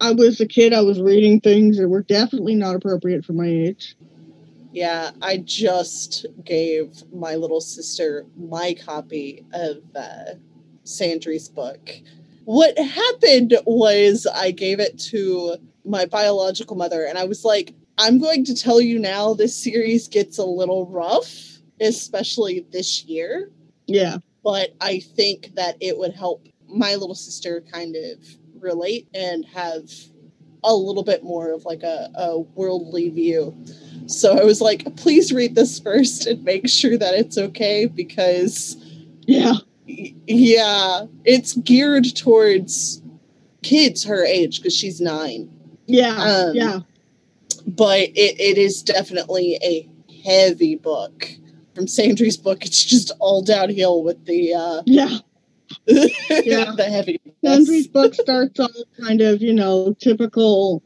I 0.00 0.12
was 0.12 0.40
a 0.40 0.46
kid, 0.46 0.72
I 0.72 0.82
was 0.82 1.00
reading 1.00 1.40
things 1.40 1.78
that 1.78 1.88
were 1.88 2.02
definitely 2.02 2.54
not 2.54 2.76
appropriate 2.76 3.24
for 3.24 3.32
my 3.32 3.46
age. 3.46 3.96
Yeah, 4.72 5.12
I 5.22 5.36
just 5.36 6.26
gave 6.44 7.04
my 7.12 7.36
little 7.36 7.60
sister 7.60 8.26
my 8.36 8.74
copy 8.74 9.44
of 9.52 9.78
uh, 9.94 10.34
Sandry's 10.82 11.48
book. 11.48 11.90
What 12.44 12.76
happened 12.76 13.56
was 13.66 14.26
I 14.26 14.50
gave 14.50 14.80
it 14.80 14.98
to 15.10 15.56
my 15.84 16.06
biological 16.06 16.76
mother, 16.76 17.04
and 17.04 17.16
I 17.16 17.24
was 17.24 17.44
like, 17.44 17.72
I'm 17.98 18.18
going 18.18 18.44
to 18.46 18.54
tell 18.56 18.80
you 18.80 18.98
now 18.98 19.34
this 19.34 19.56
series 19.56 20.08
gets 20.08 20.38
a 20.38 20.44
little 20.44 20.86
rough, 20.86 21.53
especially 21.84 22.66
this 22.70 23.04
year. 23.04 23.50
Yeah. 23.86 24.18
But 24.42 24.74
I 24.80 25.00
think 25.00 25.54
that 25.54 25.76
it 25.80 25.96
would 25.98 26.14
help 26.14 26.46
my 26.68 26.94
little 26.94 27.14
sister 27.14 27.62
kind 27.72 27.96
of 27.96 28.18
relate 28.60 29.08
and 29.14 29.44
have 29.46 29.90
a 30.62 30.74
little 30.74 31.04
bit 31.04 31.22
more 31.22 31.52
of 31.52 31.64
like 31.64 31.82
a, 31.82 32.10
a 32.14 32.38
worldly 32.38 33.10
view. 33.10 33.56
So 34.06 34.38
I 34.38 34.44
was 34.44 34.60
like, 34.60 34.96
please 34.96 35.32
read 35.32 35.54
this 35.54 35.78
first 35.84 36.26
and 36.26 36.42
make 36.44 36.68
sure 36.68 36.96
that 36.98 37.14
it's 37.14 37.38
okay 37.38 37.86
because 37.86 38.76
yeah. 39.26 39.54
Yeah, 39.86 41.06
it's 41.24 41.54
geared 41.56 42.16
towards 42.16 43.02
kids 43.62 44.04
her 44.04 44.24
age 44.24 44.60
because 44.60 44.74
she's 44.74 45.00
9. 45.00 45.50
Yeah. 45.86 46.16
Um, 46.16 46.54
yeah 46.54 46.80
but 47.66 48.00
it, 48.00 48.40
it 48.40 48.58
is 48.58 48.82
definitely 48.82 49.58
a 49.62 49.88
heavy 50.24 50.76
book. 50.76 51.28
From 51.74 51.88
Sandry's 51.88 52.36
book, 52.36 52.64
it's 52.64 52.84
just 52.84 53.10
all 53.18 53.42
downhill 53.42 54.02
with 54.02 54.24
the 54.26 54.54
uh 54.54 54.82
yeah. 54.86 55.18
yeah. 55.86 56.72
the 56.76 56.86
heavy. 56.88 57.20
Sandry's 57.44 57.88
book 57.88 58.14
starts 58.14 58.60
off 58.60 58.70
kind 59.00 59.20
of, 59.20 59.42
you 59.42 59.52
know, 59.52 59.94
typical 60.00 60.82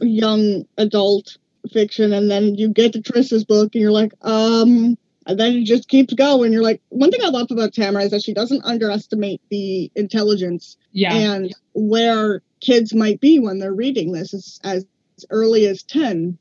young 0.00 0.66
adult 0.78 1.36
fiction, 1.72 2.12
and 2.12 2.30
then 2.30 2.54
you 2.54 2.68
get 2.68 2.92
to 2.92 3.02
Triss's 3.02 3.44
book, 3.44 3.74
and 3.74 3.82
you're 3.82 3.92
like, 3.92 4.12
um, 4.22 4.96
and 5.26 5.38
then 5.38 5.56
it 5.56 5.64
just 5.64 5.88
keeps 5.88 6.14
going. 6.14 6.52
You're 6.52 6.62
like, 6.62 6.80
one 6.88 7.10
thing 7.10 7.20
I 7.22 7.28
love 7.28 7.48
about 7.50 7.72
Tamora 7.72 8.04
is 8.04 8.10
that 8.10 8.22
she 8.22 8.34
doesn't 8.34 8.64
underestimate 8.64 9.40
the 9.50 9.90
intelligence 9.94 10.76
yeah. 10.92 11.14
and 11.14 11.54
where 11.74 12.42
kids 12.60 12.94
might 12.94 13.20
be 13.20 13.38
when 13.38 13.58
they're 13.58 13.74
reading 13.74 14.12
this 14.12 14.34
as, 14.34 14.60
as 14.64 14.84
early 15.30 15.66
as 15.66 15.82
10. 15.82 16.38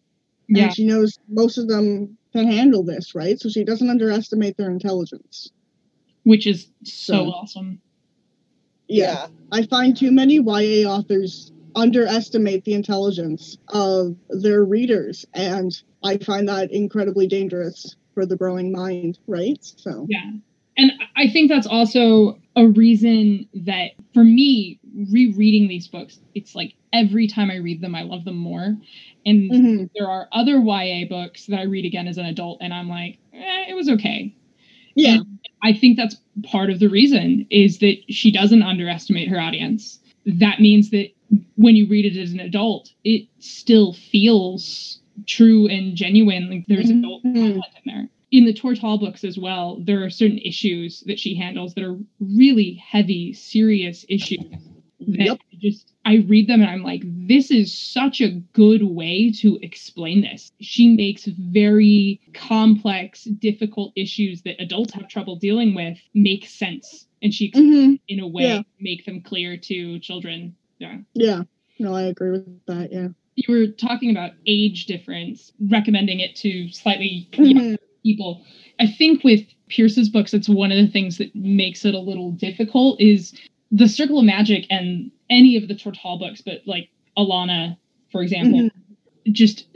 Yeah. 0.49 0.65
And 0.65 0.75
she 0.75 0.83
knows 0.83 1.17
most 1.29 1.57
of 1.57 1.67
them 1.67 2.17
can 2.33 2.51
handle 2.51 2.83
this, 2.83 3.13
right? 3.13 3.39
So 3.39 3.49
she 3.49 3.63
doesn't 3.63 3.89
underestimate 3.89 4.57
their 4.57 4.71
intelligence. 4.71 5.51
Which 6.23 6.47
is 6.47 6.69
so, 6.83 7.13
so 7.13 7.25
awesome. 7.29 7.81
Yeah. 8.87 9.13
yeah. 9.13 9.27
I 9.51 9.65
find 9.67 9.95
too 9.95 10.11
many 10.11 10.35
YA 10.35 10.89
authors 10.89 11.51
underestimate 11.75 12.65
the 12.65 12.73
intelligence 12.73 13.57
of 13.69 14.15
their 14.29 14.63
readers. 14.65 15.25
And 15.33 15.71
I 16.03 16.17
find 16.17 16.49
that 16.49 16.71
incredibly 16.71 17.27
dangerous 17.27 17.95
for 18.15 18.25
the 18.25 18.35
growing 18.35 18.71
mind, 18.71 19.19
right? 19.27 19.59
So, 19.61 20.07
yeah. 20.09 20.31
And 20.77 20.91
I 21.15 21.27
think 21.27 21.49
that's 21.49 21.67
also 21.67 22.39
a 22.55 22.67
reason 22.67 23.47
that 23.53 23.91
for 24.13 24.23
me, 24.23 24.79
rereading 25.11 25.67
these 25.67 25.87
books, 25.87 26.19
it's 26.33 26.55
like 26.55 26.73
every 26.93 27.27
time 27.27 27.51
I 27.51 27.57
read 27.57 27.81
them, 27.81 27.95
I 27.95 28.03
love 28.03 28.25
them 28.25 28.37
more. 28.37 28.75
And 29.25 29.51
mm-hmm. 29.51 29.83
there 29.95 30.07
are 30.07 30.27
other 30.31 30.59
YA 30.59 31.07
books 31.07 31.45
that 31.47 31.59
I 31.59 31.63
read 31.63 31.85
again 31.85 32.07
as 32.07 32.17
an 32.17 32.25
adult, 32.25 32.59
and 32.61 32.73
I'm 32.73 32.89
like, 32.89 33.17
eh, 33.33 33.65
it 33.69 33.75
was 33.75 33.89
okay. 33.89 34.35
Yeah. 34.95 35.15
And 35.15 35.39
I 35.63 35.73
think 35.73 35.97
that's 35.97 36.17
part 36.43 36.69
of 36.69 36.79
the 36.79 36.87
reason 36.87 37.45
is 37.49 37.79
that 37.79 37.97
she 38.09 38.31
doesn't 38.31 38.63
underestimate 38.63 39.29
her 39.29 39.39
audience. 39.39 39.99
That 40.25 40.59
means 40.59 40.89
that 40.91 41.09
when 41.55 41.75
you 41.75 41.87
read 41.87 42.05
it 42.05 42.19
as 42.19 42.33
an 42.33 42.39
adult, 42.39 42.91
it 43.03 43.27
still 43.39 43.93
feels 43.93 44.99
true 45.27 45.67
and 45.67 45.95
genuine. 45.95 46.49
Like 46.49 46.65
there's 46.67 46.87
mm-hmm. 46.87 46.99
adult 46.99 47.23
content 47.23 47.65
in 47.85 47.93
there. 47.93 48.09
In 48.31 48.45
the 48.45 48.53
Tortall 48.53 48.99
books 48.99 49.23
as 49.23 49.37
well, 49.37 49.79
there 49.83 50.03
are 50.03 50.09
certain 50.09 50.37
issues 50.37 51.01
that 51.07 51.19
she 51.19 51.35
handles 51.35 51.73
that 51.73 51.83
are 51.83 51.97
really 52.19 52.75
heavy, 52.75 53.33
serious 53.33 54.05
issues 54.07 54.45
yep. 54.99 55.39
just 55.57 55.93
I 56.05 56.25
read 56.27 56.47
them 56.47 56.61
and 56.61 56.69
I'm 56.69 56.83
like, 56.83 57.01
this 57.05 57.51
is 57.51 57.77
such 57.77 58.21
a 58.21 58.31
good 58.53 58.83
way 58.83 59.31
to 59.39 59.57
explain 59.61 60.21
this. 60.21 60.51
She 60.59 60.89
makes 60.89 61.25
very 61.25 62.21
complex, 62.33 63.23
difficult 63.23 63.93
issues 63.95 64.41
that 64.43 64.61
adults 64.61 64.93
have 64.93 65.07
trouble 65.07 65.35
dealing 65.35 65.75
with 65.75 65.97
make 66.13 66.45
sense. 66.45 67.07
And 67.21 67.33
she 67.33 67.51
mm-hmm. 67.51 67.95
in 68.07 68.19
a 68.19 68.27
way 68.27 68.43
yeah. 68.43 68.61
make 68.79 69.05
them 69.05 69.21
clear 69.21 69.57
to 69.57 69.99
children. 69.99 70.55
Yeah. 70.79 70.97
Yeah. 71.13 71.43
No, 71.79 71.95
I 71.95 72.03
agree 72.03 72.31
with 72.31 72.65
that. 72.65 72.91
Yeah. 72.91 73.09
You 73.35 73.53
were 73.53 73.67
talking 73.67 74.11
about 74.11 74.31
age 74.45 74.85
difference, 74.85 75.53
recommending 75.69 76.19
it 76.19 76.35
to 76.37 76.71
slightly 76.71 77.27
mm-hmm. 77.31 77.43
younger 77.45 77.77
people. 78.03 78.43
I 78.79 78.87
think 78.87 79.23
with 79.23 79.45
Pierce's 79.67 80.09
books, 80.09 80.33
it's 80.33 80.49
one 80.49 80.71
of 80.71 80.77
the 80.77 80.91
things 80.91 81.17
that 81.17 81.35
makes 81.35 81.85
it 81.85 81.93
a 81.93 81.99
little 81.99 82.31
difficult 82.31 82.99
is 82.99 83.33
the 83.71 83.87
Circle 83.87 84.19
of 84.19 84.25
Magic 84.25 84.65
and 84.69 85.11
any 85.29 85.55
of 85.55 85.67
the 85.67 85.75
Tortall 85.75 86.19
books, 86.19 86.41
but 86.41 86.61
like 86.65 86.89
Alanna, 87.17 87.77
for 88.11 88.21
example, 88.21 88.59
mm-hmm. 88.59 89.31
just 89.31 89.67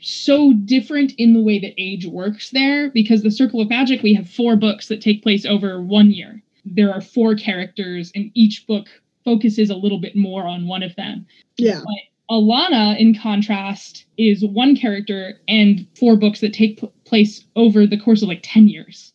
so 0.00 0.52
different 0.52 1.12
in 1.18 1.32
the 1.32 1.42
way 1.42 1.58
that 1.58 1.74
age 1.78 2.06
works 2.06 2.50
there 2.50 2.90
because 2.90 3.22
the 3.22 3.30
Circle 3.30 3.60
of 3.60 3.68
Magic, 3.68 4.02
we 4.02 4.14
have 4.14 4.28
four 4.28 4.56
books 4.56 4.88
that 4.88 5.00
take 5.00 5.22
place 5.22 5.44
over 5.44 5.80
one 5.80 6.10
year. 6.10 6.42
There 6.64 6.92
are 6.92 7.00
four 7.00 7.34
characters, 7.34 8.12
and 8.14 8.30
each 8.34 8.66
book 8.66 8.86
focuses 9.24 9.70
a 9.70 9.76
little 9.76 9.98
bit 9.98 10.14
more 10.16 10.46
on 10.46 10.68
one 10.68 10.82
of 10.82 10.94
them. 10.96 11.26
Yeah. 11.56 11.80
But 11.80 12.34
Alanna, 12.34 12.98
in 12.98 13.18
contrast, 13.18 14.06
is 14.16 14.44
one 14.44 14.76
character 14.76 15.40
and 15.48 15.86
four 15.98 16.16
books 16.16 16.40
that 16.40 16.52
take 16.52 16.80
p- 16.80 16.90
place 17.04 17.44
over 17.56 17.86
the 17.86 17.98
course 17.98 18.22
of 18.22 18.28
like 18.28 18.40
10 18.42 18.68
years. 18.68 19.12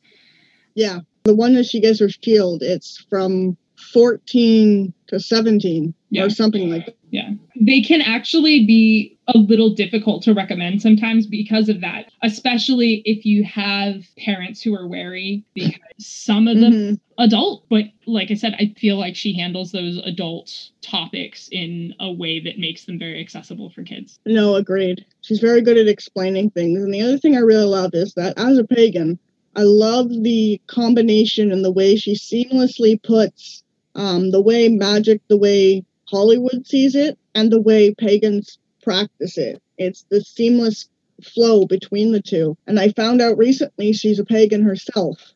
Yeah. 0.76 1.00
The 1.24 1.36
one 1.36 1.54
that 1.56 1.66
she 1.66 1.80
gets 1.80 2.00
her 2.00 2.10
shield, 2.10 2.64
it's 2.64 3.06
from 3.10 3.58
14 3.94 4.94
to 5.08 5.20
17 5.20 5.94
yeah. 6.10 6.24
or 6.24 6.30
something 6.30 6.70
like 6.70 6.86
that. 6.86 6.96
Yeah. 7.12 7.32
they 7.60 7.82
can 7.82 8.02
actually 8.02 8.66
be 8.66 9.18
a 9.28 9.38
little 9.38 9.70
difficult 9.76 10.24
to 10.24 10.34
recommend 10.34 10.82
sometimes 10.82 11.28
because 11.28 11.68
of 11.68 11.82
that, 11.82 12.06
especially 12.24 13.02
if 13.04 13.26
you 13.26 13.44
have 13.44 14.06
parents 14.18 14.62
who 14.62 14.74
are 14.74 14.88
wary 14.88 15.44
because 15.54 15.76
some 16.00 16.48
of 16.48 16.58
them 16.62 16.72
Mhm. 16.74 17.00
adult, 17.18 17.66
but 17.70 17.86
like 18.06 18.32
I 18.32 18.36
said, 18.36 18.56
I 18.58 18.74
feel 18.80 18.98
like 18.98 19.18
she 19.18 19.34
handles 19.34 19.74
those 19.74 19.98
adult 20.06 20.70
topics 20.82 21.50
in 21.52 21.94
a 22.00 22.10
way 22.10 22.40
that 22.40 22.58
makes 22.60 22.86
them 22.86 22.98
very 22.98 23.20
accessible 23.20 23.70
for 23.70 23.84
kids. 23.84 24.18
No, 24.26 24.56
agreed. 24.56 25.04
She's 25.20 25.40
very 25.40 25.62
good 25.62 25.78
at 25.78 25.90
explaining 25.90 26.52
things. 26.52 26.82
And 26.82 26.94
the 26.94 27.02
other 27.02 27.18
thing 27.18 27.36
I 27.36 27.40
really 27.40 27.66
love 27.66 27.92
is 27.94 28.14
that 28.14 28.38
as 28.38 28.58
a 28.58 28.64
pagan, 28.64 29.20
I 29.58 29.64
love 29.64 30.10
the 30.24 30.62
combination 30.68 31.52
and 31.52 31.64
the 31.66 31.72
way 31.72 31.98
she 31.98 32.14
seamlessly 32.14 33.04
puts 33.04 33.64
um, 33.96 34.32
the 34.32 34.42
way 34.42 34.70
magic, 34.70 35.22
the 35.28 35.38
way 35.38 35.84
Hollywood 36.10 36.68
sees 36.68 36.96
it, 36.96 37.18
and 37.36 37.52
the 37.52 37.62
way 37.62 37.94
pagans 37.94 38.58
practice 38.84 39.38
it. 39.38 39.62
It's 39.78 40.06
the 40.10 40.22
seamless 40.22 40.90
flow 41.24 41.66
between 41.66 42.12
the 42.12 42.22
two. 42.22 42.58
And 42.68 42.80
I 42.80 42.90
found 42.90 43.22
out 43.22 43.38
recently 43.38 43.94
she's 43.94 44.20
a 44.20 44.26
pagan 44.26 44.64
herself. 44.64 45.34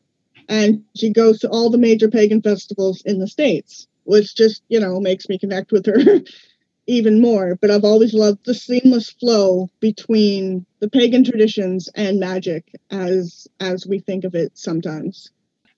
And 0.48 0.84
she 0.94 1.10
goes 1.10 1.40
to 1.40 1.48
all 1.48 1.70
the 1.70 1.78
major 1.78 2.08
pagan 2.08 2.42
festivals 2.42 3.02
in 3.04 3.18
the 3.18 3.26
States, 3.26 3.86
which 4.04 4.36
just, 4.36 4.62
you 4.68 4.78
know, 4.78 5.00
makes 5.00 5.28
me 5.28 5.38
connect 5.38 5.72
with 5.72 5.86
her 5.86 6.20
even 6.86 7.20
more. 7.20 7.56
But 7.60 7.70
I've 7.70 7.84
always 7.84 8.14
loved 8.14 8.44
the 8.44 8.54
seamless 8.54 9.10
flow 9.10 9.68
between 9.80 10.66
the 10.78 10.88
pagan 10.88 11.24
traditions 11.24 11.88
and 11.94 12.20
magic 12.20 12.64
as 12.90 13.48
as 13.58 13.86
we 13.86 13.98
think 13.98 14.24
of 14.24 14.34
it 14.34 14.56
sometimes. 14.56 15.30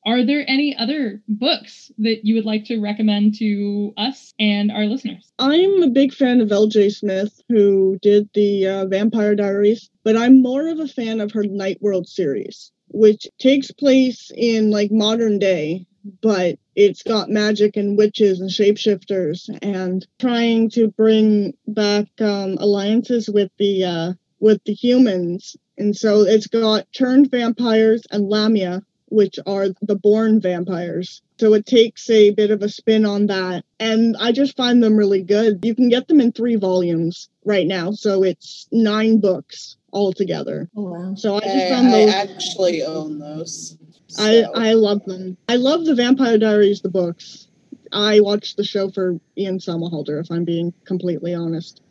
Are 0.09 0.25
there 0.25 0.43
any 0.49 0.75
other 0.75 1.21
books 1.29 1.93
that 1.99 2.25
you 2.25 2.37
would 2.37 2.47
like 2.47 2.65
to 2.65 2.81
recommend 2.81 3.35
to 3.41 3.93
us 3.99 4.33
and 4.41 4.73
our 4.73 4.87
listeners? 4.87 5.31
I'm 5.39 5.83
a 5.83 5.91
big 5.91 6.15
fan 6.15 6.41
of 6.41 6.51
L.J. 6.51 6.89
Smith, 6.89 7.43
who 7.51 7.99
did 8.01 8.31
the 8.33 8.67
uh, 8.67 8.87
Vampire 8.87 9.35
Diaries, 9.35 9.91
but 10.05 10.17
I'm 10.17 10.41
more 10.41 10.67
of 10.69 10.81
a 10.81 10.89
fan 10.89 11.21
of 11.21 11.33
her 11.33 11.45
Night 11.45 11.77
World 11.83 12.09
series, 12.09 12.73
which 12.89 13.27
takes 13.39 13.71
place 13.71 14.33
in 14.35 14.71
like 14.71 14.91
modern 14.91 15.39
day, 15.39 15.85
but 16.23 16.59
it's 16.75 17.03
got 17.03 17.29
magic 17.29 17.77
and 17.77 17.99
witches 17.99 18.41
and 18.41 18.49
shapeshifters, 18.49 19.51
and 19.61 20.07
trying 20.19 20.71
to 20.71 20.89
bring 20.89 21.53
back 21.67 22.07
um, 22.23 22.57
alliances 22.61 23.29
with 23.29 23.51
the 23.59 23.85
uh, 23.85 24.13
with 24.41 24.65
the 24.65 24.73
humans. 24.73 25.55
And 25.77 25.95
so 25.95 26.23
it's 26.23 26.47
got 26.47 26.91
turned 26.95 27.31
vampires 27.31 28.07
and 28.11 28.27
Lamia, 28.27 28.83
which 29.11 29.39
are 29.47 29.69
the 29.83 29.97
born 29.97 30.41
vampires. 30.41 31.23
So 31.39 31.55
it 31.55 31.67
takes 31.67 32.09
a 32.11 32.31
bit 32.31 32.51
of 32.51 32.63
a 32.63 32.69
spin 32.69 33.05
on 33.05 33.27
that. 33.27 33.65
And 33.79 34.17
I 34.19 34.33
just 34.33 34.57
find 34.57 34.83
them 34.83 34.97
really 34.97 35.23
good. 35.23 35.65
You 35.65 35.75
can 35.75 35.89
get 35.89 36.09
them 36.09 36.21
in 36.21 36.33
three 36.33 36.57
volumes 36.57 37.29
right 37.45 37.67
now. 37.67 37.93
So 37.93 38.23
it's 38.23 38.67
nine 38.73 39.21
books 39.21 39.77
altogether. 39.93 40.69
Oh 40.77 40.83
wow. 40.83 41.15
So 41.15 41.37
I 41.37 41.41
just 41.41 41.57
I, 41.57 41.69
found 41.71 41.89
I 41.89 42.05
actually 42.05 42.83
own 42.83 43.19
those. 43.19 43.77
I, 44.19 44.43
so. 44.43 44.53
I 44.55 44.73
love 44.73 45.05
them. 45.05 45.37
I 45.49 45.57
love 45.57 45.85
the 45.85 45.95
Vampire 45.95 46.39
Diaries, 46.39 46.81
the 46.81 46.89
books. 46.89 47.49
I 47.93 48.21
watched 48.21 48.57
the 48.57 48.65
show 48.65 48.91
for 48.91 49.19
Ian 49.37 49.59
Somerhalder, 49.59 50.21
if 50.21 50.31
I'm 50.31 50.45
being 50.45 50.73
completely 50.85 51.35
honest. 51.35 51.83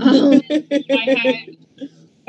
Um, 0.00 0.40
I 0.50 1.16
had, 1.16 1.56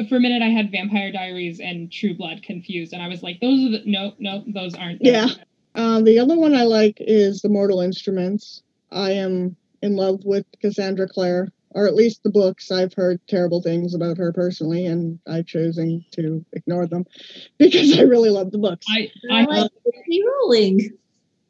for 0.10 0.18
a 0.18 0.20
minute, 0.20 0.42
I 0.42 0.50
had 0.50 0.72
Vampire 0.72 1.12
Diaries 1.12 1.60
and 1.60 1.92
True 1.92 2.16
Blood 2.16 2.44
confused, 2.44 2.94
and 2.94 3.02
I 3.02 3.08
was 3.08 3.24
like, 3.24 3.40
"Those 3.40 3.66
are 3.66 3.72
the 3.72 3.82
no, 3.86 4.14
no, 4.20 4.44
those 4.48 4.76
aren't." 4.76 5.04
them." 5.04 5.14
Yeah. 5.14 5.28
Uh, 5.76 6.02
the 6.02 6.20
other 6.20 6.38
one 6.38 6.56
I 6.56 6.64
like 6.64 6.98
is 7.00 7.42
The 7.42 7.50
Mortal 7.50 7.82
Instruments. 7.82 8.64
I 8.92 9.12
am 9.12 9.58
in 9.82 9.96
love 9.96 10.24
with 10.24 10.46
Cassandra 10.62 11.08
Clare, 11.08 11.50
or 11.72 11.86
at 11.86 11.96
least 11.96 12.24
the 12.24 12.30
books. 12.30 12.72
I've 12.72 12.94
heard 12.94 13.20
terrible 13.28 13.62
things 13.62 13.94
about 13.94 14.18
her 14.18 14.32
personally, 14.32 14.86
and 14.86 15.20
I've 15.28 15.46
chosen 15.46 16.06
to 16.12 16.46
ignore 16.54 16.88
them 16.88 17.06
because 17.58 17.98
I 17.98 18.04
really 18.04 18.30
love 18.30 18.52
the 18.52 18.58
books. 18.58 18.86
I, 18.90 19.12
I 19.30 19.42
I, 19.42 19.46
like 19.46 19.72
J.K. 19.84 20.24
Rowling. 20.26 20.90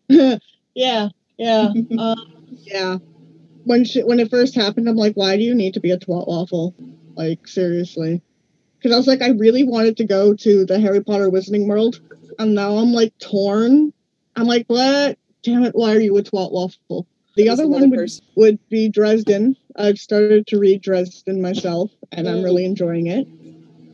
yeah, 0.74 1.10
yeah, 1.38 1.72
um, 2.00 2.48
yeah. 2.64 2.98
When 3.64 3.84
she, 3.86 4.04
when 4.04 4.20
it 4.20 4.30
first 4.30 4.56
happened, 4.56 4.88
I'm 4.90 4.96
like, 4.96 5.16
why 5.16 5.38
do 5.38 5.44
you 5.44 5.56
need 5.56 5.76
to 5.76 5.80
be 5.80 5.92
a 5.92 5.98
twat 5.98 6.28
waffle? 6.28 6.76
Like 7.16 7.48
seriously, 7.48 8.22
because 8.86 8.94
I 8.94 9.00
was 9.00 9.08
like, 9.08 9.24
I 9.24 9.30
really 9.34 9.64
wanted 9.64 9.98
to 9.98 10.04
go 10.04 10.36
to 10.36 10.64
the 10.64 10.80
Harry 10.80 11.04
Potter 11.04 11.32
Wizarding 11.32 11.66
World, 11.66 12.00
and 12.38 12.54
now 12.54 12.76
I'm 12.76 12.94
like 12.94 13.18
torn. 13.18 13.92
I'm 14.36 14.46
like, 14.46 14.66
what? 14.68 15.18
Damn 15.42 15.64
it! 15.64 15.74
Why 15.74 15.96
are 15.96 16.00
you 16.00 16.16
a 16.20 16.22
twat 16.22 16.52
waffle? 16.52 17.08
The 17.36 17.46
That 17.46 17.54
other 17.54 17.68
one 17.68 17.90
would, 17.90 18.12
would 18.36 18.60
be 18.70 18.88
Dresden. 18.88 19.58
I've 19.76 19.98
started 19.98 20.46
to 20.48 20.60
read 20.60 20.84
Dresden 20.84 21.42
myself, 21.42 21.90
and 22.12 22.30
I'm 22.30 22.44
really 22.44 22.64
enjoying 22.64 23.08
it. 23.08 23.28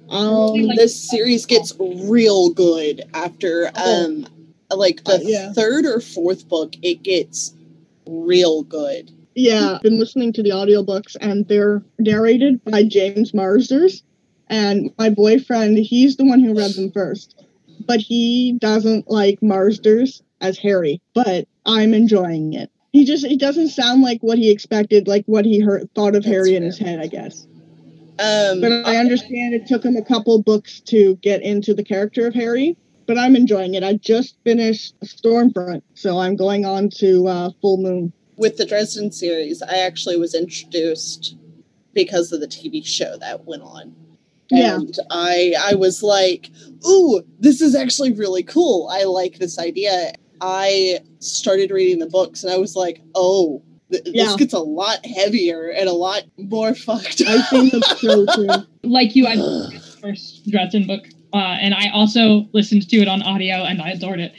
Um, 0.09 0.67
this 0.75 0.93
series 0.93 1.45
gets 1.45 1.73
real 1.79 2.49
good 2.49 3.05
after 3.13 3.71
um 3.75 4.27
like 4.75 5.05
the 5.05 5.13
Uh, 5.13 5.19
yeah. 5.23 5.53
third 5.53 5.85
or 5.85 6.01
fourth 6.01 6.49
book 6.49 6.75
it 6.81 7.01
gets 7.01 7.53
real 8.05 8.63
good 8.63 9.09
Yeah, 9.35 9.75
I've 9.75 9.81
been 9.81 9.99
listening 9.99 10.33
to 10.33 10.43
the 10.43 10.49
audiobooks 10.49 11.15
and 11.21 11.47
they're 11.47 11.81
narrated 11.97 12.61
by 12.65 12.83
James 12.83 13.33
Marsters. 13.33 14.03
And 14.51 14.91
my 14.99 15.09
boyfriend, 15.09 15.77
he's 15.77 16.17
the 16.17 16.25
one 16.25 16.41
who 16.41 16.53
read 16.53 16.73
them 16.73 16.91
first. 16.91 17.41
But 17.87 18.01
he 18.01 18.57
doesn't 18.59 19.09
like 19.09 19.41
Marsters 19.41 20.21
as 20.41 20.57
Harry, 20.59 21.01
but 21.15 21.47
I'm 21.65 21.93
enjoying 21.93 22.53
it. 22.53 22.69
He 22.91 23.05
just 23.05 23.23
it 23.23 23.39
doesn't 23.39 23.69
sound 23.69 24.01
like 24.01 24.19
what 24.21 24.37
he 24.37 24.51
expected, 24.51 25.07
like 25.07 25.23
what 25.25 25.45
he 25.45 25.61
heard 25.61 25.89
thought 25.95 26.15
of 26.15 26.25
Harry 26.25 26.55
in 26.55 26.63
his 26.63 26.77
head, 26.77 26.99
I 26.99 27.07
guess. 27.07 27.47
um 28.19 28.59
But 28.59 28.85
I 28.85 28.97
understand 28.97 29.53
it 29.53 29.65
took 29.67 29.83
him 29.83 29.95
a 29.95 30.03
couple 30.03 30.39
books 30.43 30.81
to 30.81 31.15
get 31.23 31.41
into 31.41 31.73
the 31.73 31.83
character 31.83 32.27
of 32.27 32.33
Harry. 32.35 32.75
But 33.07 33.17
I'm 33.17 33.35
enjoying 33.35 33.73
it. 33.73 33.83
I 33.83 33.93
just 33.93 34.35
finished 34.43 34.93
Stormfront, 35.03 35.81
so 35.95 36.19
I'm 36.19 36.35
going 36.35 36.65
on 36.65 36.89
to 36.97 37.27
uh, 37.27 37.49
Fool 37.61 37.77
Moon. 37.77 38.13
with 38.37 38.57
the 38.57 38.65
dresden 38.65 39.11
series 39.11 39.61
i 39.61 39.77
actually 39.77 40.17
was 40.17 40.33
introduced 40.35 41.35
because 41.93 42.31
of 42.31 42.39
the 42.41 42.47
tv 42.47 42.85
show 42.85 43.17
that 43.17 43.45
went 43.45 43.61
on 43.61 43.95
Yeah. 44.51 44.75
and 44.75 44.95
i 45.09 45.53
i 45.59 45.75
was 45.75 46.03
like 46.03 46.49
ooh 46.87 47.21
this 47.39 47.61
is 47.61 47.75
actually 47.75 48.11
really 48.11 48.43
cool 48.43 48.89
i 48.91 49.03
like 49.03 49.39
this 49.39 49.57
idea 49.59 50.13
i 50.41 50.99
started 51.19 51.71
reading 51.71 51.99
the 51.99 52.07
books 52.09 52.43
and 52.43 52.51
i 52.53 52.57
was 52.57 52.75
like 52.75 53.01
oh 53.15 53.61
th- 53.91 54.03
Yeah. 54.05 54.25
this 54.25 54.35
gets 54.35 54.53
a 54.53 54.59
lot 54.59 55.05
heavier 55.05 55.69
and 55.69 55.87
a 55.89 55.93
lot 55.93 56.23
more 56.37 56.73
fucked 56.87 57.21
I've 57.27 57.45
seen 57.47 57.69
the 57.69 57.81
show 57.99 58.25
too. 58.35 58.67
like 58.87 59.15
you, 59.15 59.27
I 59.27 59.35
read 59.35 59.81
the 59.81 59.97
first 60.01 60.49
Dresden 60.49 60.87
book, 60.87 61.03
uh, 61.33 61.37
and 61.37 61.73
I 61.73 61.89
also 61.93 62.47
listened 62.53 62.89
to 62.89 62.97
it 62.97 63.07
on 63.07 63.21
audio, 63.21 63.63
and 63.63 63.81
I 63.81 63.91
adored 63.91 64.19
it. 64.19 64.33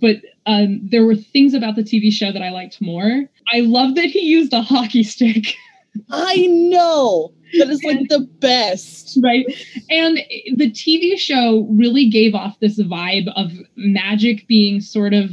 But 0.00 0.16
um, 0.46 0.80
there 0.82 1.04
were 1.06 1.14
things 1.14 1.54
about 1.54 1.76
the 1.76 1.82
TV 1.82 2.10
show 2.12 2.32
that 2.32 2.42
I 2.42 2.50
liked 2.50 2.80
more. 2.82 3.24
I 3.52 3.60
love 3.60 3.94
that 3.94 4.06
he 4.06 4.20
used 4.20 4.52
a 4.52 4.62
hockey 4.62 5.02
stick. 5.04 5.54
I 6.10 6.46
know. 6.48 7.32
That 7.58 7.70
is 7.70 7.82
like 7.84 8.08
the 8.08 8.20
best. 8.40 9.18
Right. 9.22 9.46
And 9.90 10.18
the 10.56 10.70
TV 10.70 11.16
show 11.18 11.66
really 11.70 12.08
gave 12.08 12.34
off 12.34 12.58
this 12.60 12.78
vibe 12.80 13.32
of 13.36 13.52
magic 13.76 14.46
being 14.48 14.80
sort 14.80 15.14
of 15.14 15.30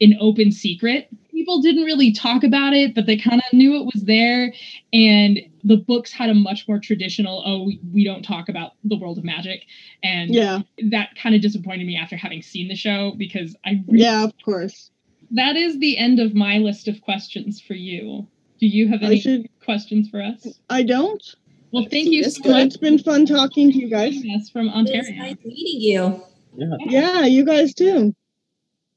an 0.00 0.14
open 0.20 0.52
secret. 0.52 1.08
People 1.30 1.62
didn't 1.62 1.84
really 1.84 2.12
talk 2.12 2.44
about 2.44 2.72
it, 2.74 2.94
but 2.94 3.06
they 3.06 3.16
kind 3.16 3.40
of 3.44 3.52
knew 3.56 3.74
it 3.80 3.84
was 3.92 4.04
there. 4.04 4.52
And 4.92 5.40
the 5.64 5.76
books 5.76 6.12
had 6.12 6.28
a 6.30 6.34
much 6.34 6.66
more 6.68 6.78
traditional, 6.78 7.42
oh, 7.46 7.62
we- 7.64 7.80
we 7.92 8.04
don't 8.04 8.22
talk 8.22 8.48
about 8.48 8.72
the 8.84 8.96
world 8.96 9.18
of 9.18 9.24
magic. 9.24 9.64
And 10.02 10.34
Yeah. 10.34 10.62
that 10.90 11.14
kind 11.16 11.34
of 11.34 11.40
disappointed 11.40 11.86
me 11.86 11.96
after 11.96 12.16
having 12.16 12.42
seen 12.42 12.68
the 12.68 12.74
show 12.76 13.12
because 13.16 13.56
I 13.64 13.82
really, 13.86 14.02
Yeah, 14.04 14.24
of 14.24 14.32
course. 14.44 14.90
that 15.30 15.56
is 15.56 15.78
the 15.78 15.96
end 15.96 16.18
of 16.20 16.34
my 16.34 16.58
list 16.58 16.86
of 16.88 17.00
questions 17.00 17.60
for 17.60 17.74
you. 17.74 18.26
Do 18.60 18.66
you 18.68 18.86
have 18.88 19.02
any 19.02 19.18
should- 19.18 19.48
questions 19.64 20.08
for 20.08 20.20
us? 20.22 20.46
I 20.70 20.82
don't. 20.82 21.34
Well, 21.72 21.86
thank 21.90 22.08
you 22.08 22.24
so 22.24 22.50
much 22.50 22.66
it's 22.66 22.76
been 22.76 22.98
fun 22.98 23.24
talking 23.26 23.72
to 23.72 23.78
you 23.78 23.88
guys. 23.88 24.14
joining 24.14 24.40
us 24.40 24.50
from 24.50 24.66
It's 24.68 24.76
Ontario. 24.76 25.16
nice 25.16 25.36
meeting 25.44 25.80
you. 25.80 26.22
Yeah. 26.54 26.76
Yeah, 26.86 27.24
you 27.26 27.44
guys 27.46 27.72
too. 27.74 28.14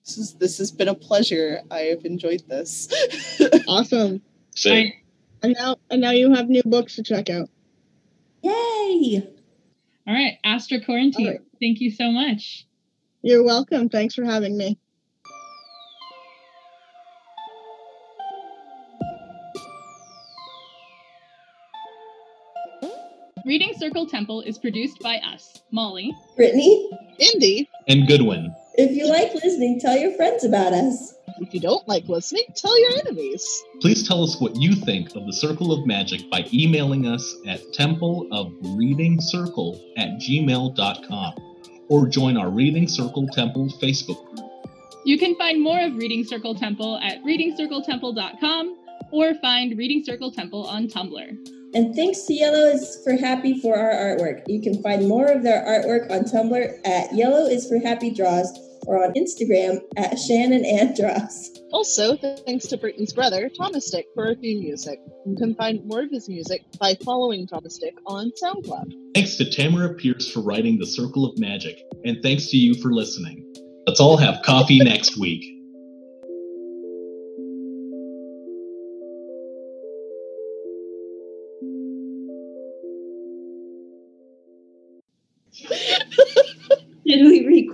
This 0.06 0.18
is 0.18 0.34
this 0.36 0.58
has 0.58 0.72
been 0.72 0.90
a 0.90 0.94
pleasure. 0.96 1.62
I 1.72 1.80
have 1.92 2.06
enjoyed 2.06 2.44
this. 2.48 2.90
Awesome. 3.68 4.22
Same. 4.56 4.92
And 5.42 5.56
now 5.58 5.78
and 5.90 6.02
now 6.02 6.12
you 6.12 6.34
have 6.34 6.50
new 6.50 6.62
books 6.66 6.96
to 6.98 7.04
check 7.04 7.30
out. 7.30 7.50
Yay! 8.44 9.28
All 10.08 10.14
right, 10.14 10.38
Astra 10.44 10.84
Quarantine. 10.84 11.26
All 11.28 11.32
right. 11.34 11.42
Thank 11.60 11.80
you 11.82 11.90
so 11.92 12.12
much. 12.12 12.68
You're 13.22 13.44
welcome. 13.44 13.90
Thanks 13.90 14.14
for 14.14 14.24
having 14.24 14.56
me. 14.58 14.78
Reading 23.46 23.74
Circle 23.78 24.08
Temple 24.08 24.42
is 24.42 24.58
produced 24.58 25.00
by 25.02 25.18
us, 25.18 25.62
Molly. 25.70 26.12
Brittany, 26.36 26.90
Indy. 27.20 27.70
And 27.88 28.08
Goodwin. 28.08 28.56
if 28.74 28.98
you 28.98 29.08
like 29.08 29.36
listening, 29.36 29.80
tell 29.80 29.96
your 29.96 30.14
friends 30.14 30.44
about 30.44 30.74
us. 30.74 31.14
If 31.40 31.54
you 31.54 31.60
don't 31.60 31.88
like 31.88 32.08
listening, 32.08 32.46
tell 32.56 32.80
your 32.80 32.98
enemies. 32.98 33.64
Please 33.82 34.08
tell 34.08 34.24
us 34.24 34.42
what 34.42 34.56
you 34.56 34.74
think 34.74 35.16
of 35.16 35.28
the 35.28 35.34
Circle 35.34 35.72
of 35.72 35.86
Magic 35.86 36.28
by 36.32 36.48
emailing 36.52 37.06
us 37.06 37.36
at 37.48 37.62
templeofreadingcircle 37.74 39.80
at 39.98 40.18
gmail.com 40.18 41.34
or 41.90 42.08
join 42.08 42.38
our 42.38 42.50
Reading 42.50 42.88
Circle 42.88 43.28
Temple 43.28 43.68
Facebook 43.80 44.26
group. 44.26 44.40
You 45.06 45.20
can 45.20 45.36
find 45.36 45.62
more 45.62 45.82
of 45.82 45.96
Reading 45.98 46.24
Circle 46.24 46.56
Temple 46.56 46.98
at 46.98 47.24
readingcircletemple.com 47.24 48.78
or 49.12 49.36
find 49.36 49.78
Reading 49.78 50.04
Circle 50.04 50.32
Temple 50.32 50.66
on 50.66 50.88
Tumblr. 50.88 51.38
And 51.76 51.94
thanks 51.94 52.22
to 52.24 52.34
Yellow 52.34 52.68
is 52.68 53.02
for 53.04 53.18
Happy 53.18 53.60
for 53.60 53.78
our 53.78 53.92
artwork. 53.92 54.44
You 54.48 54.62
can 54.62 54.82
find 54.82 55.10
more 55.10 55.26
of 55.26 55.44
their 55.44 55.62
artwork 55.62 56.10
on 56.10 56.24
Tumblr 56.24 56.80
at 56.86 57.14
Yellow 57.14 57.48
is 57.48 57.68
for 57.68 57.80
Happy 57.80 58.12
Draws 58.12 58.50
or 58.88 59.04
on 59.04 59.14
Instagram 59.14 59.82
at 59.98 60.18
Shannon 60.18 60.64
and 60.64 60.96
Draws. 60.96 61.52
Also, 61.74 62.16
thanks 62.46 62.68
to 62.68 62.78
Britton's 62.78 63.12
brother, 63.12 63.50
Thomas 63.50 63.92
Dick, 63.92 64.06
for 64.16 64.28
our 64.28 64.36
theme 64.36 64.60
music. 64.60 65.00
You 65.26 65.36
can 65.36 65.54
find 65.56 65.86
more 65.86 66.04
of 66.04 66.12
his 66.12 66.30
music 66.30 66.62
by 66.80 66.96
following 67.04 67.46
Thomas 67.46 67.78
Dick 67.78 67.96
on 68.06 68.32
SoundCloud. 68.42 68.94
Thanks 69.14 69.36
to 69.36 69.44
Tamora 69.44 69.98
Pierce 69.98 70.32
for 70.32 70.40
writing 70.40 70.80
The 70.80 70.86
Circle 70.86 71.26
of 71.26 71.38
Magic, 71.38 71.78
and 72.06 72.24
thanks 72.24 72.48
to 72.52 72.58
you 72.58 72.76
for 72.82 72.94
listening. 72.94 73.54
Let's 73.86 74.00
all 74.00 74.16
have 74.16 74.42
coffee 74.44 74.80
next 74.80 75.18
week. 75.18 75.55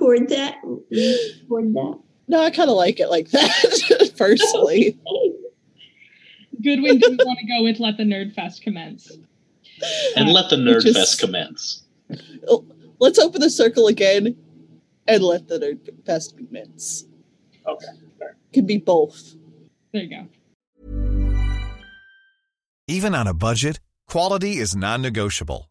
Record 0.02 0.30
that? 0.30 0.58
Record 0.64 1.74
that? 1.76 2.00
No, 2.28 2.42
I 2.42 2.50
kind 2.52 2.70
of 2.70 2.76
like 2.78 3.00
it 3.00 3.10
like 3.10 3.30
that, 3.32 4.12
personally. 4.18 4.98
Goodwin 6.62 7.00
didn't 7.00 7.26
want 7.26 7.40
to 7.40 7.46
go 7.48 7.64
with 7.64 7.80
Let 7.80 7.98
the 7.98 8.04
Nerd 8.04 8.34
Fest 8.34 8.62
commence. 8.62 9.12
And 10.16 10.30
let 10.30 10.50
the 10.50 10.58
uh, 10.58 10.60
Nerd 10.60 10.82
Just- 10.82 10.98
Fest 10.98 11.20
commence. 11.20 11.84
Oh, 12.48 12.66
Let's 13.02 13.18
open 13.18 13.42
the 13.42 13.50
circle 13.50 13.88
again 13.88 14.38
and 15.08 15.24
let 15.24 15.48
the 15.48 15.58
nerd 15.58 16.06
fest 16.06 16.38
commence. 16.38 17.06
Okay. 17.68 17.88
Could 18.54 18.68
be 18.68 18.78
both. 18.78 19.34
There 19.92 20.04
you 20.04 20.10
go. 20.10 20.28
Even 22.88 23.16
on 23.16 23.26
a 23.26 23.34
budget, 23.34 23.80
quality 24.08 24.58
is 24.58 24.76
non-negotiable. 24.76 25.71